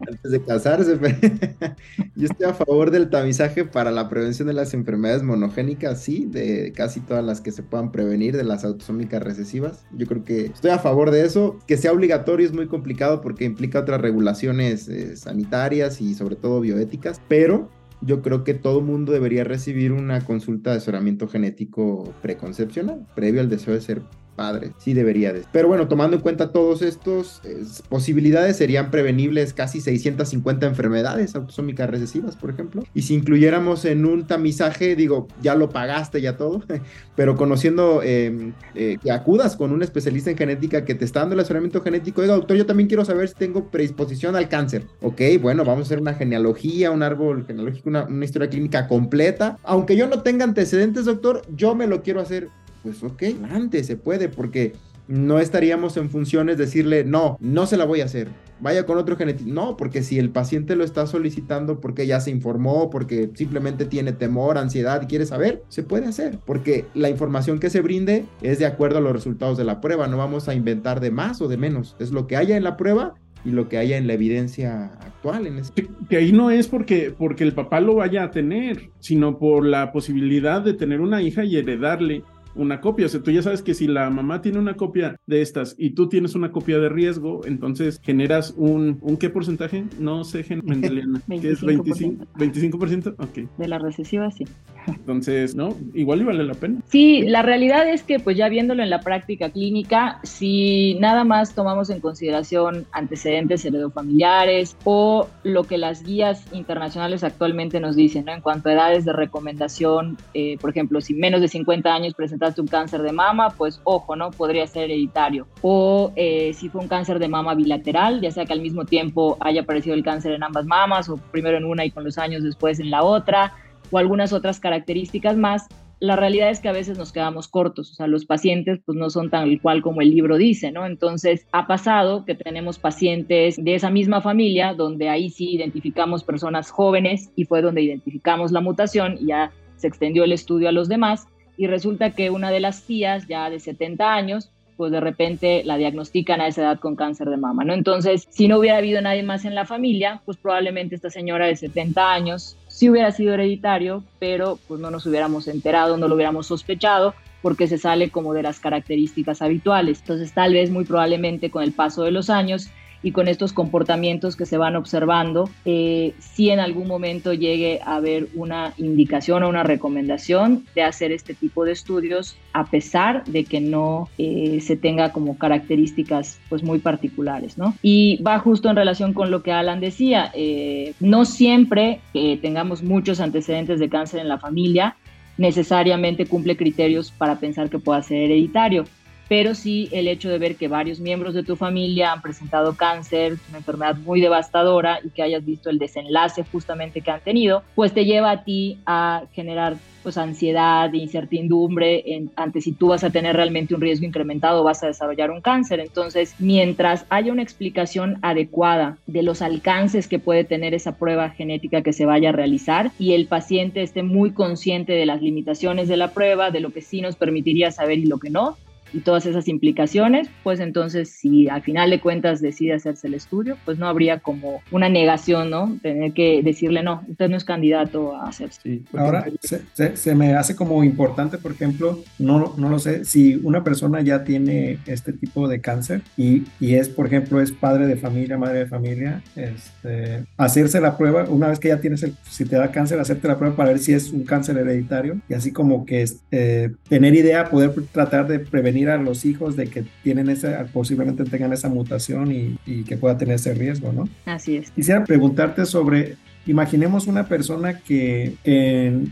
antes 0.08 0.32
de 0.32 0.43
casarse, 0.43 0.97
pero 0.97 1.15
yo 2.15 2.25
estoy 2.25 2.49
a 2.49 2.54
favor 2.54 2.91
del 2.91 3.10
tamizaje 3.10 3.65
para 3.65 3.91
la 3.91 4.10
prevención 4.10 4.47
de 4.47 4.54
las 4.54 4.73
enfermedades 4.80 5.24
monogénicas, 5.24 6.02
sí, 6.02 6.26
de 6.26 6.74
casi 6.76 7.00
todas 7.00 7.24
las 7.24 7.42
que 7.42 7.52
se 7.52 7.63
puedan 7.63 7.92
prevenir, 7.92 8.36
de 8.36 8.44
las 8.44 8.65
autosómicas 8.65 9.22
recesivas. 9.22 9.86
Yo 9.96 10.08
creo 10.08 10.24
que 10.24 10.46
estoy 10.48 10.72
a 10.72 10.80
favor 10.80 11.12
de 11.12 11.26
eso. 11.26 11.58
Que 11.68 11.78
sea 11.78 11.92
obligatorio 11.92 12.46
es 12.46 12.54
muy 12.54 12.68
complicado 12.68 13.22
porque 13.22 13.46
implica 13.46 13.80
otras 13.80 14.02
regulaciones 14.02 14.88
eh, 14.88 15.15
sanitarias 15.15 16.02
y 16.02 16.13
sobre 16.13 16.36
todo 16.36 16.62
bioéticas, 16.62 17.22
pero 17.28 17.70
yo 18.02 18.22
creo 18.22 18.44
que 18.44 18.54
todo 18.54 18.82
mundo 18.82 19.12
debería 19.12 19.44
recibir 19.44 19.92
una 19.92 20.22
consulta 20.22 20.72
de 20.72 20.78
asesoramiento 20.78 21.28
genético 21.28 22.13
preconcepcional, 22.22 23.06
previo 23.13 23.42
al 23.42 23.50
deseo 23.50 23.74
de 23.74 23.82
ser 23.82 24.02
padre. 24.39 24.71
Sí 24.78 24.93
debería 24.93 25.34
de. 25.34 25.43
Pero 25.52 25.67
bueno, 25.67 25.89
tomando 25.89 26.15
en 26.15 26.21
cuenta 26.21 26.54
todos 26.54 26.82
estos 26.82 27.41
posibilidades, 27.89 28.56
serían 28.56 28.89
prevenibles 28.89 29.54
casi 29.54 29.82
650 29.82 30.65
enfermedades 30.65 31.36
autosómicas 31.36 31.89
recesivas, 31.89 32.38
por 32.38 32.49
ejemplo. 32.49 32.86
Y 32.93 33.02
si 33.02 33.15
incluyéramos 33.15 33.84
en 33.84 34.06
un 34.06 34.28
tamizaje, 34.28 34.95
digo, 34.95 35.28
ya 35.41 35.56
lo 35.56 35.67
pagaste, 35.71 36.21
ya 36.21 36.38
todo, 36.38 36.63
pero 37.17 37.36
conociendo 37.36 38.02
em, 38.02 38.54
eh, 38.75 38.95
que 39.04 39.12
acudas 39.12 39.58
con 39.58 39.73
un 39.73 39.84
especialista 39.84 40.32
en 40.32 40.38
genética 40.38 40.86
que 40.86 40.95
te 40.95 41.04
está 41.04 41.19
dando 41.19 41.34
el 41.34 41.41
asesoramiento 41.41 41.82
genético, 41.82 42.21
oiga, 42.21 42.36
doctor, 42.36 42.56
yo 42.56 42.65
también 42.65 42.88
quiero 42.88 43.04
saber 43.04 43.28
si 43.28 43.36
tengo 43.36 43.69
predisposición 43.69 44.38
al 44.38 44.47
cáncer. 44.47 44.86
Ok, 45.02 45.19
bueno, 45.41 45.65
vamos 45.65 45.82
a 45.82 45.88
hacer 45.88 45.99
una 45.99 46.13
genealogía, 46.13 46.91
un 46.91 47.04
árbol 47.04 47.45
genealógico, 47.45 47.89
una 47.89 48.23
historia 48.23 48.49
clínica 48.49 48.88
completa. 48.88 49.58
Aunque 49.63 49.97
yo 49.97 50.08
no 50.08 50.21
tenga 50.21 50.45
antecedentes, 50.45 51.04
doctor, 51.04 51.41
yo 51.54 51.75
me 51.75 51.88
lo 51.88 52.04
quiero 52.04 52.21
hacer 52.21 52.47
pues 52.84 53.04
ok, 53.04 53.24
antes 53.52 53.88
se 53.88 53.98
puede, 53.98 54.30
porque 54.30 54.74
no 55.08 55.39
estaríamos 55.39 55.98
en 55.98 56.10
funciones 56.10 56.58
de 56.58 56.65
decirle, 56.65 57.04
no, 57.04 57.36
no 57.39 57.65
se 57.65 57.78
la 57.78 57.86
voy 57.86 58.02
a 58.02 58.06
hacer, 58.06 58.30
vaya 58.60 58.86
con 58.86 58.98
otro 58.98 59.18
genético. 59.18 59.50
No, 59.50 59.76
porque 59.76 60.04
si 60.04 60.20
el 60.20 60.30
paciente 60.30 60.76
lo 60.76 60.84
está 60.84 61.08
solicitando 61.08 61.80
porque 61.82 62.06
ya 62.06 62.20
se 62.20 62.30
informó, 62.30 62.89
porque 62.92 63.32
simplemente 63.34 63.86
tiene 63.86 64.12
temor, 64.12 64.58
ansiedad 64.58 65.02
y 65.02 65.08
quiere 65.08 65.26
saber, 65.26 65.63
se 65.68 65.82
puede 65.82 66.06
hacer, 66.06 66.39
porque 66.46 66.86
la 66.94 67.10
información 67.10 67.60
que 67.60 67.72
se 67.72 67.82
brinde 67.82 68.26
es 68.42 68.60
de 68.60 68.68
acuerdo 68.68 69.00
a 69.00 69.02
los 69.02 69.13
resultados 69.13 69.58
de 69.58 69.63
la 69.63 69.82
prueba, 69.82 70.08
no 70.08 70.18
vamos 70.18 70.48
a 70.48 70.54
inventar 70.54 71.00
de 71.00 71.12
más 71.12 71.42
o 71.42 71.48
de 71.48 71.58
menos, 71.58 71.96
es 72.00 72.12
lo 72.12 72.28
que 72.28 72.36
haya 72.36 72.56
en 72.56 72.63
la 72.63 72.78
prueba 72.78 73.15
y 73.46 73.52
lo 73.52 73.70
que 73.70 73.78
haya 73.78 73.98
en 73.98 74.06
la 74.06 74.13
evidencia 74.13 74.92
actual. 75.00 75.48
En 75.48 75.58
este... 75.58 75.88
que, 76.10 76.18
ahí 76.18 76.32
no 76.32 76.52
es 76.52 76.68
porque, 76.68 77.13
porque 77.18 77.44
el 77.44 77.54
papá 77.54 77.80
lo 77.80 77.96
vaya 77.96 78.26
a 78.26 78.32
tener, 78.32 78.92
sino 79.00 79.39
por 79.39 79.65
la 79.65 79.92
posibilidad 79.92 80.62
de 80.62 80.74
tener 80.74 81.02
una 81.02 81.22
hija 81.22 81.46
y 81.46 81.56
heredarle 81.56 82.24
una 82.56 82.82
copia. 82.82 83.06
O 83.06 83.10
sea, 83.10 83.22
tú 83.22 83.32
ya 83.32 83.42
sabes 83.42 83.62
que 83.62 83.74
si 83.74 83.88
la 83.88 84.10
mamá 84.10 84.42
tiene 84.42 84.60
una 84.60 84.76
copia 84.76 85.16
de 85.28 85.42
estas 85.42 85.76
y 85.78 85.92
tú 85.92 86.10
tienes 86.10 86.36
una 86.36 86.52
copia 86.52 86.80
de 86.80 86.90
riesgo, 86.90 87.42
entonces 87.46 88.00
generas 88.04 88.54
un, 88.58 89.00
¿un 89.02 89.18
qué 89.18 89.30
porcentaje? 89.30 89.86
No 90.00 90.24
sé, 90.24 90.46
Mendeliana. 90.64 91.22
¿Qué 91.28 91.52
es 91.52 91.62
25%? 91.62 92.28
25%? 92.36 93.16
Ok. 93.18 93.50
De 93.58 93.68
la 93.68 93.80
recesiva, 93.80 94.30
sí. 94.32 94.46
Entonces, 94.95 95.56
¿no? 95.56 95.75
Igual 95.93 96.21
y 96.21 96.23
vale 96.23 96.43
la 96.43 96.54
pena. 96.54 96.80
Sí, 96.88 97.23
la 97.23 97.41
realidad 97.41 97.88
es 97.88 98.04
que 98.04 98.19
pues 98.19 98.38
ya 98.38 98.49
viéndolo 98.49 98.84
en 98.84 98.89
la 98.89 99.02
práctica 99.02 99.49
clínica, 99.49 100.19
si 100.23 100.95
nada 100.99 101.23
más 101.23 101.54
tomamos 101.56 101.89
en 101.89 101.99
consideración 101.99 102.86
antecedentes 102.91 103.65
heredofamiliares 103.65 104.75
o 104.84 105.28
lo 105.43 105.63
que 105.63 105.78
las 105.78 106.04
guías 106.04 106.45
internacionales 106.54 107.23
actualmente 107.23 107.80
nos 107.80 107.95
dicen, 107.95 108.25
¿no? 108.25 108.34
En 108.34 108.41
cuanto 108.41 108.69
a 108.69 108.73
edades 108.73 109.06
de 109.06 109.13
recomendación, 109.13 110.17
eh, 110.34 110.58
por 110.60 110.69
ejemplo, 110.69 111.02
si 111.02 111.13
menos 111.13 111.41
de 111.41 111.47
50 111.47 111.93
años 111.93 112.13
presentaste 112.13 112.62
un 112.62 112.67
cáncer 112.67 113.02
de 113.02 113.12
mama, 113.12 113.49
pues 113.52 113.82
ojo, 113.84 114.15
¿no? 114.15 114.32
Podría 114.32 114.67
ser 114.67 114.86
hereditario. 114.86 115.47
O 115.62 116.12
eh, 116.15 116.54
si 116.54 116.69
fue 116.69 116.82
un 116.82 116.88
cáncer 116.88 117.19
de 117.19 117.28
mama 117.28 117.56
bilateral, 117.56 118.21
ya 118.21 118.32
sea 118.32 118.45
que 118.45 118.54
al 118.54 118.62
mismo 118.62 118.86
tiempo 118.86 119.38
haya 119.39 119.62
aparecido 119.62 119.95
el 119.95 120.04
cáncer 120.04 120.34
en 120.34 120.43
ambas 120.43 120.65
mamas 120.65 121.10
o 121.10 121.17
primero 121.17 121.58
en 121.58 121.65
una 121.65 121.86
y 121.86 121.91
con 121.91 122.04
los 122.04 122.17
años 122.17 122.43
después 122.43 122.80
en 122.80 122.89
la 122.89 123.04
otra 123.04 123.54
o 123.91 123.97
algunas 123.97 124.34
otras 124.34 124.60
características 124.60 125.38
más, 125.38 125.67
la 125.99 126.15
realidad 126.15 126.49
es 126.49 126.62
que 126.62 126.69
a 126.69 126.73
veces 126.73 126.97
nos 126.97 127.12
quedamos 127.12 127.49
cortos, 127.49 127.91
o 127.91 127.93
sea, 127.93 128.08
los 128.08 128.25
pacientes 128.25 128.80
pues 128.86 128.97
no 128.97 129.10
son 129.10 129.30
tan 129.30 129.52
igual 129.52 129.82
como 129.82 130.02
el 130.02 130.12
libro 130.12 130.38
dice, 130.38 130.71
¿no? 130.71 130.86
Entonces, 130.86 131.45
ha 131.52 131.67
pasado 131.67 132.23
que 132.23 132.36
tenemos 132.36 132.80
pacientes 132.80 133.62
de 133.62 133.75
esa 133.75 133.89
misma 133.89 134.21
familia 134.21 134.73
donde 134.73 135.10
ahí 135.10 135.30
sí 135.30 135.52
identificamos 135.52 136.23
personas 136.23 136.71
jóvenes 136.71 137.32
y 137.36 137.45
fue 137.45 137.62
donde 137.62 137.82
identificamos 137.82 138.54
la 138.54 138.62
mutación 138.62 139.17
y 139.19 139.28
ya 139.28 139.52
se 139.75 139.88
extendió 139.88 140.23
el 140.23 140.32
estudio 140.32 140.69
a 140.69 140.71
los 140.71 140.88
demás 140.88 141.28
y 141.58 141.67
resulta 141.67 142.12
que 142.12 142.30
una 142.30 142.49
de 142.49 142.62
las 142.62 142.84
tías 142.84 143.28
ya 143.28 143.49
de 143.49 143.60
70 143.60 144.13
años 144.13 144.52
pues 144.80 144.93
de 144.93 145.02
repente 145.02 145.62
la 145.65 145.75
diagnostican 145.75 146.39
a 146.39 146.47
esa 146.47 146.62
edad 146.62 146.80
con 146.80 146.95
cáncer 146.95 147.30
de 147.30 147.36
mama, 147.36 147.65
¿no? 147.65 147.73
Entonces, 147.73 148.25
si 148.30 148.47
no 148.47 148.60
hubiera 148.60 148.78
habido 148.78 149.02
nadie 149.02 149.23
más 149.23 149.43
en 149.43 149.54
la 149.54 149.65
familia, 149.65 150.21
pues 150.23 150.38
probablemente 150.38 150.95
esta 150.95 151.10
señora 151.10 151.47
de 151.47 151.58
70 151.58 152.13
años 152.13 152.56
sí 152.80 152.89
hubiera 152.89 153.12
sido 153.12 153.34
hereditario, 153.34 154.06
pero 154.20 154.58
pues 154.70 154.80
no 154.80 154.89
nos 154.89 155.06
hubiéramos 155.06 155.50
enterado, 155.50 155.98
no 155.98 156.08
lo 156.08 156.15
hubiéramos 156.15 156.48
sospechado, 156.48 157.13
porque 157.42 157.68
se 157.68 157.78
sale 157.78 158.10
como 158.10 158.34
de 158.34 158.42
las 158.42 158.62
características 158.62 159.42
habituales. 159.42 160.00
Entonces, 160.00 160.32
tal 160.32 160.54
vez 160.54 160.72
muy 160.72 160.86
probablemente 160.86 161.52
con 161.52 161.62
el 161.62 161.74
paso 161.74 162.04
de 162.04 162.12
los 162.12 162.30
años 162.30 162.70
y 163.02 163.12
con 163.12 163.28
estos 163.28 163.54
comportamientos 163.54 164.36
que 164.36 164.46
se 164.46 164.58
van 164.58 164.76
observando, 164.76 165.50
eh, 165.66 166.14
si 166.20 166.50
en 166.50 166.60
algún 166.60 166.88
momento 166.88 167.34
llegue 167.34 167.80
a 167.84 167.96
haber 167.96 168.28
una 168.36 168.74
indicación 168.78 169.44
o 169.44 169.50
una 169.50 169.64
recomendación 169.64 170.66
de 170.76 170.84
hacer 170.84 171.12
este 171.12 171.34
tipo 171.34 171.66
de 171.66 171.72
estudios, 171.72 172.36
a 172.54 172.66
pesar 172.66 173.24
de 173.26 173.46
que 173.46 173.62
no 173.62 174.10
eh, 174.18 174.60
se 174.62 174.76
tenga 174.76 175.12
como 175.12 175.38
características 175.38 176.40
pues 176.50 176.64
muy 176.64 176.80
particulares, 176.80 177.58
¿no? 177.58 177.74
Y 177.82 178.22
va 178.22 178.40
justo 178.40 178.70
en 178.70 178.76
relación 178.76 179.14
con 179.14 179.32
lo 179.32 179.44
que 179.44 179.52
Alan 179.52 179.80
decía, 179.80 180.32
eh, 180.34 180.94
no 181.00 181.26
siempre 181.26 182.02
que 182.14 182.38
tengamos 182.42 182.84
muchos 182.84 183.20
antecedentes 183.20 183.80
de 183.80 183.90
cáncer 183.90 184.20
en 184.20 184.28
la 184.28 184.40
familia, 184.40 184.96
necesariamente 185.38 186.26
cumple 186.26 186.58
criterios 186.58 187.12
para 187.12 187.40
pensar 187.40 187.70
que 187.70 187.80
pueda 187.80 188.02
ser 188.04 188.24
hereditario 188.24 188.84
pero 189.30 189.54
sí 189.56 189.88
el 189.92 190.08
hecho 190.08 190.28
de 190.28 190.39
ver 190.39 190.56
que 190.56 190.68
varios 190.68 191.00
miembros 191.00 191.36
de 191.36 191.44
tu 191.44 191.56
familia 191.56 192.12
han 192.12 192.22
presentado 192.22 192.76
cáncer, 192.76 193.38
una 193.50 193.60
enfermedad 193.60 193.96
muy 193.96 194.20
devastadora 194.20 195.00
y 195.04 195.10
que 195.12 195.22
hayas 195.22 195.46
visto 195.46 195.70
el 195.70 195.78
desenlace 195.78 196.44
justamente 196.52 197.02
que 197.02 197.12
han 197.12 197.22
tenido, 197.22 197.63
pues 197.76 197.94
te 197.94 198.06
lleva 198.06 198.32
a 198.32 198.44
ti 198.44 198.80
a 198.88 199.24
generar 199.32 199.78
pues 200.02 200.18
ansiedad, 200.18 200.92
incertidumbre 200.94 202.15
en, 202.15 202.32
ante 202.38 202.62
si 202.62 202.72
tú 202.72 202.88
vas 202.88 203.04
a 203.04 203.10
tener 203.10 203.36
realmente 203.36 203.76
un 203.76 203.82
riesgo 203.82 204.06
incrementado 204.06 204.63
vas 204.63 204.82
a 204.82 204.88
desarrollar 204.88 205.30
un 205.30 205.42
cáncer. 205.42 205.80
Entonces, 205.80 206.34
mientras 206.39 207.06
haya 207.10 207.32
una 207.32 207.44
explicación 207.44 208.18
adecuada 208.22 208.98
de 209.08 209.24
los 209.24 209.42
alcances 209.42 210.08
que 210.08 210.18
puede 210.18 210.46
tener 210.46 210.74
esa 210.74 210.98
prueba 210.98 211.30
genética 211.30 211.82
que 211.82 211.94
se 211.94 212.06
vaya 212.06 212.30
a 212.30 212.32
realizar 212.32 212.92
y 212.98 213.13
el 213.13 213.28
paciente 213.28 213.84
esté 213.84 214.02
muy 214.02 214.32
consciente 214.32 214.94
de 214.94 215.06
las 215.06 215.22
limitaciones 215.22 215.88
de 215.88 215.98
la 215.98 216.12
prueba, 216.12 216.50
de 216.50 216.62
lo 216.62 216.72
que 216.72 216.82
sí 216.82 217.02
nos 217.02 217.15
permitiría 217.15 217.70
saber 217.72 218.00
y 218.00 218.06
lo 218.06 218.20
que 218.20 218.30
no, 218.30 218.58
y 218.93 218.99
todas 218.99 219.25
esas 219.25 219.47
implicaciones, 219.47 220.30
pues 220.43 220.60
entonces 220.60 221.10
si 221.10 221.49
al 221.49 221.62
final 221.62 221.89
de 221.89 221.99
cuentas 221.99 222.41
decide 222.41 222.73
hacerse 222.73 223.08
el 223.08 223.13
estudio, 223.13 223.58
pues 223.65 223.78
no 223.78 223.88
habría 223.88 224.19
como 224.19 224.62
una 224.71 224.89
negación, 224.89 225.49
¿no? 225.49 225.78
Tener 225.82 226.13
que 226.13 226.41
decirle, 226.43 226.84
no, 226.84 227.04
usted 227.08 227.30
no 227.30 227.38
es 227.38 227.43
candidato 227.43 228.15
a 228.15 228.30
hacerse. 228.30 228.62
Sí. 228.62 228.84
Ahora, 228.93 229.25
se, 229.41 229.95
se, 229.95 230.15
me 230.15 230.34
hace 230.36 230.56
como 230.56 230.84
importante, 230.84 231.38
por 231.38 231.52
ejemplo, 231.52 231.99
no, 232.17 232.54
no 232.58 232.69
lo 232.69 232.80
sé, 232.80 233.06
si 233.06 233.36
una 233.43 233.63
persona 233.63 234.02
ya 234.02 234.23
tiene 234.23 234.80
este 234.86 235.13
tipo 235.13 235.47
de 235.47 235.62
cáncer 235.62 236.02
y, 236.17 236.43
y 236.60 236.75
es, 236.75 236.89
por 236.89 237.08
ejemplo, 237.08 237.41
es 237.41 237.52
padre 237.52 237.88
de 237.88 237.95
familia, 237.95 238.38
madre 238.38 238.60
de 238.60 238.65
familia, 238.67 239.21
este, 239.36 240.25
hacerse 240.38 240.82
la 240.82 240.97
prueba, 240.97 241.25
una 241.30 241.47
vez 241.47 241.60
que 241.60 241.69
ya 241.69 241.80
tienes 241.80 242.04
el, 242.04 242.15
si 242.30 242.45
te 242.45 242.56
da 242.56 242.71
cáncer, 242.71 242.99
hacerte 242.99 243.28
la 243.28 243.38
prueba 243.38 243.56
para 243.56 243.69
ver 243.69 243.80
si 243.80 243.93
es 243.93 244.12
un 244.12 244.23
cáncer 244.23 244.58
hereditario 244.58 245.19
y 245.28 245.34
así 245.34 245.52
como 245.52 245.86
que 245.86 246.06
eh, 246.32 246.71
tener 246.88 247.15
idea, 247.15 247.49
poder 247.49 247.73
tratar 247.91 248.28
de 248.28 248.39
prevenir 248.39 248.79
a 248.88 248.98
los 248.98 249.26
hijos 249.26 249.58
de 249.58 249.68
que 249.68 249.84
tienen 250.04 250.30
esa, 250.30 250.68
posiblemente 250.72 251.26
tengan 251.26 251.52
esa 251.52 251.68
mutación 251.68 252.32
y, 252.32 252.58
y 252.65 252.84
que 252.84 252.96
pueda 252.96 253.18
tener 253.18 253.36
ese 253.36 253.54
riesgo, 253.54 253.92
¿no? 253.92 254.08
Así 254.26 254.56
es. 254.56 254.72
Quisiera 254.72 255.04
preguntarte 255.04 255.65
sobre, 255.65 256.15
imaginemos 256.46 257.08
una 257.08 257.28
persona 257.28 257.80
que 257.80 258.36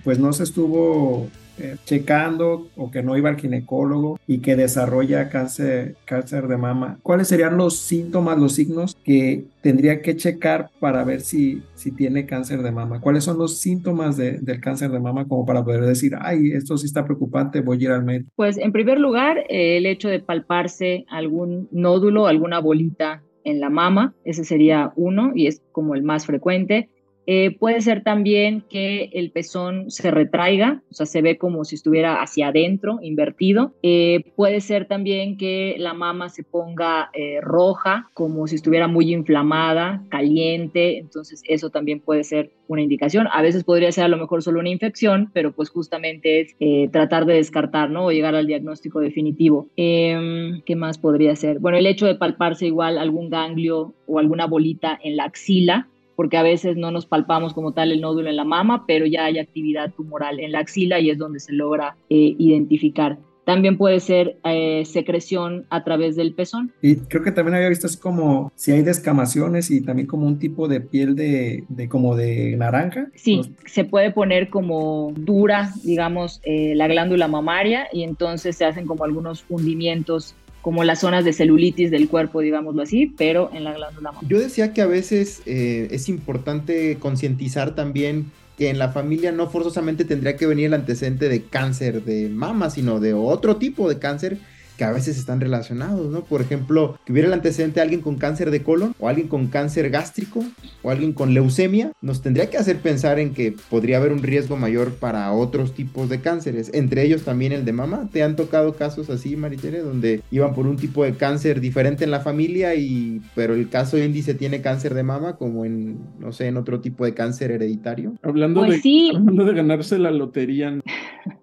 pues 0.04 0.20
no 0.20 0.32
se 0.32 0.44
estuvo 0.44 1.28
eh, 1.60 1.76
checando 1.86 2.68
o 2.76 2.92
que 2.92 3.04
no 3.04 3.18
iba 3.18 3.30
al 3.30 3.38
ginecólogo 3.38 4.20
y 4.28 4.40
que 4.40 4.56
desarrolla 4.56 5.30
cáncer, 5.30 5.96
cáncer 6.06 6.48
de 6.48 6.58
mama, 6.58 7.00
¿cuáles 7.04 7.28
serían 7.28 7.58
los 7.58 7.78
síntomas, 7.78 8.38
los 8.38 8.54
signos 8.54 8.96
que 9.04 9.46
tendría 9.62 10.02
que 10.02 10.16
checar 10.16 10.70
para 10.80 11.04
ver 11.04 11.22
si, 11.22 11.64
si 11.76 11.92
tiene 11.92 12.26
cáncer 12.26 12.62
de 12.62 12.72
mama? 12.72 13.02
¿Cuáles 13.02 13.24
son 13.24 13.38
los 13.38 13.60
síntomas 13.60 14.18
del 14.18 14.60
cáncer 14.62 14.92
de 14.92 15.00
mama 15.00 15.28
como 15.28 15.46
para 15.46 15.64
poder 15.64 15.82
decir, 15.82 16.14
ay, 16.20 16.52
esto 16.52 16.78
sí 16.78 16.86
está 16.86 17.06
preocupante, 17.06 17.62
voy 17.62 17.78
a 17.80 17.84
ir 17.84 17.92
al 17.92 18.06
médico? 18.06 18.30
Pues 18.36 18.58
en 18.58 18.72
primer 18.72 19.00
lugar, 19.00 19.44
el 19.50 19.86
hecho 19.86 20.10
de 20.10 20.20
palparse 20.20 21.06
algún 21.10 21.68
nódulo, 21.72 22.28
alguna 22.28 22.60
bolita 22.60 23.24
en 23.44 23.60
la 23.62 23.70
mama, 23.70 24.14
ese 24.26 24.44
sería 24.44 24.92
uno 24.96 25.32
y 25.34 25.48
es 25.48 25.62
como 25.72 25.96
el 25.96 26.04
más 26.04 26.26
frecuente. 26.26 26.90
Eh, 27.28 27.58
puede 27.60 27.82
ser 27.82 28.04
también 28.04 28.64
que 28.70 29.10
el 29.14 29.32
pezón 29.32 29.92
se 29.92 30.12
retraiga, 30.12 30.82
o 30.90 30.94
sea, 30.94 31.06
se 31.06 31.22
ve 31.22 31.38
como 31.38 31.66
si 31.66 31.76
estuviera 31.76 32.22
hacia 32.22 32.48
adentro, 32.48 33.00
invertido. 33.02 33.74
Eh, 33.84 34.24
puede 34.38 34.62
ser 34.62 34.88
también 34.88 35.38
que 35.38 35.76
la 35.78 35.94
mama 35.94 36.30
se 36.30 36.44
ponga 36.44 37.10
eh, 37.14 37.40
roja, 37.42 38.10
como 38.14 38.48
si 38.48 38.56
estuviera 38.56 38.88
muy 38.88 39.14
inflamada, 39.14 40.04
caliente, 40.10 41.00
entonces 41.00 41.44
eso 41.48 41.70
también 41.70 42.00
puede 42.00 42.24
ser 42.24 42.52
una 42.70 42.82
indicación. 42.82 43.28
A 43.34 43.42
veces 43.42 43.66
podría 43.66 43.92
ser 43.92 44.06
a 44.06 44.10
lo 44.10 44.18
mejor 44.18 44.42
solo 44.42 44.62
una 44.62 44.70
infección, 44.70 45.30
pero 45.34 45.52
pues 45.52 45.70
justamente 45.70 46.40
es 46.40 46.56
tratar 46.92 47.26
de 47.26 47.36
descartar, 47.36 47.90
¿no? 47.90 48.06
O 48.06 48.12
llegar 48.12 48.36
al 48.36 48.48
diagnóstico 48.48 49.02
definitivo. 49.02 49.68
Em, 49.76 50.62
¿Qué 50.66 50.76
más 50.76 50.98
podría 50.98 51.36
ser? 51.36 51.60
Bueno, 51.60 51.78
el 51.78 51.88
hecho 51.88 52.06
de 52.06 52.16
palparse 52.16 52.68
igual 52.68 52.98
algún 52.98 53.30
ganglio 53.30 53.94
o 54.06 54.20
alguna 54.20 54.46
bolita 54.48 54.98
en 55.04 55.18
la 55.18 55.26
axila, 55.26 55.88
porque 56.18 56.36
a 56.36 56.44
veces 56.44 56.76
no 56.76 56.90
nos 56.90 57.06
palpamos 57.06 57.54
como 57.54 57.74
tal 57.74 57.92
el 57.92 58.02
nódulo 58.02 58.28
en 58.28 58.36
la 58.36 58.44
mama, 58.44 58.86
pero 58.88 59.06
ya 59.06 59.26
hay 59.26 59.38
actividad 59.38 59.94
tumoral 59.94 60.40
en 60.40 60.52
la 60.52 60.60
axila 60.60 61.00
y 61.00 61.12
es 61.12 61.20
donde 61.20 61.40
se 61.40 61.54
logra 61.54 61.96
eh, 62.10 62.36
identificar. 62.40 63.20
También 63.46 63.78
puede 63.78 64.00
ser 64.00 64.40
eh, 64.44 64.84
secreción 64.84 65.68
a 65.70 65.84
través 65.84 66.16
del 66.16 66.34
pezón. 66.34 66.74
Y 66.82 66.96
creo 66.96 67.24
que 67.24 67.32
también 67.32 67.56
había 67.56 67.70
visto 67.70 67.86
así 67.86 68.00
como 68.00 68.52
si 68.56 68.72
hay 68.72 68.82
descamaciones 68.82 69.70
y 69.70 69.82
también 69.82 70.08
como 70.08 70.26
un 70.26 70.40
tipo 70.40 70.68
de 70.68 70.82
piel 70.82 71.16
de, 71.16 71.64
como 71.88 72.16
de 72.16 72.58
naranja. 72.58 73.10
Sí, 73.14 73.56
se 73.66 73.86
puede 73.86 74.12
poner 74.12 74.50
como 74.50 75.14
dura, 75.16 75.72
digamos, 75.84 76.42
eh, 76.44 76.74
la 76.76 76.88
glándula 76.88 77.28
mamaria 77.28 77.88
y 77.94 78.04
entonces 78.04 78.58
se 78.58 78.66
hacen 78.66 78.88
como 78.88 79.06
algunos 79.06 79.46
hundimientos 79.50 80.36
como 80.68 80.84
las 80.84 81.00
zonas 81.00 81.24
de 81.24 81.32
celulitis 81.32 81.92
del 81.92 82.10
cuerpo, 82.10 82.42
digámoslo 82.42 82.82
así, 82.82 83.06
pero 83.18 83.50
en 83.54 83.64
la 83.64 83.72
glándula 83.72 84.12
mamaria. 84.12 84.28
Yo 84.28 84.38
decía 84.38 84.74
que 84.74 84.82
a 84.82 84.86
veces 84.86 85.42
eh, 85.46 85.88
es 85.92 86.10
importante 86.10 86.98
concientizar 87.00 87.74
también 87.74 88.34
que 88.58 88.70
en 88.70 88.78
la 88.78 88.90
familia 88.90 89.32
no 89.32 89.48
forzosamente 89.48 90.04
tendría 90.04 90.36
que 90.36 90.46
venir 90.46 90.66
el 90.66 90.74
antecedente 90.74 91.30
de 91.30 91.44
cáncer 91.44 92.04
de 92.04 92.28
mama, 92.28 92.70
sino 92.70 93.00
de 93.00 93.14
otro 93.14 93.56
tipo 93.56 93.88
de 93.88 93.98
cáncer 93.98 94.40
que 94.78 94.84
a 94.84 94.92
veces 94.92 95.18
están 95.18 95.42
relacionados, 95.42 96.10
¿no? 96.12 96.22
Por 96.22 96.42
ejemplo, 96.42 96.98
que 97.06 97.12
hubiera 97.12 97.28
el 97.28 97.34
antecedente 97.34 97.76
de 97.76 97.82
alguien 97.82 98.02
con 98.02 98.16
cáncer 98.16 98.52
de 98.52 98.64
colon 98.64 98.94
o 99.00 99.08
alguien 99.10 99.28
con 99.28 99.48
cáncer 99.48 99.90
gástrico 99.90 100.44
o 100.84 100.92
alguien 100.92 101.14
con 101.14 101.34
leucemia, 101.34 101.92
nos 102.02 102.22
tendría 102.22 102.50
que 102.50 102.58
hacer 102.58 102.78
pensar 102.78 103.20
en 103.20 103.34
que 103.34 103.56
podría 103.70 103.98
haber 103.98 104.12
un 104.12 104.24
riesgo 104.24 104.56
mayor 104.56 104.94
para 104.94 105.32
otros 105.32 105.74
tipos 105.74 106.10
de 106.10 106.22
cánceres, 106.22 106.72
entre 106.74 107.04
ellos 107.04 107.24
también 107.24 107.52
el 107.52 107.66
de 107.66 107.74
mama. 107.74 108.10
¿Te 108.12 108.24
han 108.24 108.36
tocado 108.36 108.74
casos 108.74 109.10
así, 109.10 109.36
Maritere, 109.36 109.80
donde 109.80 110.22
iban 110.32 110.54
por 110.54 110.68
un 110.68 110.78
tipo 110.78 111.04
de 111.04 111.16
cáncer 111.16 111.60
diferente 111.60 112.04
en 112.04 112.12
la 112.12 112.20
familia 112.20 112.76
y 112.76 113.22
pero 113.36 113.56
el 113.56 113.70
caso 113.70 113.98
índice 113.98 114.34
tiene 114.34 114.62
cáncer 114.62 114.94
de 114.94 115.04
mama 115.04 115.38
como 115.38 115.66
en 115.66 115.98
no 116.20 116.32
sé, 116.32 116.48
en 116.48 116.58
otro 116.58 116.80
tipo 116.80 117.06
de 117.06 117.14
cáncer 117.14 117.52
hereditario? 117.52 118.14
Hablando 118.22 118.62
pues 118.62 118.84
de 118.84 119.12
hablando 119.16 119.46
de 119.46 119.54
ganarse 119.54 119.98
la 119.98 120.12
lotería. 120.12 120.80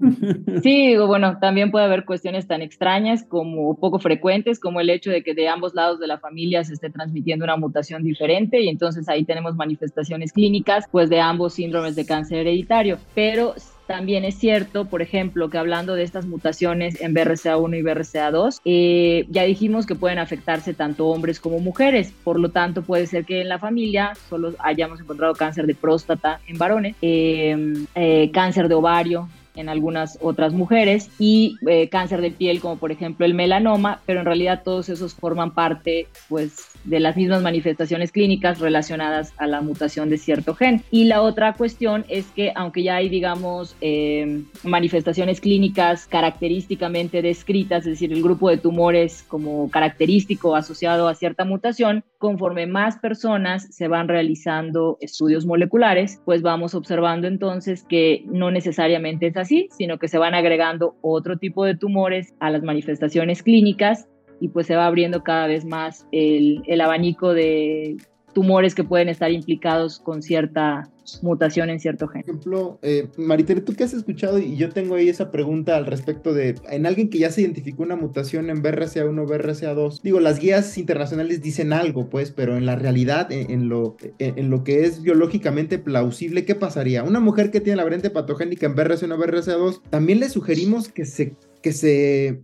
sí, 0.63 0.97
bueno, 0.97 1.39
también 1.41 1.71
puede 1.71 1.85
haber 1.85 2.05
cuestiones 2.05 2.47
tan 2.47 2.63
extrañas 2.63 3.24
como 3.29 3.77
poco 3.77 3.99
frecuentes, 3.99 4.61
como 4.61 4.81
el 4.81 4.91
hecho 4.91 5.11
de 5.11 5.23
que 5.23 5.35
de 5.35 5.49
ambos 5.49 5.75
lados 5.75 6.01
de 6.01 6.07
la 6.07 6.19
familia 6.19 6.65
se 6.65 6.75
esté 6.75 6.91
transmitiendo 6.91 7.45
una 7.45 7.57
mutación 7.57 8.03
diferente 8.03 8.61
y 8.61 8.69
entonces 8.69 9.09
ahí 9.09 9.25
tenemos 9.25 9.57
manifestaciones 9.57 10.33
clínicas 10.33 10.87
pues 10.91 11.09
de 11.11 11.21
ambos 11.21 11.55
síndromes 11.55 11.97
de 11.97 12.07
cáncer 12.07 12.39
hereditario. 12.39 12.99
Pero 13.15 13.55
también 13.87 14.25
es 14.25 14.37
cierto, 14.37 14.87
por 14.87 15.03
ejemplo, 15.03 15.51
que 15.51 15.59
hablando 15.59 15.95
de 15.95 16.05
estas 16.05 16.27
mutaciones 16.27 17.01
en 17.03 17.15
BRCA1 17.15 17.79
y 17.79 17.83
BRCA2, 17.83 18.61
eh, 18.65 19.27
ya 19.29 19.43
dijimos 19.43 19.85
que 19.85 19.95
pueden 19.95 20.19
afectarse 20.19 20.73
tanto 20.73 21.09
hombres 21.09 21.39
como 21.39 21.59
mujeres. 21.59 22.13
Por 22.25 22.41
lo 22.41 22.51
tanto, 22.51 22.83
puede 22.83 23.07
ser 23.07 23.25
que 23.25 23.43
en 23.43 23.49
la 23.49 23.59
familia 23.59 24.13
solo 24.31 24.55
hayamos 24.59 25.01
encontrado 25.01 25.35
cáncer 25.35 25.67
de 25.67 25.75
próstata 25.75 26.41
en 26.47 26.57
varones, 26.57 26.97
eh, 27.03 27.75
eh, 27.95 28.31
cáncer 28.33 28.69
de 28.69 28.75
ovario 28.75 29.29
en 29.55 29.69
algunas 29.69 30.19
otras 30.21 30.53
mujeres 30.53 31.11
y 31.19 31.57
eh, 31.69 31.89
cáncer 31.89 32.21
de 32.21 32.31
piel 32.31 32.61
como 32.61 32.77
por 32.77 32.93
ejemplo 32.93 33.25
el 33.27 33.35
melanoma, 33.35 34.01
pero 34.07 34.21
en 34.21 34.27
realidad 34.27 34.63
todos 34.65 34.89
esos 34.89 35.15
forman 35.15 35.53
parte 35.53 36.09
pues 36.29 36.74
de 36.85 37.01
las 37.01 37.17
mismas 37.17 37.43
manifestaciones 37.43 38.13
clínicas 38.13 38.61
relacionadas 38.61 39.33
a 39.39 39.47
la 39.47 39.61
mutación 39.61 40.11
de 40.11 40.19
cierto 40.19 40.55
gen. 40.55 40.83
Y 40.91 41.05
la 41.05 41.23
otra 41.23 41.55
cuestión 41.55 42.05
es 42.09 42.27
que 42.27 42.53
aunque 42.55 42.83
ya 42.83 42.97
hay, 42.97 43.09
digamos, 43.09 43.77
eh, 43.81 44.43
manifestaciones 44.63 45.41
clínicas 45.41 46.07
característicamente 46.07 47.23
descritas, 47.23 47.81
es 47.81 47.93
decir, 47.93 48.13
el 48.13 48.23
grupo 48.23 48.51
de 48.51 48.59
tumores 48.59 49.25
como 49.27 49.71
característico 49.71 50.57
asociado 50.57 51.09
a 51.09 51.15
cierta 51.15 51.45
mutación, 51.45 52.05
conforme 52.19 52.67
más 52.67 52.99
personas 52.99 53.67
se 53.75 53.89
van 53.89 54.09
realizando 54.09 54.97
estudios 55.01 55.47
moleculares, 55.47 56.21
pues 56.25 56.43
vamos 56.43 56.75
observando 56.75 57.27
entonces 57.27 57.85
que 57.85 58.25
no 58.27 58.51
necesariamente 58.51 59.27
es 59.27 59.37
así, 59.37 59.69
sino 59.77 59.99
que 59.99 60.09
se 60.09 60.19
van 60.19 60.35
agregando 60.35 60.97
otro 61.03 61.39
tipo 61.39 61.65
de 61.65 61.77
tumores 61.77 62.35
a 62.41 62.51
las 62.51 62.63
manifestaciones 62.63 63.43
clínicas 63.43 64.07
y 64.41 64.49
pues 64.49 64.67
se 64.67 64.77
va 64.77 64.87
abriendo 64.87 65.23
cada 65.23 65.47
vez 65.47 65.65
más 65.65 66.07
el, 66.13 66.63
el 66.67 66.81
abanico 66.81 67.33
de 67.33 67.97
tumores 68.35 68.75
que 68.75 68.85
pueden 68.85 69.09
estar 69.09 69.31
implicados 69.31 69.99
con 70.01 70.23
cierta 70.23 70.91
mutación 71.23 71.71
en 71.71 71.81
cierto 71.81 72.09
gen. 72.09 72.23
Por 72.23 72.31
ejemplo, 72.31 72.79
eh, 72.83 73.09
Maritere, 73.17 73.61
¿tú 73.61 73.75
qué 73.75 73.85
has 73.85 73.95
escuchado? 73.95 74.39
Y 74.39 74.57
yo 74.57 74.71
tengo 74.71 74.97
ahí 74.97 75.09
esa 75.09 75.31
pregunta 75.31 75.77
al 75.77 75.87
respecto 75.87 76.35
de, 76.35 76.57
en 76.71 76.87
alguien 76.87 77.09
que 77.09 77.19
ya 77.19 77.31
se 77.31 77.43
identificó 77.43 77.83
una 77.83 77.97
mutación 77.97 78.51
en 78.51 78.63
BRCA1, 78.63 79.27
BRCA2, 79.27 80.01
digo, 80.03 80.21
las 80.21 80.41
guías 80.41 80.77
internacionales 80.77 81.43
dicen 81.43 81.73
algo, 81.73 82.09
pues, 82.09 82.31
pero 82.31 82.57
en 82.57 82.67
la 82.67 82.77
realidad, 82.77 83.31
en, 83.31 83.69
lo, 83.69 83.97
en, 84.19 84.51
lo 84.51 84.65
que 84.65 84.85
es 84.85 85.03
biológicamente 85.03 85.79
plausible, 85.79 86.45
¿qué 86.45 86.55
pasaría? 86.55 87.03
Una 87.03 87.21
mujer 87.21 87.51
que 87.51 87.61
tiene 87.61 87.77
la 87.77 87.85
variante 87.85 88.11
patogénica 88.11 88.67
en 88.67 88.75
BRCA1, 88.75 89.17
BRCA2, 89.17 89.81
también 89.91 90.21
le 90.21 90.29
sugerimos 90.29 90.89
que 90.89 91.05
se, 91.05 91.35
que 91.63 91.73
se 91.73 92.41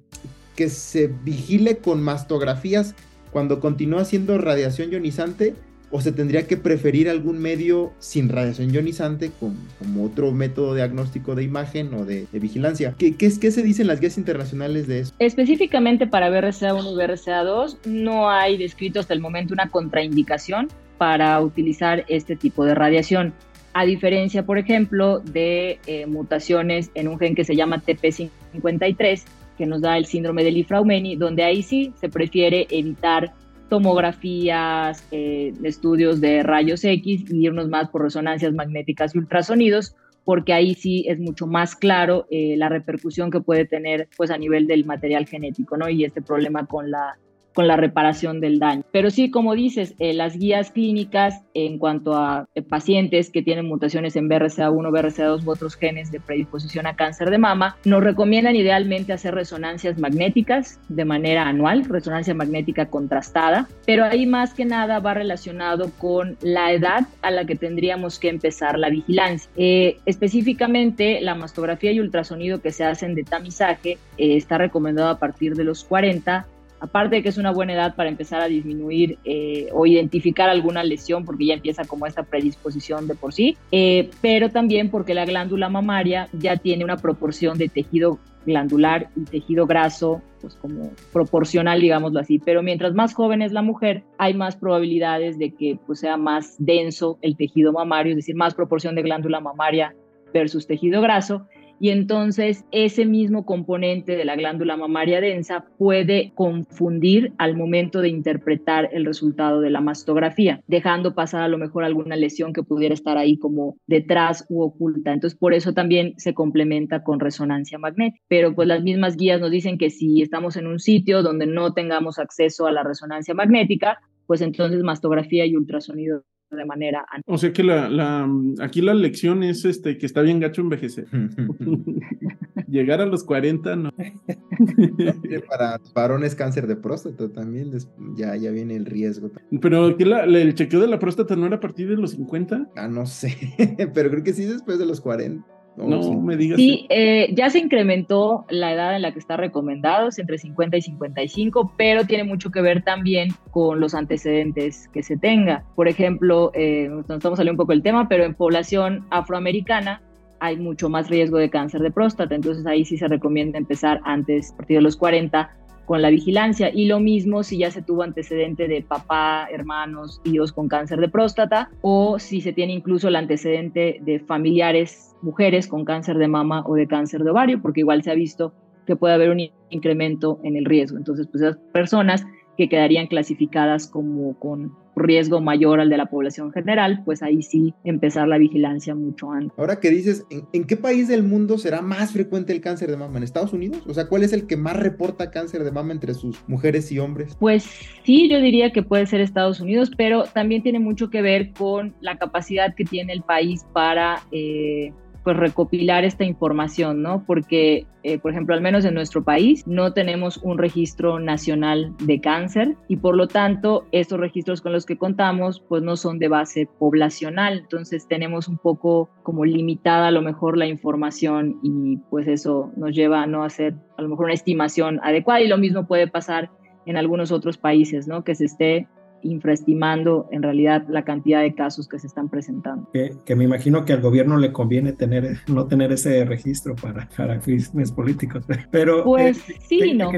que 0.60 0.68
se 0.68 1.06
vigile 1.06 1.78
con 1.78 2.02
mastografías 2.02 2.94
cuando 3.32 3.60
continúa 3.60 4.02
haciendo 4.02 4.36
radiación 4.36 4.90
ionizante 4.90 5.54
o 5.90 6.02
se 6.02 6.12
tendría 6.12 6.46
que 6.46 6.58
preferir 6.58 7.08
algún 7.08 7.38
medio 7.38 7.94
sin 7.98 8.28
radiación 8.28 8.70
ionizante 8.70 9.30
como, 9.40 10.04
otro 10.04 10.32
método 10.32 10.74
diagnóstico 10.74 11.34
de 11.34 11.44
imagen 11.44 11.94
o 11.94 12.04
de, 12.04 12.26
vigilancia. 12.32 12.94
¿Qué, 12.98 13.16
qué, 13.16 13.32
¿Qué, 13.40 13.50
se 13.50 13.62
dicen 13.62 13.86
las 13.86 14.00
guías 14.00 14.18
internacionales 14.18 14.86
de 14.86 15.00
eso? 15.00 15.14
Específicamente 15.18 16.06
para 16.06 16.28
BRCA1 16.28 16.92
y 16.92 16.94
BRCA2 16.94 17.78
no 17.86 18.28
hay 18.28 18.58
descrito 18.58 19.00
hasta 19.00 19.14
el 19.14 19.20
momento 19.20 19.54
una 19.54 19.70
contraindicación 19.70 20.68
para 20.98 21.40
utilizar 21.40 22.04
este 22.06 22.36
tipo 22.36 22.66
de 22.66 22.74
radiación. 22.74 23.32
A 23.72 23.86
diferencia, 23.86 24.44
por 24.44 24.58
ejemplo, 24.58 25.20
de 25.20 25.78
eh, 25.86 26.04
mutaciones 26.04 26.90
en 26.94 27.08
un 27.08 27.18
gen 27.18 27.34
que 27.34 27.44
se 27.44 27.56
llama 27.56 27.82
TP53, 27.82 29.22
que 29.60 29.66
nos 29.66 29.82
da 29.82 29.98
el 29.98 30.06
síndrome 30.06 30.42
de 30.42 30.52
Lifraumeni, 30.52 31.16
donde 31.16 31.42
ahí 31.44 31.62
sí 31.62 31.92
se 32.00 32.08
prefiere 32.08 32.66
evitar 32.70 33.34
tomografías, 33.68 35.06
eh, 35.10 35.52
estudios 35.62 36.18
de 36.18 36.42
rayos 36.42 36.82
X 36.82 37.30
y 37.30 37.44
irnos 37.44 37.68
más 37.68 37.90
por 37.90 38.00
resonancias 38.00 38.54
magnéticas 38.54 39.14
y 39.14 39.18
ultrasonidos, 39.18 39.94
porque 40.24 40.54
ahí 40.54 40.74
sí 40.74 41.04
es 41.06 41.20
mucho 41.20 41.46
más 41.46 41.76
claro 41.76 42.26
eh, 42.30 42.54
la 42.56 42.70
repercusión 42.70 43.30
que 43.30 43.42
puede 43.42 43.66
tener 43.66 44.08
pues 44.16 44.30
a 44.30 44.38
nivel 44.38 44.66
del 44.66 44.86
material 44.86 45.26
genético, 45.26 45.76
¿no? 45.76 45.90
Y 45.90 46.06
este 46.06 46.22
problema 46.22 46.64
con 46.64 46.90
la 46.90 47.18
con 47.54 47.66
la 47.66 47.76
reparación 47.76 48.40
del 48.40 48.58
daño. 48.58 48.82
Pero 48.92 49.10
sí, 49.10 49.30
como 49.30 49.54
dices, 49.54 49.94
eh, 49.98 50.12
las 50.12 50.36
guías 50.36 50.70
clínicas 50.70 51.42
en 51.54 51.78
cuanto 51.78 52.14
a 52.14 52.48
eh, 52.54 52.62
pacientes 52.62 53.30
que 53.30 53.42
tienen 53.42 53.66
mutaciones 53.66 54.16
en 54.16 54.28
BRCA1, 54.28 54.90
BRCA2 54.90 55.44
u 55.44 55.50
otros 55.50 55.76
genes 55.76 56.10
de 56.12 56.20
predisposición 56.20 56.86
a 56.86 56.96
cáncer 56.96 57.30
de 57.30 57.38
mama, 57.38 57.76
nos 57.84 58.02
recomiendan 58.02 58.56
idealmente 58.56 59.12
hacer 59.12 59.34
resonancias 59.34 59.98
magnéticas 59.98 60.80
de 60.88 61.04
manera 61.04 61.46
anual, 61.46 61.84
resonancia 61.84 62.34
magnética 62.34 62.86
contrastada, 62.86 63.68
pero 63.86 64.04
ahí 64.04 64.26
más 64.26 64.54
que 64.54 64.64
nada 64.64 65.00
va 65.00 65.14
relacionado 65.14 65.90
con 65.98 66.36
la 66.42 66.72
edad 66.72 67.06
a 67.22 67.30
la 67.30 67.44
que 67.44 67.56
tendríamos 67.56 68.18
que 68.18 68.28
empezar 68.28 68.78
la 68.78 68.90
vigilancia. 68.90 69.50
Eh, 69.56 69.98
específicamente, 70.06 71.20
la 71.20 71.34
mastografía 71.34 71.92
y 71.92 72.00
ultrasonido 72.00 72.60
que 72.60 72.72
se 72.72 72.84
hacen 72.84 73.14
de 73.14 73.24
tamizaje 73.24 73.98
está 74.16 74.58
recomendado 74.58 75.08
a 75.08 75.18
partir 75.18 75.54
de 75.54 75.64
los 75.64 75.84
40 75.84 76.46
aparte 76.80 77.16
de 77.16 77.22
que 77.22 77.28
es 77.28 77.38
una 77.38 77.52
buena 77.52 77.74
edad 77.74 77.94
para 77.94 78.08
empezar 78.08 78.40
a 78.40 78.48
disminuir 78.48 79.18
eh, 79.24 79.68
o 79.72 79.86
identificar 79.86 80.48
alguna 80.48 80.82
lesión, 80.82 81.24
porque 81.24 81.46
ya 81.46 81.54
empieza 81.54 81.84
como 81.84 82.06
esta 82.06 82.22
predisposición 82.22 83.06
de 83.06 83.14
por 83.14 83.32
sí, 83.32 83.56
eh, 83.70 84.10
pero 84.20 84.50
también 84.50 84.90
porque 84.90 85.14
la 85.14 85.24
glándula 85.24 85.68
mamaria 85.68 86.28
ya 86.32 86.56
tiene 86.56 86.84
una 86.84 86.96
proporción 86.96 87.58
de 87.58 87.68
tejido 87.68 88.18
glandular 88.46 89.10
y 89.16 89.24
tejido 89.24 89.66
graso, 89.66 90.22
pues 90.40 90.54
como 90.54 90.90
proporcional, 91.12 91.80
digámoslo 91.80 92.20
así. 92.20 92.38
Pero 92.38 92.62
mientras 92.62 92.94
más 92.94 93.12
joven 93.12 93.42
es 93.42 93.52
la 93.52 93.62
mujer, 93.62 94.02
hay 94.18 94.34
más 94.34 94.56
probabilidades 94.56 95.38
de 95.38 95.54
que 95.54 95.78
pues, 95.86 96.00
sea 96.00 96.16
más 96.16 96.56
denso 96.58 97.18
el 97.20 97.36
tejido 97.36 97.72
mamario, 97.72 98.12
es 98.12 98.16
decir, 98.16 98.34
más 98.34 98.54
proporción 98.54 98.94
de 98.94 99.02
glándula 99.02 99.40
mamaria 99.40 99.94
versus 100.32 100.66
tejido 100.66 101.02
graso 101.02 101.46
y 101.80 101.88
entonces 101.88 102.64
ese 102.70 103.06
mismo 103.06 103.46
componente 103.46 104.14
de 104.14 104.26
la 104.26 104.36
glándula 104.36 104.76
mamaria 104.76 105.20
densa 105.22 105.64
puede 105.78 106.30
confundir 106.34 107.32
al 107.38 107.56
momento 107.56 108.02
de 108.02 108.10
interpretar 108.10 108.90
el 108.92 109.06
resultado 109.06 109.62
de 109.62 109.70
la 109.70 109.80
mastografía, 109.80 110.62
dejando 110.66 111.14
pasar 111.14 111.42
a 111.42 111.48
lo 111.48 111.56
mejor 111.56 111.84
alguna 111.84 112.16
lesión 112.16 112.52
que 112.52 112.62
pudiera 112.62 112.92
estar 112.92 113.16
ahí 113.16 113.38
como 113.38 113.78
detrás 113.86 114.44
u 114.50 114.60
oculta. 114.60 115.14
Entonces 115.14 115.38
por 115.38 115.54
eso 115.54 115.72
también 115.72 116.12
se 116.18 116.34
complementa 116.34 117.02
con 117.02 117.18
resonancia 117.18 117.78
magnética. 117.78 118.20
Pero 118.28 118.54
pues 118.54 118.68
las 118.68 118.82
mismas 118.82 119.16
guías 119.16 119.40
nos 119.40 119.50
dicen 119.50 119.78
que 119.78 119.88
si 119.88 120.20
estamos 120.20 120.56
en 120.56 120.66
un 120.66 120.78
sitio 120.78 121.22
donde 121.22 121.46
no 121.46 121.72
tengamos 121.72 122.18
acceso 122.18 122.66
a 122.66 122.72
la 122.72 122.82
resonancia 122.82 123.32
magnética, 123.32 123.98
pues 124.26 124.42
entonces 124.42 124.82
mastografía 124.82 125.46
y 125.46 125.56
ultrasonido 125.56 126.24
de 126.56 126.64
manera. 126.64 127.04
O 127.26 127.38
sea 127.38 127.52
que 127.52 127.62
la, 127.62 127.88
la, 127.88 128.28
aquí 128.60 128.80
la 128.80 128.94
lección 128.94 129.42
es 129.42 129.64
este 129.64 129.98
que 129.98 130.06
está 130.06 130.22
bien 130.22 130.40
gacho 130.40 130.60
envejecer. 130.62 131.06
Llegar 132.68 133.00
a 133.00 133.06
los 133.06 133.24
40, 133.24 133.76
no. 133.76 133.90
Para 135.48 135.80
varones 135.94 136.34
cáncer 136.34 136.66
de 136.66 136.76
próstata 136.76 137.28
también, 137.32 137.70
ya, 138.16 138.36
ya 138.36 138.50
viene 138.50 138.76
el 138.76 138.86
riesgo. 138.86 139.30
Pero 139.60 139.86
aquí 139.86 140.04
el 140.04 140.54
chequeo 140.54 140.80
de 140.80 140.86
la 140.86 140.98
próstata 140.98 141.36
no 141.36 141.46
era 141.46 141.56
a 141.56 141.60
partir 141.60 141.88
de 141.88 141.96
los 141.96 142.12
50. 142.12 142.70
Ah, 142.76 142.88
no 142.88 143.06
sé, 143.06 143.36
pero 143.94 144.10
creo 144.10 144.22
que 144.22 144.32
sí 144.32 144.44
después 144.44 144.78
de 144.78 144.86
los 144.86 145.00
40. 145.00 145.59
No, 145.76 146.20
me 146.20 146.36
digas. 146.36 146.56
Sí, 146.56 146.86
eh, 146.90 147.32
ya 147.34 147.48
se 147.48 147.58
incrementó 147.58 148.44
la 148.50 148.72
edad 148.72 148.96
en 148.96 149.02
la 149.02 149.12
que 149.12 149.18
está 149.18 149.36
recomendado, 149.36 150.08
es 150.08 150.18
entre 150.18 150.38
50 150.38 150.76
y 150.76 150.82
55, 150.82 151.72
pero 151.76 152.04
tiene 152.04 152.24
mucho 152.24 152.50
que 152.50 152.60
ver 152.60 152.82
también 152.82 153.30
con 153.50 153.80
los 153.80 153.94
antecedentes 153.94 154.88
que 154.88 155.02
se 155.02 155.16
tenga. 155.16 155.64
Por 155.76 155.88
ejemplo, 155.88 156.50
eh, 156.54 156.88
nos 156.90 157.08
estamos 157.08 157.38
saliendo 157.38 157.52
un 157.52 157.64
poco 157.64 157.72
del 157.72 157.82
tema, 157.82 158.08
pero 158.08 158.24
en 158.24 158.34
población 158.34 159.06
afroamericana 159.10 160.02
hay 160.40 160.56
mucho 160.56 160.88
más 160.88 161.08
riesgo 161.08 161.38
de 161.38 161.50
cáncer 161.50 161.82
de 161.82 161.90
próstata, 161.90 162.34
entonces 162.34 162.66
ahí 162.66 162.84
sí 162.84 162.96
se 162.96 163.08
recomienda 163.08 163.58
empezar 163.58 164.00
antes, 164.04 164.52
a 164.52 164.56
partir 164.56 164.78
de 164.78 164.82
los 164.82 164.96
40, 164.96 165.50
con 165.90 166.02
la 166.02 166.10
vigilancia. 166.10 166.70
Y 166.72 166.86
lo 166.86 167.00
mismo 167.00 167.42
si 167.42 167.58
ya 167.58 167.72
se 167.72 167.82
tuvo 167.82 168.04
antecedente 168.04 168.68
de 168.68 168.80
papá, 168.80 169.48
hermanos, 169.50 170.20
tíos 170.22 170.52
con 170.52 170.68
cáncer 170.68 171.00
de 171.00 171.08
próstata 171.08 171.68
o 171.82 172.20
si 172.20 172.40
se 172.40 172.52
tiene 172.52 172.72
incluso 172.74 173.08
el 173.08 173.16
antecedente 173.16 173.98
de 174.00 174.20
familiares, 174.20 175.09
mujeres 175.22 175.66
con 175.66 175.84
cáncer 175.84 176.18
de 176.18 176.28
mama 176.28 176.62
o 176.66 176.74
de 176.74 176.86
cáncer 176.86 177.22
de 177.24 177.30
ovario, 177.30 177.60
porque 177.62 177.80
igual 177.80 178.02
se 178.02 178.10
ha 178.10 178.14
visto 178.14 178.52
que 178.86 178.96
puede 178.96 179.14
haber 179.14 179.30
un 179.30 179.40
incremento 179.70 180.40
en 180.42 180.56
el 180.56 180.64
riesgo. 180.64 180.98
Entonces, 180.98 181.26
pues 181.30 181.42
esas 181.42 181.58
personas 181.72 182.24
que 182.56 182.68
quedarían 182.68 183.06
clasificadas 183.06 183.86
como 183.86 184.38
con 184.38 184.72
riesgo 184.94 185.40
mayor 185.40 185.80
al 185.80 185.88
de 185.88 185.96
la 185.96 186.06
población 186.06 186.52
general, 186.52 187.02
pues 187.04 187.22
ahí 187.22 187.42
sí 187.42 187.72
empezar 187.84 188.28
la 188.28 188.36
vigilancia 188.36 188.94
mucho 188.94 189.30
antes. 189.30 189.58
Ahora 189.58 189.80
que 189.80 189.90
dices, 189.90 190.26
¿en, 190.52 190.64
qué 190.64 190.76
país 190.76 191.08
del 191.08 191.22
mundo 191.22 191.56
será 191.56 191.80
más 191.80 192.12
frecuente 192.12 192.52
el 192.52 192.60
cáncer 192.60 192.90
de 192.90 192.96
mama? 192.96 193.16
¿En 193.16 193.22
Estados 193.22 193.52
Unidos? 193.52 193.82
O 193.86 193.94
sea, 193.94 194.08
¿cuál 194.08 194.24
es 194.24 194.32
el 194.32 194.46
que 194.46 194.56
más 194.56 194.76
reporta 194.76 195.30
cáncer 195.30 195.64
de 195.64 195.72
mama 195.72 195.92
entre 195.92 196.12
sus 196.12 196.46
mujeres 196.48 196.92
y 196.92 196.98
hombres? 196.98 197.34
Pues 197.40 197.64
sí, 198.04 198.28
yo 198.28 198.40
diría 198.40 198.72
que 198.72 198.82
puede 198.82 199.06
ser 199.06 199.20
Estados 199.20 199.60
Unidos, 199.60 199.90
pero 199.96 200.24
también 200.24 200.62
tiene 200.62 200.80
mucho 200.80 201.08
que 201.08 201.22
ver 201.22 201.52
con 201.52 201.94
la 202.00 202.18
capacidad 202.18 202.74
que 202.74 202.84
tiene 202.84 203.12
el 203.12 203.22
país 203.22 203.64
para... 203.72 204.22
Eh, 204.32 204.92
pues 205.22 205.36
recopilar 205.36 206.04
esta 206.04 206.24
información, 206.24 207.02
¿no? 207.02 207.24
Porque, 207.26 207.86
eh, 208.02 208.18
por 208.18 208.30
ejemplo, 208.30 208.54
al 208.54 208.62
menos 208.62 208.84
en 208.84 208.94
nuestro 208.94 209.22
país 209.22 209.66
no 209.66 209.92
tenemos 209.92 210.38
un 210.38 210.56
registro 210.56 211.18
nacional 211.18 211.94
de 212.02 212.20
cáncer 212.20 212.76
y 212.88 212.96
por 212.96 213.16
lo 213.16 213.28
tanto 213.28 213.86
estos 213.92 214.18
registros 214.18 214.60
con 214.60 214.72
los 214.72 214.86
que 214.86 214.96
contamos 214.96 215.62
pues 215.68 215.82
no 215.82 215.96
son 215.96 216.18
de 216.18 216.28
base 216.28 216.66
poblacional, 216.78 217.58
entonces 217.58 218.08
tenemos 218.08 218.48
un 218.48 218.58
poco 218.58 219.10
como 219.22 219.44
limitada 219.44 220.08
a 220.08 220.12
lo 220.12 220.22
mejor 220.22 220.56
la 220.56 220.66
información 220.66 221.58
y 221.62 221.98
pues 222.08 222.26
eso 222.26 222.72
nos 222.76 222.94
lleva 222.94 223.22
a 223.22 223.26
no 223.26 223.44
hacer 223.44 223.74
a 223.98 224.02
lo 224.02 224.08
mejor 224.08 224.26
una 224.26 224.34
estimación 224.34 225.00
adecuada 225.02 225.42
y 225.42 225.48
lo 225.48 225.58
mismo 225.58 225.86
puede 225.86 226.08
pasar 226.08 226.50
en 226.86 226.96
algunos 226.96 227.30
otros 227.30 227.58
países, 227.58 228.08
¿no? 228.08 228.24
Que 228.24 228.34
se 228.34 228.46
esté 228.46 228.88
infraestimando 229.22 230.28
en 230.30 230.42
realidad 230.42 230.84
la 230.88 231.04
cantidad 231.04 231.42
de 231.42 231.54
casos 231.54 231.88
que 231.88 231.98
se 231.98 232.06
están 232.06 232.28
presentando. 232.28 232.88
Que, 232.92 233.36
me 233.36 233.44
imagino 233.44 233.84
que 233.84 233.92
al 233.92 234.00
gobierno 234.00 234.36
le 234.36 234.52
conviene 234.52 234.92
tener, 234.92 235.38
no 235.46 235.66
tener 235.66 235.92
ese 235.92 236.24
registro 236.24 236.74
para, 236.76 237.08
para 237.16 237.40
fines 237.40 237.92
políticos. 237.92 238.44
Pero 238.70 239.04
pues 239.04 239.38
eh, 239.48 239.56
sí, 239.68 239.94
no. 239.94 240.10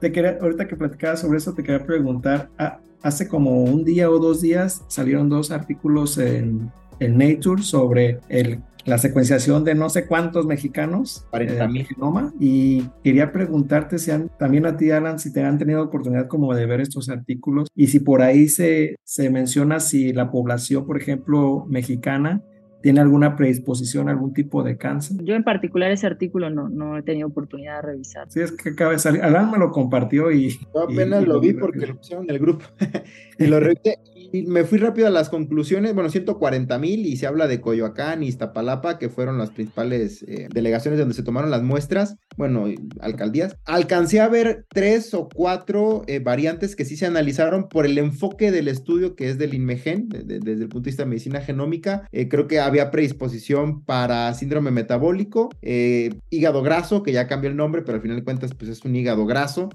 Te 0.00 0.12
quería, 0.12 0.38
ahorita 0.40 0.66
que 0.66 0.76
platicaba 0.76 1.16
sobre 1.16 1.38
eso, 1.38 1.54
te 1.54 1.62
quería 1.62 1.84
preguntar, 1.84 2.48
ah, 2.58 2.80
hace 3.02 3.28
como 3.28 3.62
un 3.62 3.84
día 3.84 4.10
o 4.10 4.18
dos 4.18 4.40
días 4.40 4.84
salieron 4.88 5.28
dos 5.28 5.50
artículos 5.50 6.18
en, 6.18 6.70
en 7.00 7.18
Nature 7.18 7.62
sobre 7.62 8.20
el 8.28 8.60
la 8.86 8.98
secuenciación 8.98 9.64
de 9.64 9.74
no 9.74 9.88
sé 9.90 10.06
cuántos 10.06 10.46
mexicanos 10.46 11.26
40 11.30 11.64
eh, 11.64 11.68
mil 11.68 11.86
genoma 11.86 12.32
y 12.38 12.84
quería 13.02 13.32
preguntarte 13.32 13.98
si 13.98 14.12
han, 14.12 14.30
también 14.38 14.64
a 14.66 14.76
ti 14.76 14.90
Alan 14.90 15.18
si 15.18 15.32
te 15.32 15.42
han 15.42 15.58
tenido 15.58 15.82
oportunidad 15.82 16.28
como 16.28 16.54
de 16.54 16.66
ver 16.66 16.80
estos 16.80 17.08
artículos 17.08 17.68
y 17.74 17.88
si 17.88 18.00
por 18.00 18.22
ahí 18.22 18.48
se, 18.48 18.96
se 19.02 19.28
menciona 19.30 19.80
si 19.80 20.12
la 20.12 20.30
población 20.30 20.86
por 20.86 21.00
ejemplo 21.00 21.66
mexicana 21.68 22.42
tiene 22.82 23.00
alguna 23.00 23.34
predisposición 23.34 24.08
a 24.08 24.12
algún 24.12 24.32
tipo 24.32 24.62
de 24.62 24.76
cáncer. 24.76 25.16
Yo 25.24 25.34
en 25.34 25.42
particular 25.42 25.90
ese 25.90 26.06
artículo 26.06 26.50
no, 26.50 26.68
no 26.68 26.96
he 26.96 27.02
tenido 27.02 27.26
oportunidad 27.26 27.76
de 27.76 27.82
revisar. 27.82 28.30
Sí, 28.30 28.40
es 28.40 28.52
que 28.52 28.68
acaba 28.68 28.92
de 28.92 29.00
salir. 29.00 29.22
Alan 29.22 29.50
me 29.50 29.58
lo 29.58 29.72
compartió 29.72 30.30
y... 30.30 30.50
Yo 30.72 30.82
apenas 30.84 31.26
lo 31.26 31.40
vi 31.40 31.52
porque 31.54 31.84
lo 31.84 31.96
pusieron 31.96 32.26
en 32.26 32.30
el 32.30 32.38
grupo 32.38 32.64
y 33.40 33.46
lo 33.46 33.58
revisé 33.58 33.98
me 34.32 34.64
fui 34.64 34.78
rápido 34.78 35.06
a 35.06 35.10
las 35.10 35.28
conclusiones. 35.28 35.94
Bueno, 35.94 36.10
140 36.10 36.78
mil 36.78 37.06
y 37.06 37.16
se 37.16 37.26
habla 37.26 37.46
de 37.46 37.60
Coyoacán 37.60 38.22
y 38.22 38.28
Iztapalapa, 38.28 38.98
que 38.98 39.08
fueron 39.08 39.38
las 39.38 39.50
principales 39.50 40.24
eh, 40.26 40.48
delegaciones 40.52 40.98
donde 40.98 41.14
se 41.14 41.22
tomaron 41.22 41.50
las 41.50 41.62
muestras. 41.62 42.16
Bueno, 42.36 42.66
alcaldías. 43.00 43.56
Alcancé 43.64 44.20
a 44.20 44.28
ver 44.28 44.66
tres 44.68 45.14
o 45.14 45.28
cuatro 45.28 46.02
eh, 46.06 46.18
variantes 46.18 46.76
que 46.76 46.84
sí 46.84 46.96
se 46.96 47.06
analizaron 47.06 47.68
por 47.68 47.86
el 47.86 47.98
enfoque 47.98 48.50
del 48.50 48.68
estudio 48.68 49.14
que 49.14 49.30
es 49.30 49.38
del 49.38 49.54
INMEGEN, 49.54 50.08
desde 50.08 50.52
el 50.52 50.68
punto 50.68 50.80
de 50.80 50.90
vista 50.90 51.04
de 51.04 51.10
medicina 51.10 51.40
genómica. 51.40 52.08
Eh, 52.12 52.28
creo 52.28 52.46
que 52.46 52.60
había 52.60 52.90
predisposición 52.90 53.82
para 53.84 54.32
síndrome 54.34 54.70
metabólico, 54.70 55.50
hígado 55.62 56.62
graso, 56.62 57.02
que 57.02 57.12
ya 57.12 57.26
cambió 57.26 57.50
el 57.50 57.56
nombre, 57.56 57.82
pero 57.82 57.96
al 57.96 58.02
final 58.02 58.16
de 58.16 58.24
cuentas, 58.24 58.52
pues 58.54 58.70
es 58.70 58.84
un 58.84 58.94
hígado 58.96 59.26
graso, 59.26 59.70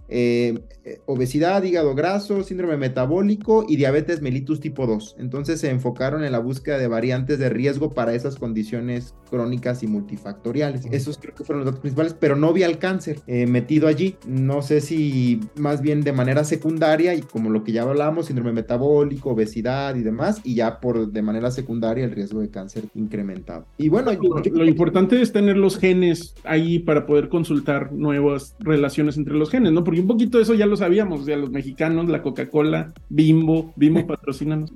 obesidad, 1.05 1.63
hígado 1.63 1.95
graso, 1.95 2.43
síndrome 2.43 2.77
metabólico 2.77 3.65
y 3.67 3.75
diabetes 3.75 4.21
mellitus 4.21 4.40
tipo 4.59 4.87
2. 4.87 5.15
Entonces 5.19 5.59
se 5.59 5.69
enfocaron 5.69 6.23
en 6.23 6.31
la 6.31 6.39
búsqueda 6.39 6.77
de 6.77 6.87
variantes 6.87 7.39
de 7.39 7.49
riesgo 7.49 7.91
para 7.91 8.13
esas 8.13 8.35
condiciones 8.35 9.15
crónicas 9.29 9.81
y 9.83 9.87
multifactoriales. 9.87 10.85
Esos 10.91 11.17
creo 11.17 11.33
que 11.33 11.43
fueron 11.43 11.63
los 11.63 11.65
datos 11.67 11.79
principales, 11.79 12.13
pero 12.13 12.35
no 12.35 12.51
vi 12.53 12.63
al 12.63 12.79
cáncer 12.79 13.19
eh, 13.27 13.47
metido 13.47 13.87
allí. 13.87 14.15
No 14.27 14.61
sé 14.61 14.81
si 14.81 15.39
más 15.55 15.81
bien 15.81 16.01
de 16.01 16.11
manera 16.11 16.43
secundaria 16.43 17.15
y 17.15 17.21
como 17.21 17.49
lo 17.49 17.63
que 17.63 17.71
ya 17.71 17.83
hablábamos, 17.83 18.27
síndrome 18.27 18.51
metabólico, 18.51 19.31
obesidad 19.31 19.95
y 19.95 20.01
demás, 20.01 20.41
y 20.43 20.55
ya 20.55 20.79
por 20.79 21.11
de 21.11 21.21
manera 21.21 21.49
secundaria 21.51 22.03
el 22.03 22.11
riesgo 22.11 22.41
de 22.41 22.49
cáncer 22.49 22.83
incrementado. 22.93 23.65
Y 23.77 23.89
bueno, 23.89 24.11
lo, 24.11 24.65
importante 24.65 25.21
es 25.21 25.31
tener 25.31 25.57
los 25.57 25.77
genes 25.77 26.35
ahí 26.43 26.79
para 26.79 27.05
poder 27.05 27.29
consultar 27.29 27.93
nuevas 27.93 28.55
relaciones 28.59 29.17
entre 29.17 29.35
los 29.35 29.49
genes, 29.49 29.71
¿no? 29.71 29.83
Porque 29.83 30.01
un 30.01 30.07
poquito 30.07 30.39
eso 30.39 30.53
ya 30.53 30.65
lo 30.65 30.75
sabíamos, 30.75 31.21
o 31.21 31.23
sea, 31.23 31.37
los 31.37 31.51
mexicanos, 31.51 32.09
la 32.09 32.21
Coca-Cola, 32.21 32.93
Bimbo, 33.09 33.73
Bimbo 33.75 34.05
patrocínanos. 34.31 34.71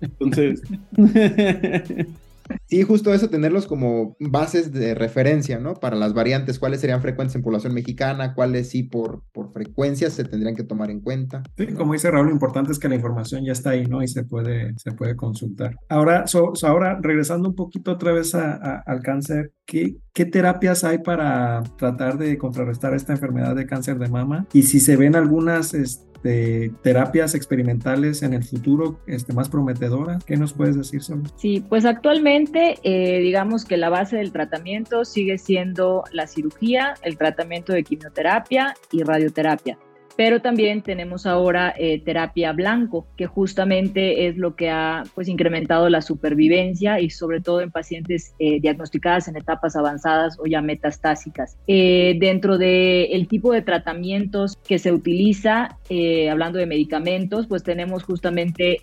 Entonces. 0.00 0.62
Sí, 2.66 2.82
justo 2.82 3.12
eso, 3.14 3.30
tenerlos 3.30 3.66
como 3.66 4.16
bases 4.18 4.72
de 4.72 4.94
referencia, 4.94 5.58
¿no? 5.58 5.74
Para 5.74 5.96
las 5.96 6.14
variantes, 6.14 6.58
cuáles 6.58 6.80
serían 6.80 7.00
frecuentes 7.00 7.36
en 7.36 7.42
población 7.42 7.74
mexicana, 7.74 8.34
cuáles 8.34 8.70
sí 8.70 8.82
por, 8.82 9.22
por 9.32 9.52
frecuencia 9.52 10.10
se 10.10 10.24
tendrían 10.24 10.56
que 10.56 10.64
tomar 10.64 10.90
en 10.90 11.00
cuenta. 11.00 11.42
Sí, 11.56 11.68
como 11.68 11.92
dice 11.92 12.10
Raúl, 12.10 12.26
lo 12.26 12.32
importante 12.32 12.72
es 12.72 12.78
que 12.78 12.88
la 12.88 12.96
información 12.96 13.44
ya 13.44 13.52
está 13.52 13.70
ahí, 13.70 13.86
¿no? 13.86 14.02
Y 14.02 14.08
se 14.08 14.24
puede, 14.24 14.74
se 14.78 14.92
puede 14.92 15.16
consultar. 15.16 15.76
Ahora, 15.88 16.24
ahora 16.62 16.98
regresando 17.00 17.48
un 17.48 17.54
poquito 17.54 17.92
otra 17.92 18.12
vez 18.12 18.34
al 18.34 19.00
cáncer, 19.02 19.52
¿qué, 19.70 19.94
¿qué 20.12 20.24
terapias 20.24 20.82
hay 20.82 20.98
para 20.98 21.62
tratar 21.78 22.18
de 22.18 22.36
contrarrestar 22.36 22.92
esta 22.92 23.12
enfermedad 23.12 23.54
de 23.54 23.66
cáncer 23.66 23.98
de 23.98 24.08
mama? 24.08 24.46
Y 24.52 24.64
si 24.64 24.80
se 24.80 24.96
ven 24.96 25.14
algunas... 25.16 25.72
Este, 25.72 26.70
terapias 26.82 27.34
experimentales 27.34 28.22
en 28.22 28.34
el 28.34 28.44
futuro 28.44 29.00
este, 29.06 29.32
más 29.32 29.48
prometedoras? 29.48 30.22
¿Qué 30.22 30.36
nos 30.36 30.52
puedes 30.52 30.76
decir 30.76 31.02
sobre 31.02 31.30
Sí, 31.36 31.64
pues 31.66 31.86
actualmente 31.86 32.74
eh, 32.82 33.20
digamos 33.20 33.64
que 33.64 33.78
la 33.78 33.88
base 33.88 34.16
del 34.16 34.30
tratamiento 34.30 35.06
sigue 35.06 35.38
siendo 35.38 36.04
la 36.12 36.26
cirugía, 36.26 36.92
el 37.02 37.16
tratamiento 37.16 37.72
de 37.72 37.84
quimioterapia 37.84 38.74
y 38.92 39.02
radioterapia. 39.02 39.78
Pero 40.16 40.40
también 40.40 40.82
tenemos 40.82 41.26
ahora 41.26 41.74
eh, 41.76 42.00
terapia 42.04 42.52
blanco, 42.52 43.06
que 43.16 43.26
justamente 43.26 44.26
es 44.26 44.36
lo 44.36 44.54
que 44.54 44.70
ha 44.70 45.04
pues 45.14 45.28
incrementado 45.28 45.88
la 45.88 46.02
supervivencia 46.02 47.00
y 47.00 47.10
sobre 47.10 47.40
todo 47.40 47.60
en 47.60 47.70
pacientes 47.70 48.34
eh, 48.38 48.60
diagnosticadas 48.60 49.28
en 49.28 49.36
etapas 49.36 49.76
avanzadas 49.76 50.38
o 50.38 50.46
ya 50.46 50.60
metastásicas. 50.60 51.56
Eh, 51.66 52.16
dentro 52.18 52.58
del 52.58 53.26
tipo 53.28 53.52
de 53.52 53.62
tratamientos 53.62 54.56
que 54.66 54.78
se 54.78 54.92
utiliza, 54.92 55.78
hablando 56.30 56.58
de 56.58 56.66
medicamentos, 56.66 57.46
pues 57.46 57.62
tenemos 57.62 58.04
justamente 58.04 58.78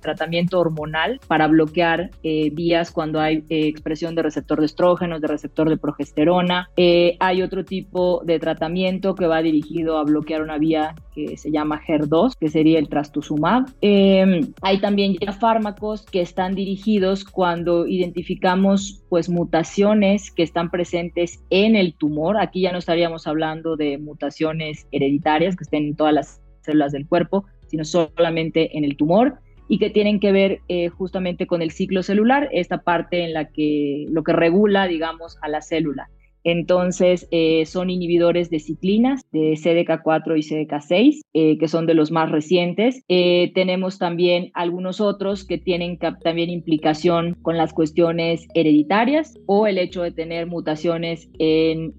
tratamiento 0.00 0.60
hormonal 0.60 1.20
para 1.26 1.48
bloquear 1.48 2.10
vías 2.22 2.92
cuando 2.92 3.20
hay 3.20 3.44
expresión 3.48 4.14
de 4.14 4.22
receptor 4.22 4.60
de 4.60 4.66
estrógenos, 4.66 5.20
de 5.20 5.28
receptor 5.28 5.68
de 5.68 5.76
progesterona. 5.76 6.68
hay 6.76 7.42
otro 7.42 7.64
tipo 7.64 8.22
de 8.24 8.38
tratamiento 8.38 9.14
que 9.14 9.26
va 9.26 9.42
dirigido 9.42 9.98
a 9.98 10.04
bloquear 10.04 10.42
una 10.42 10.58
vía 10.58 10.71
que 11.14 11.36
se 11.36 11.50
llama 11.50 11.80
HER2, 11.86 12.36
que 12.38 12.48
sería 12.48 12.78
el 12.78 12.88
trastuzumab. 12.88 13.66
Em, 13.80 14.52
hay 14.62 14.78
también 14.80 15.16
ya 15.20 15.32
fármacos 15.32 16.04
que 16.06 16.20
están 16.20 16.54
dirigidos 16.54 17.24
cuando 17.24 17.86
identificamos 17.86 19.02
pues 19.08 19.28
mutaciones 19.28 20.30
que 20.30 20.42
están 20.42 20.70
presentes 20.70 21.42
en 21.50 21.76
el 21.76 21.94
tumor. 21.94 22.38
Aquí 22.38 22.62
ya 22.62 22.72
no 22.72 22.78
estaríamos 22.78 23.26
hablando 23.26 23.76
de 23.76 23.98
mutaciones 23.98 24.86
hereditarias 24.92 25.56
que 25.56 25.64
estén 25.64 25.84
en 25.88 25.96
todas 25.96 26.14
las 26.14 26.40
células 26.62 26.92
del 26.92 27.06
cuerpo, 27.06 27.44
sino 27.66 27.84
solamente 27.84 28.76
en 28.76 28.84
el 28.84 28.96
tumor 28.96 29.38
y 29.68 29.78
que 29.78 29.90
tienen 29.90 30.20
que 30.20 30.32
ver 30.32 30.60
eh, 30.68 30.88
justamente 30.88 31.46
con 31.46 31.62
el 31.62 31.70
ciclo 31.70 32.02
celular, 32.02 32.48
esta 32.52 32.82
parte 32.82 33.24
en 33.24 33.32
la 33.32 33.46
que 33.46 34.06
lo 34.10 34.22
que 34.22 34.32
regula, 34.32 34.86
digamos, 34.86 35.38
a 35.40 35.48
la 35.48 35.62
célula. 35.62 36.10
Entonces, 36.44 37.28
eh, 37.30 37.64
son 37.66 37.90
inhibidores 37.90 38.50
de 38.50 38.58
ciclinas, 38.58 39.22
de 39.32 39.52
CDK4 39.52 40.36
y 40.36 40.42
CDK6, 40.42 41.20
eh, 41.34 41.58
que 41.58 41.68
son 41.68 41.86
de 41.86 41.94
los 41.94 42.10
más 42.10 42.30
recientes. 42.30 43.04
Eh, 43.08 43.52
tenemos 43.54 43.98
también 43.98 44.50
algunos 44.54 45.00
otros 45.00 45.46
que 45.46 45.58
tienen 45.58 45.98
también 45.98 46.50
implicación 46.50 47.36
con 47.42 47.56
las 47.56 47.72
cuestiones 47.72 48.46
hereditarias 48.54 49.38
o 49.46 49.66
el 49.66 49.78
hecho 49.78 50.02
de 50.02 50.12
tener 50.12 50.46
mutaciones 50.46 51.28
en 51.38 51.94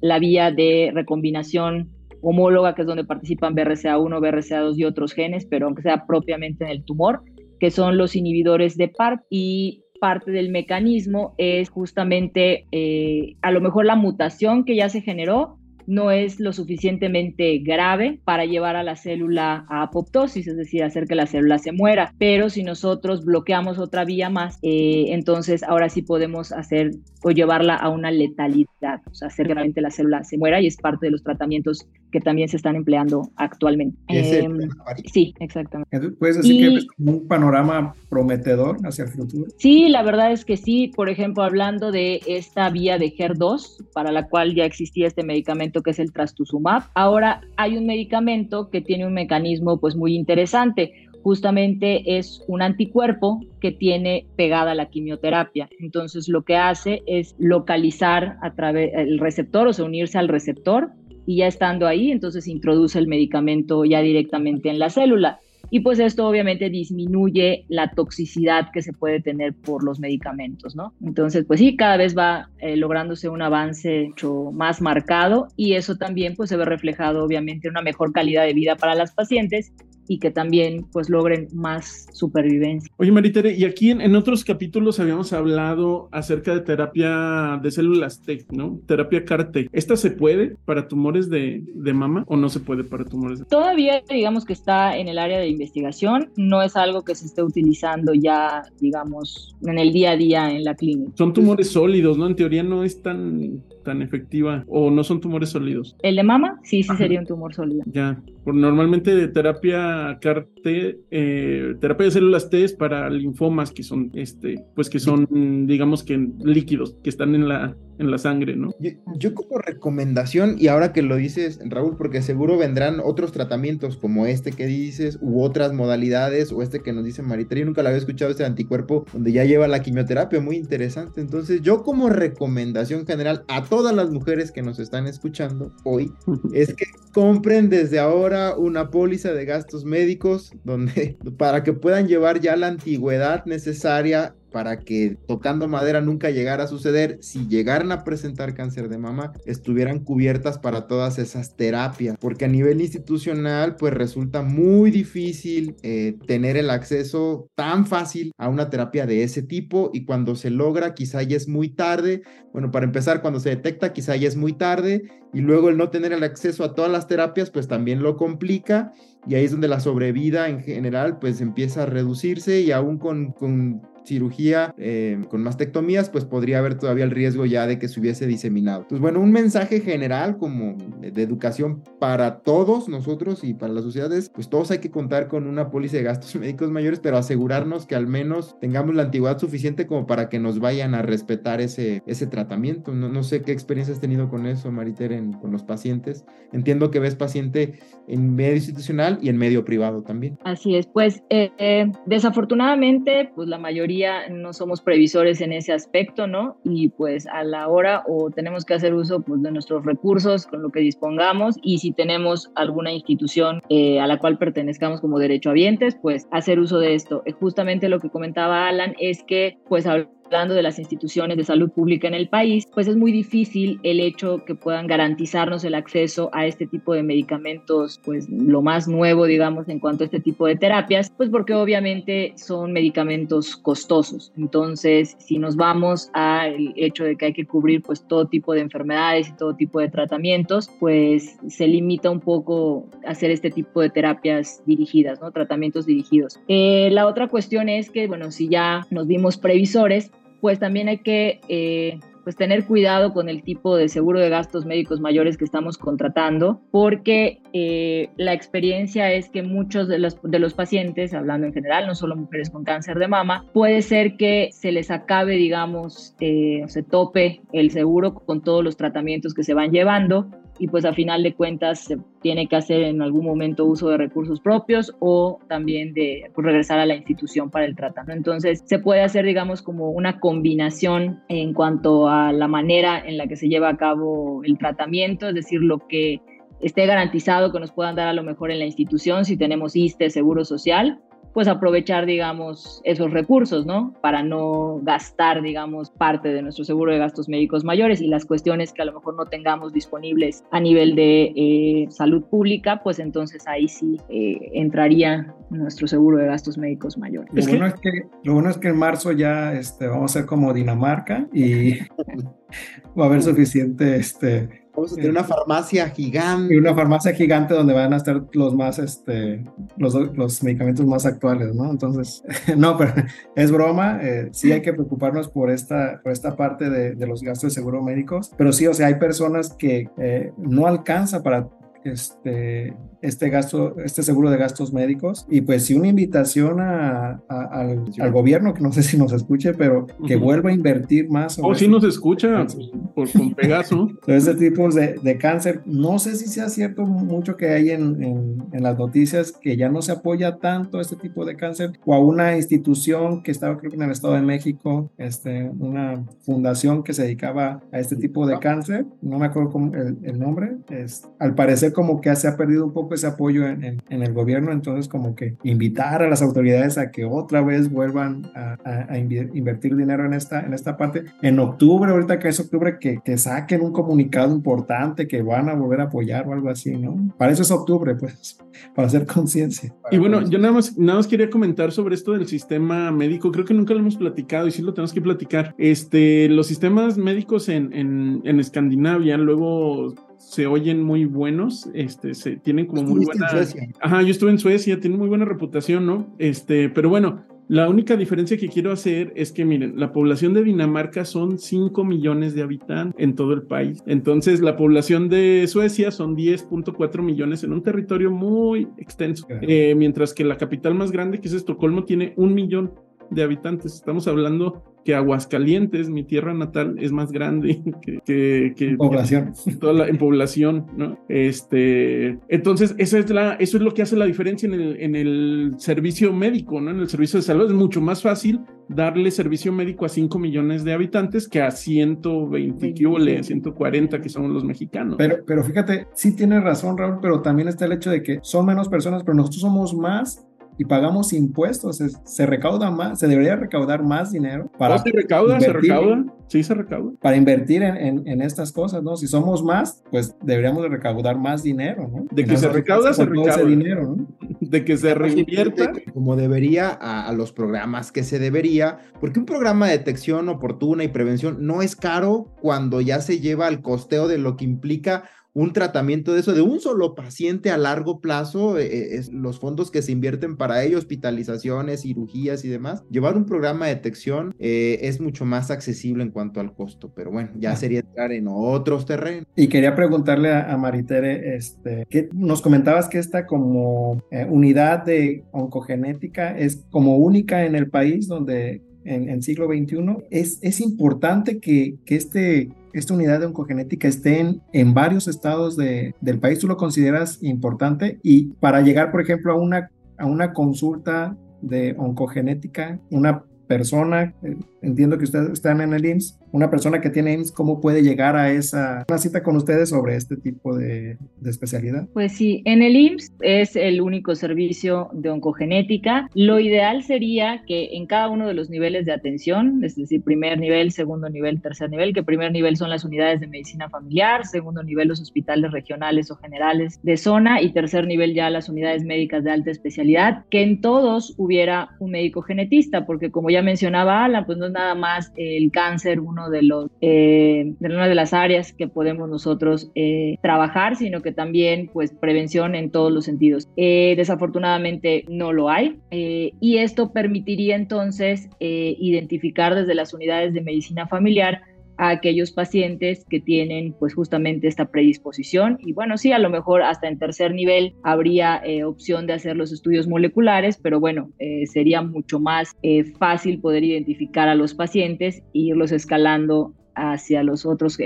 la 0.00 0.18
vía 0.18 0.50
de 0.50 0.90
recombinación 0.94 1.90
homóloga, 2.22 2.74
que 2.74 2.82
es 2.82 2.86
donde 2.86 3.04
participan 3.04 3.54
BRCA1, 3.54 4.20
BRCA2 4.20 4.76
y 4.76 4.84
otros 4.84 5.12
genes, 5.12 5.46
pero 5.46 5.66
aunque 5.66 5.82
sea 5.82 6.06
propiamente 6.06 6.64
en 6.64 6.70
el 6.70 6.84
tumor, 6.84 7.22
que 7.58 7.70
son 7.70 7.96
los 7.96 8.16
inhibidores 8.16 8.76
de 8.76 8.88
PARP 8.88 9.20
y 9.30 9.84
parte 10.00 10.30
del 10.32 10.50
mecanismo 10.50 11.34
es 11.38 11.68
justamente 11.70 12.66
eh, 12.72 13.36
a 13.42 13.52
lo 13.52 13.60
mejor 13.60 13.84
la 13.84 13.96
mutación 13.96 14.64
que 14.64 14.74
ya 14.74 14.88
se 14.88 15.02
generó 15.02 15.60
no 15.90 16.12
es 16.12 16.38
lo 16.38 16.52
suficientemente 16.52 17.58
grave 17.58 18.20
para 18.24 18.44
llevar 18.44 18.76
a 18.76 18.84
la 18.84 18.94
célula 18.94 19.66
a 19.68 19.82
apoptosis, 19.82 20.46
es 20.46 20.56
decir, 20.56 20.84
hacer 20.84 21.06
que 21.06 21.16
la 21.16 21.26
célula 21.26 21.58
se 21.58 21.72
muera. 21.72 22.14
Pero 22.16 22.48
si 22.48 22.62
nosotros 22.62 23.24
bloqueamos 23.24 23.78
otra 23.78 24.04
vía 24.04 24.30
más, 24.30 24.60
eh, 24.62 25.06
entonces 25.08 25.64
ahora 25.64 25.88
sí 25.88 26.02
podemos 26.02 26.52
hacer 26.52 26.92
o 27.24 27.32
llevarla 27.32 27.74
a 27.74 27.88
una 27.88 28.12
letalidad, 28.12 29.00
o 29.10 29.14
sea, 29.14 29.28
hacer 29.28 29.48
que 29.48 29.54
realmente 29.54 29.80
la 29.80 29.90
célula 29.90 30.22
se 30.22 30.38
muera 30.38 30.60
y 30.60 30.68
es 30.68 30.76
parte 30.76 31.06
de 31.06 31.12
los 31.12 31.24
tratamientos 31.24 31.88
que 32.10 32.20
también 32.20 32.48
se 32.48 32.56
están 32.56 32.76
empleando 32.76 33.30
actualmente. 33.36 33.96
Em, 34.08 34.68
sí, 35.12 35.34
exactamente. 35.40 36.10
¿Puedes 36.18 36.36
decir 36.36 36.68
que 36.68 36.76
es 36.76 36.86
un 36.98 37.26
panorama 37.26 37.94
prometedor 38.08 38.78
hacia 38.84 39.04
el 39.04 39.10
futuro? 39.10 39.50
Sí, 39.58 39.88
la 39.88 40.02
verdad 40.02 40.32
es 40.32 40.44
que 40.44 40.56
sí. 40.56 40.92
Por 40.94 41.08
ejemplo, 41.08 41.42
hablando 41.42 41.92
de 41.92 42.20
esta 42.26 42.68
vía 42.70 42.98
de 42.98 43.14
HER2, 43.14 43.92
para 43.92 44.12
la 44.12 44.28
cual 44.28 44.54
ya 44.54 44.64
existía 44.64 45.06
este 45.06 45.22
medicamento 45.22 45.82
que 45.82 45.90
es 45.90 45.98
el 45.98 46.12
trastuzumab, 46.12 46.84
ahora 46.94 47.42
hay 47.56 47.76
un 47.76 47.86
medicamento 47.86 48.70
que 48.70 48.80
tiene 48.80 49.06
un 49.06 49.14
mecanismo 49.14 49.78
pues 49.78 49.96
muy 49.96 50.14
interesante 50.14 51.08
justamente 51.22 52.18
es 52.18 52.42
un 52.46 52.62
anticuerpo 52.62 53.40
que 53.60 53.72
tiene 53.72 54.26
pegada 54.36 54.74
la 54.74 54.88
quimioterapia. 54.88 55.68
Entonces 55.78 56.28
lo 56.28 56.42
que 56.42 56.56
hace 56.56 57.02
es 57.06 57.34
localizar 57.38 58.36
a 58.42 58.54
través 58.54 58.92
el 58.94 59.18
receptor, 59.18 59.66
o 59.68 59.72
sea, 59.72 59.84
unirse 59.84 60.18
al 60.18 60.28
receptor 60.28 60.90
y 61.30 61.36
ya 61.36 61.46
estando 61.46 61.86
ahí, 61.86 62.10
entonces 62.10 62.48
introduce 62.48 62.98
el 62.98 63.06
medicamento 63.06 63.84
ya 63.84 64.00
directamente 64.00 64.68
en 64.68 64.80
la 64.80 64.90
célula. 64.90 65.38
Y 65.70 65.78
pues 65.78 66.00
esto 66.00 66.26
obviamente 66.26 66.68
disminuye 66.70 67.66
la 67.68 67.92
toxicidad 67.92 68.72
que 68.72 68.82
se 68.82 68.92
puede 68.92 69.20
tener 69.20 69.54
por 69.54 69.84
los 69.84 70.00
medicamentos, 70.00 70.74
¿no? 70.74 70.92
Entonces, 71.00 71.44
pues 71.46 71.60
sí, 71.60 71.76
cada 71.76 71.96
vez 71.96 72.18
va 72.18 72.50
eh, 72.58 72.76
lográndose 72.76 73.28
un 73.28 73.42
avance 73.42 74.06
mucho 74.08 74.50
más 74.52 74.80
marcado 74.80 75.46
y 75.54 75.74
eso 75.74 75.96
también 75.96 76.34
pues 76.34 76.48
se 76.50 76.56
ve 76.56 76.64
reflejado 76.64 77.24
obviamente 77.24 77.68
en 77.68 77.74
una 77.74 77.82
mejor 77.82 78.12
calidad 78.12 78.44
de 78.44 78.52
vida 78.52 78.74
para 78.74 78.96
las 78.96 79.12
pacientes 79.12 79.72
y 80.10 80.18
que 80.18 80.32
también 80.32 80.86
pues 80.90 81.08
logren 81.08 81.46
más 81.52 82.08
supervivencia. 82.12 82.90
Oye 82.96 83.12
Maritere, 83.12 83.54
y 83.56 83.64
aquí 83.64 83.92
en, 83.92 84.16
otros 84.16 84.44
capítulos 84.44 84.98
habíamos 84.98 85.32
hablado 85.32 86.08
acerca 86.10 86.52
de 86.52 86.62
terapia 86.62 87.60
de 87.62 87.70
células 87.70 88.20
T, 88.20 88.44
¿no? 88.50 88.80
Terapia 88.86 89.24
CAR-T. 89.24 89.68
¿Esta 89.72 89.96
se 89.96 90.10
puede 90.10 90.56
para 90.64 90.88
tumores 90.88 91.30
de, 91.30 91.62
de 91.62 91.92
mama 91.92 92.24
o 92.26 92.36
no 92.36 92.48
se 92.48 92.58
puede 92.58 92.82
para 92.82 93.04
tumores 93.04 93.38
de 93.38 93.44
Todavía 93.44 94.02
digamos 94.10 94.44
que 94.44 94.52
está 94.52 94.96
en 94.96 95.06
el 95.06 95.16
área 95.16 95.38
de 95.38 95.46
investigación, 95.46 96.32
no 96.34 96.60
es 96.60 96.74
algo 96.74 97.02
que 97.02 97.14
se 97.14 97.26
esté 97.26 97.44
utilizando 97.44 98.12
ya 98.12 98.64
digamos 98.80 99.54
en 99.62 99.78
el 99.78 99.92
día 99.92 100.10
a 100.10 100.16
día 100.16 100.50
en 100.50 100.64
la 100.64 100.74
clínica. 100.74 101.12
Son 101.16 101.32
tumores 101.32 101.70
sólidos, 101.70 102.18
¿no? 102.18 102.26
En 102.26 102.34
teoría 102.34 102.64
no 102.64 102.82
es 102.82 103.00
tan 103.00 103.62
tan 103.84 104.02
efectiva 104.02 104.64
o 104.66 104.90
no 104.90 105.04
son 105.04 105.20
tumores 105.20 105.50
sólidos. 105.50 105.96
El 106.02 106.16
de 106.16 106.22
mama, 106.22 106.60
sí, 106.62 106.82
sí 106.82 106.96
sería 106.96 107.20
un 107.20 107.26
tumor 107.26 107.54
sólido. 107.54 107.82
Ya, 107.86 108.20
por 108.44 108.54
normalmente 108.54 109.14
de 109.14 109.28
terapia 109.28 110.18
CAR-T, 110.20 111.00
eh, 111.10 111.74
terapia 111.80 112.06
de 112.06 112.10
células 112.10 112.50
T 112.50 112.64
es 112.64 112.72
para 112.72 113.10
linfomas 113.10 113.72
que 113.72 113.82
son, 113.82 114.10
este, 114.14 114.64
pues 114.74 114.90
que 114.90 114.98
son, 114.98 115.66
digamos 115.66 116.02
que 116.02 116.28
líquidos, 116.42 116.96
que 117.02 117.10
están 117.10 117.34
en 117.34 117.48
la 117.48 117.76
en 118.00 118.10
la 118.10 118.16
sangre, 118.16 118.56
¿no? 118.56 118.74
Yo, 119.14 119.34
como 119.34 119.58
recomendación, 119.58 120.56
y 120.58 120.68
ahora 120.68 120.92
que 120.92 121.02
lo 121.02 121.16
dices, 121.16 121.60
Raúl, 121.62 121.96
porque 121.98 122.22
seguro 122.22 122.56
vendrán 122.56 122.98
otros 123.04 123.30
tratamientos 123.30 123.98
como 123.98 124.24
este 124.24 124.52
que 124.52 124.66
dices, 124.66 125.18
u 125.20 125.42
otras 125.42 125.74
modalidades, 125.74 126.50
o 126.50 126.62
este 126.62 126.80
que 126.80 126.94
nos 126.94 127.04
dice 127.04 127.22
Marita, 127.22 127.56
yo 127.56 127.66
nunca 127.66 127.82
la 127.82 127.90
había 127.90 127.98
escuchado, 127.98 128.30
este 128.30 128.46
anticuerpo, 128.46 129.04
donde 129.12 129.32
ya 129.32 129.44
lleva 129.44 129.68
la 129.68 129.82
quimioterapia, 129.82 130.40
muy 130.40 130.56
interesante. 130.56 131.20
Entonces, 131.20 131.60
yo 131.60 131.82
como 131.82 132.08
recomendación 132.08 133.06
general 133.06 133.44
a 133.48 133.64
todas 133.70 133.94
las 133.94 134.10
mujeres 134.10 134.52
que 134.52 134.60
nos 134.60 134.78
están 134.78 135.06
escuchando 135.06 135.72
hoy, 135.84 136.12
es 136.52 136.74
que 136.74 136.84
compren 137.14 137.70
desde 137.70 137.98
ahora 137.98 138.56
una 138.56 138.90
póliza 138.90 139.32
de 139.32 139.46
gastos 139.46 139.84
médicos, 139.84 140.52
donde 140.64 141.16
para 141.38 141.62
que 141.62 141.72
puedan 141.72 142.06
llevar 142.06 142.40
ya 142.40 142.56
la 142.56 142.66
antigüedad 142.66 143.44
necesaria 143.46 144.34
para 144.50 144.80
que 144.80 145.16
tocando 145.26 145.68
madera 145.68 146.00
nunca 146.00 146.30
llegara 146.30 146.64
a 146.64 146.66
suceder, 146.66 147.18
si 147.20 147.46
llegaran 147.46 147.92
a 147.92 148.04
presentar 148.04 148.54
cáncer 148.54 148.88
de 148.88 148.98
mama, 148.98 149.32
estuvieran 149.46 150.00
cubiertas 150.00 150.58
para 150.58 150.86
todas 150.86 151.18
esas 151.18 151.56
terapias, 151.56 152.16
porque 152.20 152.44
a 152.44 152.48
nivel 152.48 152.80
institucional 152.80 153.76
pues 153.76 153.94
resulta 153.94 154.42
muy 154.42 154.90
difícil 154.90 155.76
eh, 155.82 156.16
tener 156.26 156.56
el 156.56 156.70
acceso 156.70 157.48
tan 157.54 157.86
fácil 157.86 158.32
a 158.38 158.48
una 158.48 158.70
terapia 158.70 159.06
de 159.06 159.22
ese 159.22 159.42
tipo 159.42 159.90
y 159.92 160.04
cuando 160.04 160.34
se 160.34 160.50
logra 160.50 160.94
quizá 160.94 161.22
ya 161.22 161.36
es 161.36 161.48
muy 161.48 161.68
tarde, 161.68 162.22
bueno, 162.52 162.70
para 162.70 162.86
empezar 162.86 163.22
cuando 163.22 163.40
se 163.40 163.50
detecta 163.50 163.92
quizá 163.92 164.16
ya 164.16 164.28
es 164.28 164.36
muy 164.36 164.52
tarde 164.52 165.04
y 165.32 165.40
luego 165.40 165.68
el 165.68 165.76
no 165.76 165.90
tener 165.90 166.12
el 166.12 166.24
acceso 166.24 166.64
a 166.64 166.74
todas 166.74 166.90
las 166.90 167.06
terapias 167.06 167.50
pues 167.50 167.68
también 167.68 168.02
lo 168.02 168.16
complica 168.16 168.92
y 169.26 169.34
ahí 169.34 169.44
es 169.44 169.52
donde 169.52 169.68
la 169.68 169.80
sobrevida 169.80 170.48
en 170.48 170.60
general 170.60 171.18
pues 171.18 171.40
empieza 171.40 171.82
a 171.82 171.86
reducirse 171.86 172.60
y 172.60 172.72
aún 172.72 172.98
con, 172.98 173.32
con 173.32 173.82
cirugía 174.10 174.74
eh, 174.76 175.22
con 175.28 175.40
mastectomías, 175.44 176.10
pues 176.10 176.24
podría 176.24 176.58
haber 176.58 176.74
todavía 176.74 177.04
el 177.04 177.12
riesgo 177.12 177.46
ya 177.46 177.68
de 177.68 177.78
que 177.78 177.86
se 177.86 178.00
hubiese 178.00 178.26
diseminado. 178.26 178.86
Pues 178.88 179.00
bueno, 179.00 179.20
un 179.20 179.30
mensaje 179.30 179.80
general 179.80 180.36
como 180.36 180.76
de, 181.00 181.22
educación 181.22 181.84
para 182.00 182.40
todos 182.40 182.88
nosotros 182.88 183.44
y 183.44 183.54
para 183.54 183.72
las 183.72 183.84
sociedades, 183.84 184.28
pues 184.28 184.48
todos 184.48 184.72
hay 184.72 184.78
que 184.78 184.90
contar 184.90 185.28
con 185.28 185.46
una 185.46 185.70
póliza 185.70 185.98
de 185.98 186.02
gastos 186.02 186.34
médicos 186.40 186.72
mayores, 186.72 186.98
pero 186.98 187.18
asegurarnos 187.18 187.86
que 187.86 187.94
al 187.94 188.08
menos 188.08 188.56
tengamos 188.60 188.96
la 188.96 189.04
antigüedad 189.04 189.38
suficiente 189.38 189.86
como 189.86 190.08
para 190.08 190.28
que 190.28 190.40
nos 190.40 190.58
vayan 190.58 190.96
a 190.96 191.02
respetar 191.02 191.60
ese, 191.60 192.02
ese 192.06 192.26
tratamiento. 192.26 192.92
No, 192.92 193.08
no 193.08 193.22
sé 193.22 193.42
qué 193.42 193.52
experiencia 193.52 193.94
has 193.94 194.00
tenido 194.00 194.28
con 194.28 194.46
eso, 194.46 194.72
Mariter, 194.72 195.12
con 195.40 195.52
los 195.52 195.62
pacientes. 195.62 196.24
Entiendo 196.52 196.90
que 196.90 196.98
ves 196.98 197.14
paciente 197.14 197.78
en 198.08 198.34
medio 198.34 198.56
institucional 198.56 199.18
y 199.22 199.28
en 199.28 199.36
medio 199.36 199.64
privado 199.64 200.02
también. 200.02 200.36
Así 200.42 200.74
es, 200.74 200.88
pues 200.88 201.22
eh, 201.30 201.52
eh, 201.58 201.86
desafortunadamente, 202.06 203.30
pues 203.36 203.48
la 203.48 203.58
mayoría 203.58 203.99
no 204.30 204.52
somos 204.52 204.80
previsores 204.80 205.40
en 205.40 205.52
ese 205.52 205.72
aspecto, 205.72 206.26
¿no? 206.26 206.56
Y 206.64 206.88
pues 206.88 207.26
a 207.26 207.44
la 207.44 207.68
hora 207.68 208.02
o 208.06 208.30
tenemos 208.30 208.64
que 208.64 208.74
hacer 208.74 208.94
uso 208.94 209.20
pues, 209.20 209.42
de 209.42 209.50
nuestros 209.50 209.84
recursos 209.84 210.46
con 210.46 210.62
lo 210.62 210.70
que 210.70 210.80
dispongamos 210.80 211.56
y 211.62 211.78
si 211.78 211.92
tenemos 211.92 212.50
alguna 212.54 212.92
institución 212.92 213.62
eh, 213.68 214.00
a 214.00 214.06
la 214.06 214.18
cual 214.18 214.38
pertenezcamos 214.38 215.00
como 215.00 215.18
derechohabientes, 215.18 215.96
pues 216.00 216.26
hacer 216.30 216.58
uso 216.58 216.78
de 216.78 216.94
esto. 216.94 217.22
Eh, 217.26 217.32
justamente 217.32 217.88
lo 217.88 218.00
que 218.00 218.10
comentaba 218.10 218.68
Alan 218.68 218.94
es 218.98 219.22
que 219.22 219.58
pues 219.68 219.86
hablando 220.30 220.54
de 220.54 220.62
las 220.62 220.78
instituciones 220.78 221.36
de 221.36 221.44
salud 221.44 221.70
pública 221.70 222.06
en 222.06 222.14
el 222.14 222.28
país, 222.28 222.64
pues 222.72 222.86
es 222.86 222.94
muy 222.94 223.10
difícil 223.10 223.80
el 223.82 223.98
hecho 223.98 224.44
que 224.44 224.54
puedan 224.54 224.86
garantizarnos 224.86 225.64
el 225.64 225.74
acceso 225.74 226.30
a 226.32 226.46
este 226.46 226.68
tipo 226.68 226.94
de 226.94 227.02
medicamentos, 227.02 228.00
pues 228.04 228.28
lo 228.30 228.62
más 228.62 228.86
nuevo, 228.86 229.26
digamos, 229.26 229.68
en 229.68 229.80
cuanto 229.80 230.04
a 230.04 230.06
este 230.06 230.20
tipo 230.20 230.46
de 230.46 230.54
terapias, 230.54 231.10
pues 231.16 231.30
porque 231.30 231.52
obviamente 231.54 232.32
son 232.36 232.72
medicamentos 232.72 233.56
costosos. 233.56 234.32
Entonces, 234.36 235.16
si 235.18 235.38
nos 235.38 235.56
vamos 235.56 236.10
al 236.12 236.74
hecho 236.76 237.02
de 237.02 237.16
que 237.16 237.26
hay 237.26 237.32
que 237.32 237.46
cubrir 237.46 237.82
pues 237.82 238.06
todo 238.06 238.26
tipo 238.26 238.54
de 238.54 238.60
enfermedades 238.60 239.30
y 239.30 239.36
todo 239.36 239.56
tipo 239.56 239.80
de 239.80 239.88
tratamientos, 239.88 240.70
pues 240.78 241.38
se 241.48 241.66
limita 241.66 242.08
un 242.08 242.20
poco 242.20 242.86
hacer 243.04 243.32
este 243.32 243.50
tipo 243.50 243.80
de 243.80 243.90
terapias 243.90 244.62
dirigidas, 244.64 245.20
¿no? 245.20 245.32
Tratamientos 245.32 245.86
dirigidos. 245.86 246.38
Eh, 246.46 246.88
la 246.92 247.08
otra 247.08 247.26
cuestión 247.26 247.68
es 247.68 247.90
que, 247.90 248.06
bueno, 248.06 248.30
si 248.30 248.48
ya 248.48 248.86
nos 248.90 249.08
vimos 249.08 249.36
previsores, 249.36 250.12
pues 250.40 250.58
también 250.58 250.88
hay 250.88 250.98
que 250.98 251.40
eh, 251.48 251.98
pues 252.24 252.36
tener 252.36 252.66
cuidado 252.66 253.12
con 253.12 253.28
el 253.28 253.42
tipo 253.42 253.76
de 253.76 253.88
seguro 253.88 254.20
de 254.20 254.28
gastos 254.28 254.66
médicos 254.66 255.00
mayores 255.00 255.36
que 255.36 255.44
estamos 255.44 255.78
contratando, 255.78 256.60
porque 256.70 257.40
eh, 257.52 258.10
la 258.16 258.32
experiencia 258.32 259.12
es 259.12 259.28
que 259.28 259.42
muchos 259.42 259.88
de 259.88 259.98
los, 259.98 260.18
de 260.22 260.38
los 260.38 260.54
pacientes, 260.54 261.14
hablando 261.14 261.46
en 261.46 261.52
general, 261.52 261.86
no 261.86 261.94
solo 261.94 262.16
mujeres 262.16 262.50
con 262.50 262.64
cáncer 262.64 262.98
de 262.98 263.08
mama, 263.08 263.46
puede 263.52 263.82
ser 263.82 264.16
que 264.16 264.50
se 264.52 264.72
les 264.72 264.90
acabe, 264.90 265.36
digamos, 265.36 266.14
eh, 266.20 266.62
se 266.66 266.82
tope 266.82 267.40
el 267.52 267.70
seguro 267.70 268.14
con 268.14 268.42
todos 268.42 268.62
los 268.62 268.76
tratamientos 268.76 269.34
que 269.34 269.42
se 269.42 269.54
van 269.54 269.70
llevando 269.70 270.28
y 270.60 270.68
pues 270.68 270.84
a 270.84 270.92
final 270.92 271.22
de 271.22 271.34
cuentas 271.34 271.80
se 271.80 271.98
tiene 272.20 272.46
que 272.46 272.54
hacer 272.54 272.82
en 272.82 273.00
algún 273.00 273.24
momento 273.24 273.64
uso 273.64 273.88
de 273.88 273.96
recursos 273.96 274.40
propios 274.40 274.94
o 275.00 275.40
también 275.48 275.94
de 275.94 276.30
pues, 276.34 276.44
regresar 276.44 276.78
a 276.78 276.84
la 276.84 276.94
institución 276.94 277.50
para 277.50 277.64
el 277.64 277.74
tratamiento. 277.74 278.30
Entonces 278.30 278.62
se 278.66 278.78
puede 278.78 279.00
hacer 279.00 279.24
digamos 279.24 279.62
como 279.62 279.90
una 279.90 280.20
combinación 280.20 281.22
en 281.28 281.54
cuanto 281.54 282.08
a 282.08 282.32
la 282.32 282.46
manera 282.46 283.02
en 283.04 283.16
la 283.16 283.26
que 283.26 283.36
se 283.36 283.48
lleva 283.48 283.70
a 283.70 283.76
cabo 283.78 284.42
el 284.44 284.58
tratamiento, 284.58 285.28
es 285.28 285.34
decir, 285.34 285.62
lo 285.62 285.78
que 285.88 286.20
esté 286.60 286.84
garantizado 286.84 287.52
que 287.52 287.58
nos 287.58 287.72
puedan 287.72 287.96
dar 287.96 288.08
a 288.08 288.12
lo 288.12 288.22
mejor 288.22 288.50
en 288.50 288.58
la 288.58 288.66
institución 288.66 289.24
si 289.24 289.38
tenemos 289.38 289.74
ISTE, 289.74 290.10
Seguro 290.10 290.44
Social, 290.44 291.00
pues 291.32 291.48
aprovechar, 291.48 292.06
digamos, 292.06 292.80
esos 292.84 293.12
recursos, 293.12 293.66
¿no? 293.66 293.94
Para 294.00 294.22
no 294.22 294.80
gastar, 294.82 295.42
digamos, 295.42 295.90
parte 295.90 296.28
de 296.28 296.42
nuestro 296.42 296.64
seguro 296.64 296.92
de 296.92 296.98
gastos 296.98 297.28
médicos 297.28 297.64
mayores 297.64 298.00
y 298.00 298.08
las 298.08 298.24
cuestiones 298.24 298.72
que 298.72 298.82
a 298.82 298.84
lo 298.84 298.92
mejor 298.92 299.16
no 299.16 299.26
tengamos 299.26 299.72
disponibles 299.72 300.44
a 300.50 300.60
nivel 300.60 300.94
de 300.94 301.32
eh, 301.36 301.86
salud 301.90 302.24
pública, 302.24 302.82
pues 302.82 302.98
entonces 302.98 303.46
ahí 303.46 303.68
sí 303.68 303.98
eh, 304.08 304.50
entraría 304.54 305.34
nuestro 305.50 305.86
seguro 305.86 306.18
de 306.18 306.26
gastos 306.26 306.58
médicos 306.58 306.98
mayores. 306.98 307.30
Lo, 307.32 307.44
bueno 307.46 307.66
es 307.66 307.74
que, 307.74 307.90
lo 308.24 308.34
bueno 308.34 308.50
es 308.50 308.58
que 308.58 308.68
en 308.68 308.76
marzo 308.76 309.12
ya 309.12 309.52
este, 309.54 309.86
vamos 309.86 310.10
a 310.10 310.20
ser 310.20 310.26
como 310.26 310.52
Dinamarca 310.52 311.28
y 311.32 311.78
va 312.98 313.04
a 313.04 313.06
haber 313.06 313.22
suficiente 313.22 313.96
este, 313.96 314.59
Vamos 314.80 314.92
a 314.92 314.96
tener 314.96 315.10
una 315.10 315.24
farmacia 315.24 315.90
gigante. 315.90 316.54
Y 316.54 316.56
una 316.56 316.74
farmacia 316.74 317.12
gigante 317.12 317.52
donde 317.52 317.74
van 317.74 317.92
a 317.92 317.98
estar 317.98 318.22
los 318.32 318.54
más, 318.54 318.78
este, 318.78 319.44
los, 319.76 319.94
los 319.94 320.42
medicamentos 320.42 320.86
más 320.86 321.04
actuales, 321.04 321.54
¿no? 321.54 321.70
Entonces, 321.70 322.22
no, 322.56 322.78
pero 322.78 322.94
es 323.36 323.52
broma. 323.52 323.98
Eh, 324.02 324.30
sí 324.32 324.52
hay 324.52 324.62
que 324.62 324.72
preocuparnos 324.72 325.28
por 325.28 325.50
esta, 325.50 326.00
por 326.02 326.12
esta 326.12 326.34
parte 326.34 326.70
de, 326.70 326.94
de, 326.94 327.06
los 327.06 327.22
gastos 327.22 327.50
de 327.50 327.54
seguro 327.54 327.82
médicos, 327.82 328.32
pero 328.38 328.52
sí, 328.52 328.66
o 328.66 328.72
sea, 328.72 328.86
hay 328.86 328.94
personas 328.94 329.52
que 329.52 329.90
eh, 329.98 330.32
no 330.38 330.66
alcanza 330.66 331.22
para 331.22 331.46
este, 331.84 332.76
este 333.02 333.30
gasto, 333.30 333.76
este 333.78 334.02
seguro 334.02 334.30
de 334.30 334.36
gastos 334.36 334.72
médicos. 334.72 335.26
Y 335.30 335.40
pues 335.40 335.64
sí, 335.64 335.74
una 335.74 335.88
invitación 335.88 336.60
a, 336.60 337.22
al, 337.28 337.84
al, 337.98 338.12
gobierno, 338.12 338.54
que 338.54 338.62
no 338.62 338.72
sé 338.72 338.82
si 338.82 338.96
nos 338.96 339.12
escuche, 339.12 339.54
pero 339.54 339.86
que 340.06 340.16
vuelva 340.16 340.50
a 340.50 340.52
invertir 340.52 341.08
más. 341.08 341.38
O 341.38 341.48
oh, 341.48 341.54
si 341.54 341.68
nos 341.68 341.84
escucha 341.84 342.46
por, 342.94 343.10
con 343.10 343.34
Pegaso. 343.34 343.88
Ese 344.06 344.34
tipo 344.34 344.68
de, 344.68 344.96
de, 345.02 345.18
cáncer, 345.18 345.62
no 345.64 345.98
sé 345.98 346.16
si 346.16 346.26
sea 346.26 346.48
cierto 346.48 346.84
mucho 346.84 347.36
que 347.36 347.48
hay 347.48 347.70
en, 347.70 348.02
en, 348.02 348.44
en, 348.52 348.62
las 348.62 348.78
noticias 348.78 349.32
que 349.32 349.56
ya 349.56 349.68
no 349.68 349.82
se 349.82 349.92
apoya 349.92 350.36
tanto 350.36 350.80
este 350.80 350.96
tipo 350.96 351.24
de 351.24 351.36
cáncer 351.36 351.72
o 351.84 351.94
a 351.94 351.98
una 351.98 352.36
institución 352.36 353.22
que 353.22 353.30
estaba 353.30 353.56
creo 353.56 353.70
que 353.70 353.76
en 353.76 353.82
el 353.82 353.90
Estado 353.90 354.14
de 354.14 354.22
México, 354.22 354.90
este, 354.98 355.50
una 355.58 356.04
fundación 356.20 356.82
que 356.82 356.92
se 356.92 357.02
dedicaba 357.02 357.62
a 357.72 357.78
este 357.78 357.96
tipo 357.96 358.26
de 358.26 358.38
cáncer, 358.38 358.86
no 359.00 359.18
me 359.18 359.26
acuerdo 359.26 359.50
cómo 359.50 359.74
el, 359.74 359.98
el 360.02 360.18
nombre, 360.18 360.56
es, 360.70 361.08
al 361.18 361.34
parecer 361.34 361.69
como 361.72 362.00
que 362.00 362.14
se 362.16 362.28
ha 362.28 362.36
perdido 362.36 362.64
un 362.64 362.72
poco 362.72 362.94
ese 362.94 363.06
apoyo 363.06 363.46
en, 363.46 363.80
en, 363.88 364.02
el 364.02 364.12
gobierno, 364.12 364.52
entonces 364.52 364.88
como 364.88 365.14
que 365.14 365.36
invitar 365.42 366.02
a 366.02 366.08
las 366.08 366.22
autoridades 366.22 366.78
a 366.78 366.90
que 366.90 367.04
otra 367.04 367.42
vez 367.42 367.70
vuelvan 367.70 368.30
a, 368.34 368.56
a, 368.64 368.92
a 368.92 368.98
invertir 368.98 369.76
dinero 369.76 370.04
en 370.04 370.14
esta, 370.14 370.40
en 370.40 370.54
esta 370.54 370.76
parte. 370.76 371.04
En 371.22 371.38
octubre, 371.38 371.90
ahorita 371.90 372.18
que 372.18 372.28
es 372.28 372.40
octubre, 372.40 372.78
que, 372.78 373.00
que 373.04 373.18
saquen 373.18 373.62
un 373.62 373.72
comunicado 373.72 374.34
importante 374.34 375.06
que 375.06 375.22
van 375.22 375.48
a 375.48 375.54
volver 375.54 375.80
a 375.80 375.84
apoyar 375.84 376.26
o 376.28 376.32
algo 376.32 376.48
así, 376.48 376.76
¿no? 376.76 377.14
Para 377.16 377.32
eso 377.32 377.42
es 377.42 377.50
octubre, 377.50 377.94
pues, 377.94 378.38
para 378.74 378.88
hacer 378.88 379.06
conciencia. 379.06 379.74
Y 379.90 379.98
bueno, 379.98 380.28
yo 380.28 380.38
nada 380.38 380.54
más, 380.54 380.76
nada 380.78 380.98
más 380.98 381.06
quería 381.06 381.30
comentar 381.30 381.72
sobre 381.72 381.94
esto 381.94 382.12
del 382.12 382.26
sistema 382.26 382.90
médico, 382.90 383.32
creo 383.32 383.44
que 383.44 383.54
nunca 383.54 383.74
lo 383.74 383.80
hemos 383.80 383.96
platicado 383.96 384.46
y 384.46 384.50
sí 384.50 384.62
lo 384.62 384.74
tenemos 384.74 384.92
que 384.92 385.00
platicar. 385.00 385.54
Este, 385.58 386.28
los 386.28 386.46
sistemas 386.46 386.96
médicos 386.96 387.48
en, 387.48 387.72
en, 387.72 388.22
en 388.24 388.40
Escandinavia 388.40 389.16
luego 389.16 389.94
se 390.20 390.46
oyen 390.46 390.82
muy 390.82 391.06
buenos, 391.06 391.68
este, 391.72 392.14
se 392.14 392.36
tienen 392.36 392.66
como 392.66 392.82
muy 392.82 393.04
buena. 393.04 393.26
En 393.26 393.30
Suecia? 393.30 393.68
Ajá, 393.80 394.02
yo 394.02 394.10
estuve 394.10 394.30
en 394.30 394.38
Suecia, 394.38 394.78
tienen 394.78 394.98
muy 394.98 395.08
buena 395.08 395.24
reputación, 395.24 395.86
¿no? 395.86 396.14
Este, 396.18 396.68
pero 396.68 396.90
bueno, 396.90 397.24
la 397.48 397.68
única 397.68 397.96
diferencia 397.96 398.36
que 398.36 398.48
quiero 398.48 398.70
hacer 398.70 399.12
es 399.16 399.32
que, 399.32 399.44
miren, 399.44 399.80
la 399.80 399.92
población 399.92 400.34
de 400.34 400.44
Dinamarca 400.44 401.04
son 401.04 401.38
5 401.38 401.82
millones 401.84 402.34
de 402.34 402.42
habitantes 402.42 402.94
en 403.02 403.16
todo 403.16 403.32
el 403.32 403.42
país. 403.42 403.82
Entonces, 403.86 404.40
la 404.40 404.56
población 404.56 405.08
de 405.08 405.46
Suecia 405.48 405.90
son 405.90 406.16
10.4 406.16 407.02
millones 407.02 407.42
en 407.42 407.52
un 407.52 407.62
territorio 407.64 408.12
muy 408.12 408.68
extenso. 408.76 409.26
Eh, 409.40 409.74
mientras 409.74 410.14
que 410.14 410.22
la 410.22 410.36
capital 410.36 410.76
más 410.76 410.92
grande, 410.92 411.20
que 411.20 411.26
es 411.26 411.34
Estocolmo, 411.34 411.82
tiene 411.84 412.12
un 412.16 412.34
millón 412.34 412.72
de 413.10 413.22
habitantes. 413.22 413.74
Estamos 413.74 414.06
hablando 414.08 414.62
que 414.84 414.94
Aguascalientes, 414.94 415.90
mi 415.90 416.04
tierra 416.04 416.32
natal, 416.32 416.76
es 416.78 416.92
más 416.92 417.12
grande 417.12 417.62
que, 418.04 418.54
que, 418.56 418.76
población. 418.76 419.32
Toda 419.60 419.72
la, 419.72 419.88
en 419.88 419.98
población, 419.98 420.66
¿no? 420.76 420.98
Este, 421.08 422.18
entonces, 422.28 422.74
esa 422.78 422.98
es 422.98 423.10
la, 423.10 423.34
eso 423.34 423.56
es 423.56 423.62
lo 423.62 423.74
que 423.74 423.82
hace 423.82 423.96
la 423.96 424.06
diferencia 424.06 424.46
en 424.46 424.54
el, 424.54 424.80
en 424.80 424.96
el 424.96 425.54
servicio 425.58 426.12
médico, 426.12 426.60
¿no? 426.60 426.70
En 426.70 426.80
el 426.80 426.88
servicio 426.88 427.18
de 427.18 427.24
salud 427.24 427.46
es 427.46 427.52
mucho 427.52 427.80
más 427.80 428.02
fácil 428.02 428.40
darle 428.68 429.10
servicio 429.10 429.52
médico 429.52 429.84
a 429.84 429.88
5 429.88 430.16
millones 430.18 430.62
de 430.62 430.72
habitantes 430.72 431.28
que 431.28 431.42
a 431.42 431.50
120, 431.50 432.74
que 432.74 433.22
140 433.22 434.00
que 434.00 434.08
son 434.08 434.32
los 434.32 434.44
mexicanos. 434.44 434.94
Pero, 434.96 435.16
pero 435.26 435.42
fíjate, 435.42 435.88
sí 435.94 436.14
tienes 436.14 436.42
razón, 436.42 436.78
Raúl, 436.78 436.98
pero 437.02 437.20
también 437.20 437.48
está 437.48 437.64
el 437.64 437.72
hecho 437.72 437.90
de 437.90 438.02
que 438.02 438.20
son 438.22 438.46
menos 438.46 438.68
personas, 438.68 439.02
pero 439.02 439.16
nosotros 439.16 439.40
somos 439.40 439.74
más 439.74 440.24
y 440.58 440.64
pagamos 440.64 441.12
impuestos, 441.12 441.78
se, 441.78 441.88
se, 442.04 442.26
recauda 442.26 442.70
más, 442.70 442.98
se 442.98 443.06
debería 443.06 443.36
recaudar 443.36 443.82
más 443.82 444.12
dinero 444.12 444.50
para... 444.58 444.78
se 444.78 444.90
recauda, 444.90 445.40
se 445.40 445.52
recauda, 445.52 446.04
sí 446.26 446.42
se 446.42 446.54
recauda. 446.54 446.92
Para 447.00 447.16
invertir 447.16 447.62
en, 447.62 447.76
en, 447.76 448.08
en, 448.08 448.22
estas 448.22 448.52
cosas, 448.52 448.82
¿no? 448.82 448.96
Si 448.96 449.06
somos 449.06 449.42
más, 449.42 449.82
pues 449.90 450.14
deberíamos 450.22 450.62
de 450.62 450.68
recaudar 450.68 451.18
más 451.18 451.42
dinero, 451.42 451.88
¿no? 451.92 452.06
De 452.10 452.24
que 452.24 452.36
se 452.36 452.48
recauda, 452.48 452.92
se 452.92 453.06
recauda. 453.06 453.34
Ese 453.34 453.46
dinero, 453.46 453.96
¿no? 453.96 454.06
De 454.40 454.64
que 454.64 454.76
se 454.76 454.94
reinvierta. 454.94 455.72
Como 455.94 456.16
debería 456.16 456.68
a, 456.68 457.08
a, 457.08 457.12
los 457.12 457.32
programas 457.32 457.92
que 457.92 458.02
se 458.02 458.18
debería, 458.18 458.78
porque 459.00 459.20
un 459.20 459.26
programa 459.26 459.66
de 459.66 459.78
detección 459.78 460.28
oportuna 460.28 460.82
y 460.82 460.88
prevención 460.88 461.46
no 461.46 461.62
es 461.62 461.76
caro 461.76 462.26
cuando 462.40 462.80
ya 462.80 463.00
se 463.00 463.20
lleva 463.20 463.46
al 463.46 463.62
costeo 463.62 464.08
de 464.08 464.18
lo 464.18 464.36
que 464.36 464.44
implica 464.44 465.04
un 465.40 465.52
tratamiento 465.54 466.12
de 466.12 466.20
eso, 466.20 466.34
de 466.34 466.42
un 466.42 466.60
solo 466.60 466.94
paciente 466.94 467.50
a 467.50 467.56
largo 467.56 468.00
plazo, 468.00 468.58
eh, 468.58 468.96
es, 468.96 469.10
los 469.10 469.40
fondos 469.40 469.70
que 469.70 469.80
se 469.80 469.92
invierten 469.92 470.36
para 470.36 470.62
ello, 470.62 470.76
hospitalizaciones, 470.76 471.82
cirugías 471.82 472.44
y 472.44 472.48
demás, 472.48 472.84
llevar 472.90 473.16
un 473.16 473.24
programa 473.24 473.66
de 473.66 473.74
detección 473.74 474.34
eh, 474.38 474.80
es 474.82 475.00
mucho 475.00 475.24
más 475.24 475.50
accesible 475.50 476.02
en 476.02 476.10
cuanto 476.10 476.40
al 476.40 476.52
costo, 476.52 476.92
pero 476.94 477.10
bueno, 477.10 477.30
ya 477.38 477.56
sería 477.56 477.80
entrar 477.80 478.12
en 478.12 478.26
otros 478.28 478.84
terrenos. 478.84 479.26
Y 479.34 479.48
quería 479.48 479.74
preguntarle 479.74 480.30
a, 480.30 480.52
a 480.52 480.58
Maritere, 480.58 481.36
este, 481.36 481.86
que 481.88 482.10
nos 482.12 482.42
comentabas 482.42 482.88
que 482.88 482.98
esta 482.98 483.26
como 483.26 484.02
eh, 484.10 484.26
unidad 484.28 484.84
de 484.84 485.24
oncogenética 485.32 486.36
es 486.36 486.66
como 486.70 486.98
única 486.98 487.46
en 487.46 487.54
el 487.54 487.70
país 487.70 488.08
donde 488.08 488.62
en, 488.84 489.08
en 489.08 489.22
siglo 489.22 489.46
XXI, 489.46 490.04
es, 490.10 490.38
es 490.42 490.60
importante 490.60 491.38
que, 491.38 491.76
que 491.84 491.96
este 491.96 492.50
esta 492.72 492.94
unidad 492.94 493.20
de 493.20 493.26
oncogenética 493.26 493.88
esté 493.88 494.20
en, 494.20 494.42
en 494.52 494.74
varios 494.74 495.08
estados 495.08 495.56
de, 495.56 495.94
del 496.00 496.18
país, 496.18 496.38
¿tú 496.38 496.46
lo 496.46 496.56
consideras 496.56 497.22
importante? 497.22 497.98
Y 498.02 498.32
para 498.34 498.60
llegar, 498.60 498.90
por 498.90 499.00
ejemplo, 499.00 499.32
a 499.32 499.36
una, 499.36 499.70
a 499.98 500.06
una 500.06 500.32
consulta 500.32 501.16
de 501.42 501.74
oncogenética, 501.78 502.78
una 502.90 503.24
persona 503.46 504.14
entiendo 504.62 504.98
que 504.98 505.04
ustedes 505.04 505.30
están 505.30 505.60
en 505.60 505.72
el 505.72 505.84
IMSS, 505.84 506.18
una 506.32 506.50
persona 506.50 506.80
que 506.80 506.90
tiene 506.90 507.12
IMSS, 507.14 507.32
¿cómo 507.32 507.60
puede 507.60 507.82
llegar 507.82 508.16
a 508.16 508.30
esa 508.32 508.84
una 508.88 508.98
cita 508.98 509.22
con 509.22 509.36
ustedes 509.36 509.70
sobre 509.70 509.96
este 509.96 510.16
tipo 510.16 510.56
de, 510.56 510.96
de 511.20 511.30
especialidad? 511.30 511.88
Pues 511.92 512.12
sí, 512.12 512.42
en 512.44 512.62
el 512.62 512.76
IMSS 512.76 513.12
es 513.20 513.56
el 513.56 513.80
único 513.80 514.14
servicio 514.14 514.90
de 514.92 515.10
oncogenética. 515.10 516.08
Lo 516.14 516.38
ideal 516.40 516.82
sería 516.82 517.42
que 517.46 517.76
en 517.76 517.86
cada 517.86 518.08
uno 518.08 518.26
de 518.26 518.34
los 518.34 518.50
niveles 518.50 518.86
de 518.86 518.92
atención, 518.92 519.62
es 519.64 519.76
decir, 519.76 520.02
primer 520.02 520.38
nivel, 520.38 520.72
segundo 520.72 521.08
nivel, 521.08 521.40
tercer 521.40 521.70
nivel, 521.70 521.92
que 521.92 522.02
primer 522.02 522.32
nivel 522.32 522.56
son 522.56 522.70
las 522.70 522.84
unidades 522.84 523.20
de 523.20 523.26
medicina 523.26 523.68
familiar, 523.68 524.26
segundo 524.26 524.62
nivel 524.62 524.88
los 524.88 525.00
hospitales 525.00 525.50
regionales 525.52 526.10
o 526.10 526.16
generales 526.16 526.80
de 526.82 526.96
zona 526.96 527.40
y 527.40 527.52
tercer 527.52 527.86
nivel 527.86 528.14
ya 528.14 528.30
las 528.30 528.48
unidades 528.48 528.84
médicas 528.84 529.24
de 529.24 529.30
alta 529.30 529.50
especialidad, 529.50 530.24
que 530.30 530.42
en 530.42 530.60
todos 530.60 531.14
hubiera 531.16 531.70
un 531.78 531.92
médico 531.92 532.22
genetista, 532.22 532.86
porque 532.86 533.10
como 533.10 533.30
ya 533.30 533.42
mencionaba 533.42 534.04
Alan, 534.04 534.26
pues 534.26 534.38
no 534.38 534.49
nada 534.50 534.74
más 534.74 535.12
el 535.16 535.50
cáncer 535.50 536.00
uno 536.00 536.30
de 536.30 536.42
los 536.42 536.70
eh, 536.80 537.54
de 537.58 537.68
una 537.68 537.88
de 537.88 537.94
las 537.94 538.12
áreas 538.12 538.52
que 538.52 538.68
podemos 538.68 539.08
nosotros 539.08 539.70
eh, 539.74 540.16
trabajar, 540.22 540.76
sino 540.76 541.02
que 541.02 541.12
también 541.12 541.70
pues 541.72 541.92
prevención 541.92 542.54
en 542.54 542.70
todos 542.70 542.92
los 542.92 543.04
sentidos. 543.04 543.48
Eh, 543.56 543.94
desafortunadamente 543.96 545.04
no 545.08 545.32
lo 545.32 545.50
hay 545.50 545.78
y 545.90 546.58
esto 546.58 546.92
permitiría 546.92 547.56
entonces 547.56 548.28
identificar 548.38 549.54
desde 549.54 549.74
las 549.74 549.92
unidades 549.94 550.32
de 550.32 550.40
medicina 550.40 550.86
familiar 550.86 551.42
a 551.80 551.88
aquellos 551.88 552.30
pacientes 552.30 553.06
que 553.08 553.20
tienen 553.20 553.72
pues 553.72 553.94
justamente 553.94 554.46
esta 554.46 554.66
predisposición 554.66 555.56
y 555.60 555.72
bueno, 555.72 555.96
sí, 555.96 556.12
a 556.12 556.18
lo 556.18 556.28
mejor 556.28 556.62
hasta 556.62 556.88
en 556.88 556.98
tercer 556.98 557.32
nivel 557.32 557.72
habría 557.82 558.36
eh, 558.44 558.64
opción 558.64 559.06
de 559.06 559.14
hacer 559.14 559.34
los 559.34 559.50
estudios 559.50 559.88
moleculares, 559.88 560.58
pero 560.62 560.78
bueno, 560.78 561.10
eh, 561.18 561.46
sería 561.46 561.80
mucho 561.80 562.20
más 562.20 562.54
eh, 562.62 562.84
fácil 562.98 563.40
poder 563.40 563.64
identificar 563.64 564.28
a 564.28 564.34
los 564.34 564.52
pacientes 564.54 565.22
e 565.32 565.38
irlos 565.38 565.72
escalando 565.72 566.52
hacia 566.74 567.22
los 567.22 567.46
otros 567.46 567.78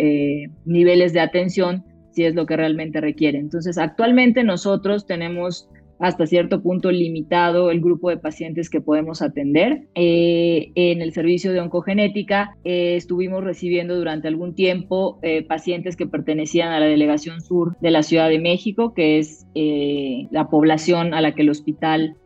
niveles 0.64 1.12
de 1.12 1.20
atención 1.20 1.84
si 2.10 2.24
es 2.24 2.34
lo 2.34 2.46
que 2.46 2.56
realmente 2.56 3.00
requiere. 3.00 3.38
Entonces, 3.38 3.78
actualmente 3.78 4.44
nosotros 4.44 5.06
tenemos 5.06 5.68
hasta 5.98 6.26
cierto 6.26 6.62
punto 6.62 6.90
limitado 6.90 7.70
el 7.70 7.80
grupo 7.80 8.10
de 8.10 8.16
pacientes 8.16 8.70
que 8.70 8.80
podemos 8.80 9.22
atender. 9.22 9.82
Eh, 9.94 10.72
en 10.74 11.02
el 11.02 11.12
servicio 11.12 11.52
de 11.52 11.60
oncogenética 11.60 12.56
eh, 12.64 12.96
estuvimos 12.96 13.44
recibiendo 13.44 13.96
durante 13.96 14.28
algún 14.28 14.54
tiempo 14.54 15.18
eh, 15.22 15.42
pacientes 15.42 15.96
que 15.96 16.06
pertenecían 16.06 16.72
a 16.72 16.80
la 16.80 16.86
delegación 16.86 17.40
sur 17.40 17.76
de 17.80 17.90
la 17.90 18.02
Ciudad 18.02 18.28
de 18.28 18.38
México, 18.38 18.94
que 18.94 19.18
es 19.18 19.46
la 19.54 20.48
población 20.48 21.14
a 21.14 21.20
la 21.20 21.34
que 21.34 21.42
el 21.42 21.50
hospital 21.50 22.16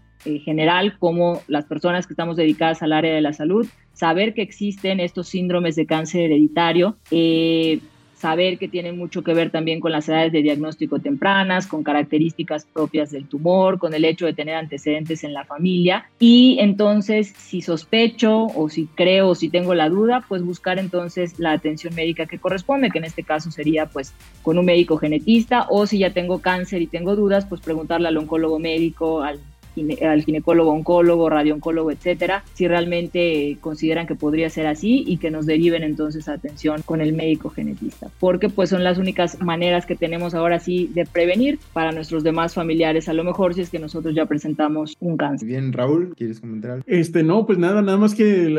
general 0.44 0.98
como 0.98 1.42
las 1.46 1.64
personas 1.64 2.06
que 2.06 2.12
estamos 2.12 2.36
dedicadas 2.36 2.82
al 2.82 2.92
área 2.92 3.14
de 3.14 3.20
la 3.20 3.32
salud, 3.32 3.66
saber 3.92 4.34
que 4.34 4.42
existen 4.42 5.00
estos 5.00 5.28
síndromes 5.28 5.76
de 5.76 5.86
cáncer 5.86 6.22
hereditario, 6.22 6.96
eh, 7.10 7.80
saber 8.16 8.58
que 8.58 8.68
tienen 8.68 8.96
mucho 8.96 9.22
que 9.22 9.34
ver 9.34 9.50
también 9.50 9.78
con 9.78 9.92
las 9.92 10.08
edades 10.08 10.32
de 10.32 10.42
diagnóstico 10.42 10.98
tempranas, 10.98 11.66
con 11.66 11.82
características 11.82 12.66
propias 12.66 13.10
del 13.10 13.28
tumor, 13.28 13.78
con 13.78 13.94
el 13.94 14.04
hecho 14.04 14.26
de 14.26 14.32
tener 14.32 14.54
antecedentes 14.54 15.22
en 15.22 15.34
la 15.34 15.44
familia. 15.44 16.08
Y 16.18 16.56
entonces, 16.60 17.34
si 17.36 17.60
sospecho 17.60 18.46
o 18.46 18.68
si 18.68 18.86
creo 18.86 19.28
o 19.28 19.34
si 19.34 19.50
tengo 19.50 19.74
la 19.74 19.88
duda, 19.88 20.24
pues 20.26 20.42
buscar 20.42 20.78
entonces 20.78 21.38
la 21.38 21.52
atención 21.52 21.94
médica 21.94 22.26
que 22.26 22.38
corresponde, 22.38 22.90
que 22.90 22.98
en 22.98 23.04
este 23.04 23.22
caso 23.22 23.50
sería 23.50 23.86
pues 23.86 24.14
con 24.42 24.58
un 24.58 24.64
médico 24.64 24.96
genetista 24.96 25.66
o 25.68 25.86
si 25.86 25.98
ya 25.98 26.12
tengo 26.12 26.40
cáncer 26.40 26.80
y 26.80 26.86
tengo 26.86 27.16
dudas, 27.16 27.44
pues 27.44 27.60
preguntarle 27.60 28.08
al 28.08 28.16
oncólogo 28.16 28.58
médico, 28.58 29.22
al 29.22 29.40
al 30.02 30.22
ginecólogo, 30.22 30.72
oncólogo, 30.72 31.28
radiooncólogo, 31.28 31.90
etcétera, 31.90 32.44
si 32.54 32.68
realmente 32.68 33.56
consideran 33.60 34.06
que 34.06 34.14
podría 34.14 34.50
ser 34.50 34.66
así 34.66 35.04
y 35.06 35.18
que 35.18 35.30
nos 35.30 35.46
deriven 35.46 35.82
entonces 35.82 36.28
atención 36.28 36.82
con 36.84 37.00
el 37.00 37.12
médico 37.12 37.50
genetista, 37.50 38.08
porque 38.20 38.48
pues 38.48 38.70
son 38.70 38.84
las 38.84 38.98
únicas 38.98 39.40
maneras 39.42 39.86
que 39.86 39.96
tenemos 39.96 40.34
ahora 40.34 40.58
sí 40.58 40.90
de 40.94 41.04
prevenir 41.06 41.58
para 41.72 41.92
nuestros 41.92 42.24
demás 42.24 42.54
familiares, 42.54 43.08
a 43.08 43.12
lo 43.12 43.24
mejor 43.24 43.54
si 43.54 43.62
es 43.62 43.70
que 43.70 43.78
nosotros 43.78 44.14
ya 44.14 44.26
presentamos 44.26 44.96
un 45.00 45.16
cáncer. 45.16 45.48
Bien, 45.48 45.72
Raúl, 45.72 46.14
¿quieres 46.16 46.40
comentar 46.40 46.70
algo? 46.72 46.84
Este, 46.86 47.22
no, 47.22 47.46
pues 47.46 47.58
nada, 47.58 47.82
nada 47.82 47.98
más 47.98 48.14
que 48.14 48.46
el, 48.46 48.58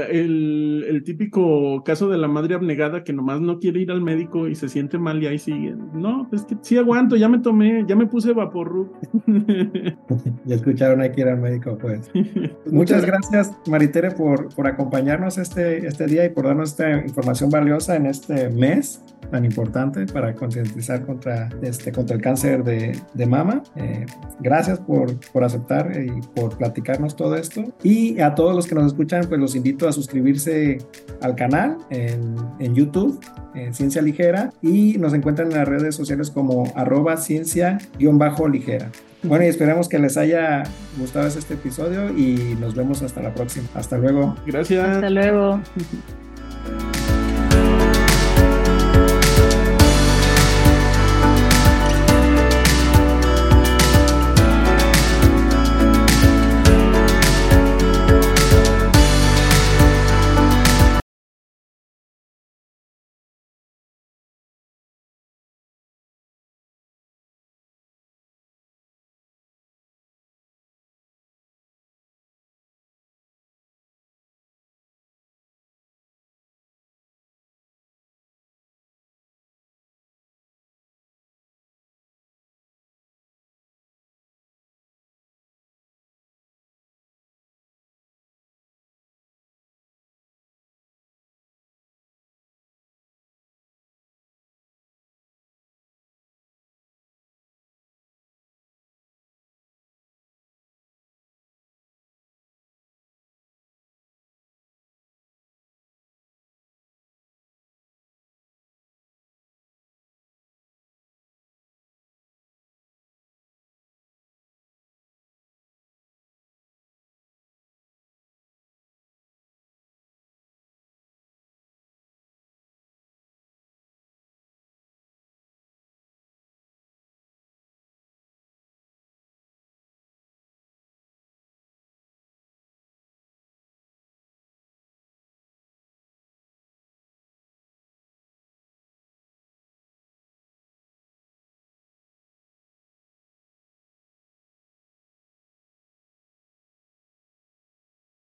el, 0.87 1.03
típico 1.03 1.83
caso 1.83 2.09
de 2.09 2.17
la 2.17 2.27
madre 2.27 2.55
abnegada 2.55 3.03
que 3.03 3.13
nomás 3.13 3.39
no 3.39 3.59
quiere 3.59 3.81
ir 3.81 3.91
al 3.91 4.01
médico 4.01 4.47
y 4.47 4.55
se 4.55 4.67
siente 4.67 4.97
mal 4.97 5.21
y 5.21 5.27
ahí 5.27 5.39
sigue. 5.39 5.75
No, 5.93 6.29
es 6.31 6.43
que 6.43 6.57
sí 6.61 6.77
aguanto, 6.77 7.15
ya 7.15 7.29
me 7.29 7.39
tomé, 7.39 7.85
ya 7.87 7.95
me 7.95 8.07
puse 8.07 8.33
vapor. 8.33 8.91
ya 10.45 10.55
escucharon 10.55 11.01
que 11.11 11.21
ir 11.21 11.27
al 11.27 11.37
médico, 11.37 11.77
pues. 11.79 12.09
Muchas 12.65 13.05
gracias, 13.05 13.51
Maritere, 13.67 14.11
por, 14.11 14.53
por 14.53 14.67
acompañarnos 14.67 15.37
este, 15.37 15.87
este 15.87 16.05
día 16.05 16.25
y 16.25 16.29
por 16.29 16.45
darnos 16.45 16.71
esta 16.71 16.91
información 16.91 17.49
valiosa 17.49 17.95
en 17.95 18.05
este 18.05 18.49
mes 18.49 19.01
tan 19.31 19.45
importante 19.45 20.05
para 20.05 20.33
concientizar 20.33 21.05
contra, 21.05 21.49
este, 21.61 21.91
contra 21.91 22.15
el 22.15 22.21
cáncer 22.21 22.63
de, 22.63 22.97
de 23.13 23.25
mama. 23.25 23.63
Eh, 23.75 24.05
gracias 24.39 24.79
por, 24.79 25.19
por 25.31 25.43
aceptar 25.43 25.91
y 25.99 26.21
por 26.35 26.57
platicarnos 26.57 27.15
todo 27.15 27.35
esto. 27.35 27.63
Y 27.83 28.19
a 28.19 28.35
todos 28.35 28.55
los 28.55 28.67
que 28.67 28.75
nos 28.75 28.85
escuchan, 28.85 29.25
pues 29.27 29.39
los 29.39 29.55
invito 29.55 29.87
a 29.87 29.91
suscribirse 29.91 30.77
al 31.21 31.35
canal 31.35 31.77
en, 31.89 32.35
en 32.59 32.75
YouTube, 32.75 33.19
en 33.55 33.73
Ciencia 33.73 34.01
Ligera, 34.01 34.51
y 34.61 34.97
nos 34.97 35.13
encuentran 35.13 35.51
en 35.51 35.57
las 35.57 35.67
redes 35.67 35.95
sociales 35.95 36.31
como 36.31 36.71
arroba 36.75 37.17
ciencia-ligera. 37.17 38.91
Bueno, 39.27 39.45
y 39.45 39.47
esperamos 39.47 39.89
que 39.89 39.99
les 39.99 40.17
haya 40.17 40.63
gustado 40.97 41.27
este 41.27 41.53
episodio 41.53 42.09
y 42.17 42.55
nos 42.59 42.75
vemos 42.75 43.01
hasta 43.01 43.21
la 43.21 43.33
próxima. 43.33 43.67
Hasta 43.75 43.97
luego. 43.97 44.35
Gracias. 44.45 44.87
Hasta 44.87 45.09
luego. 45.09 45.59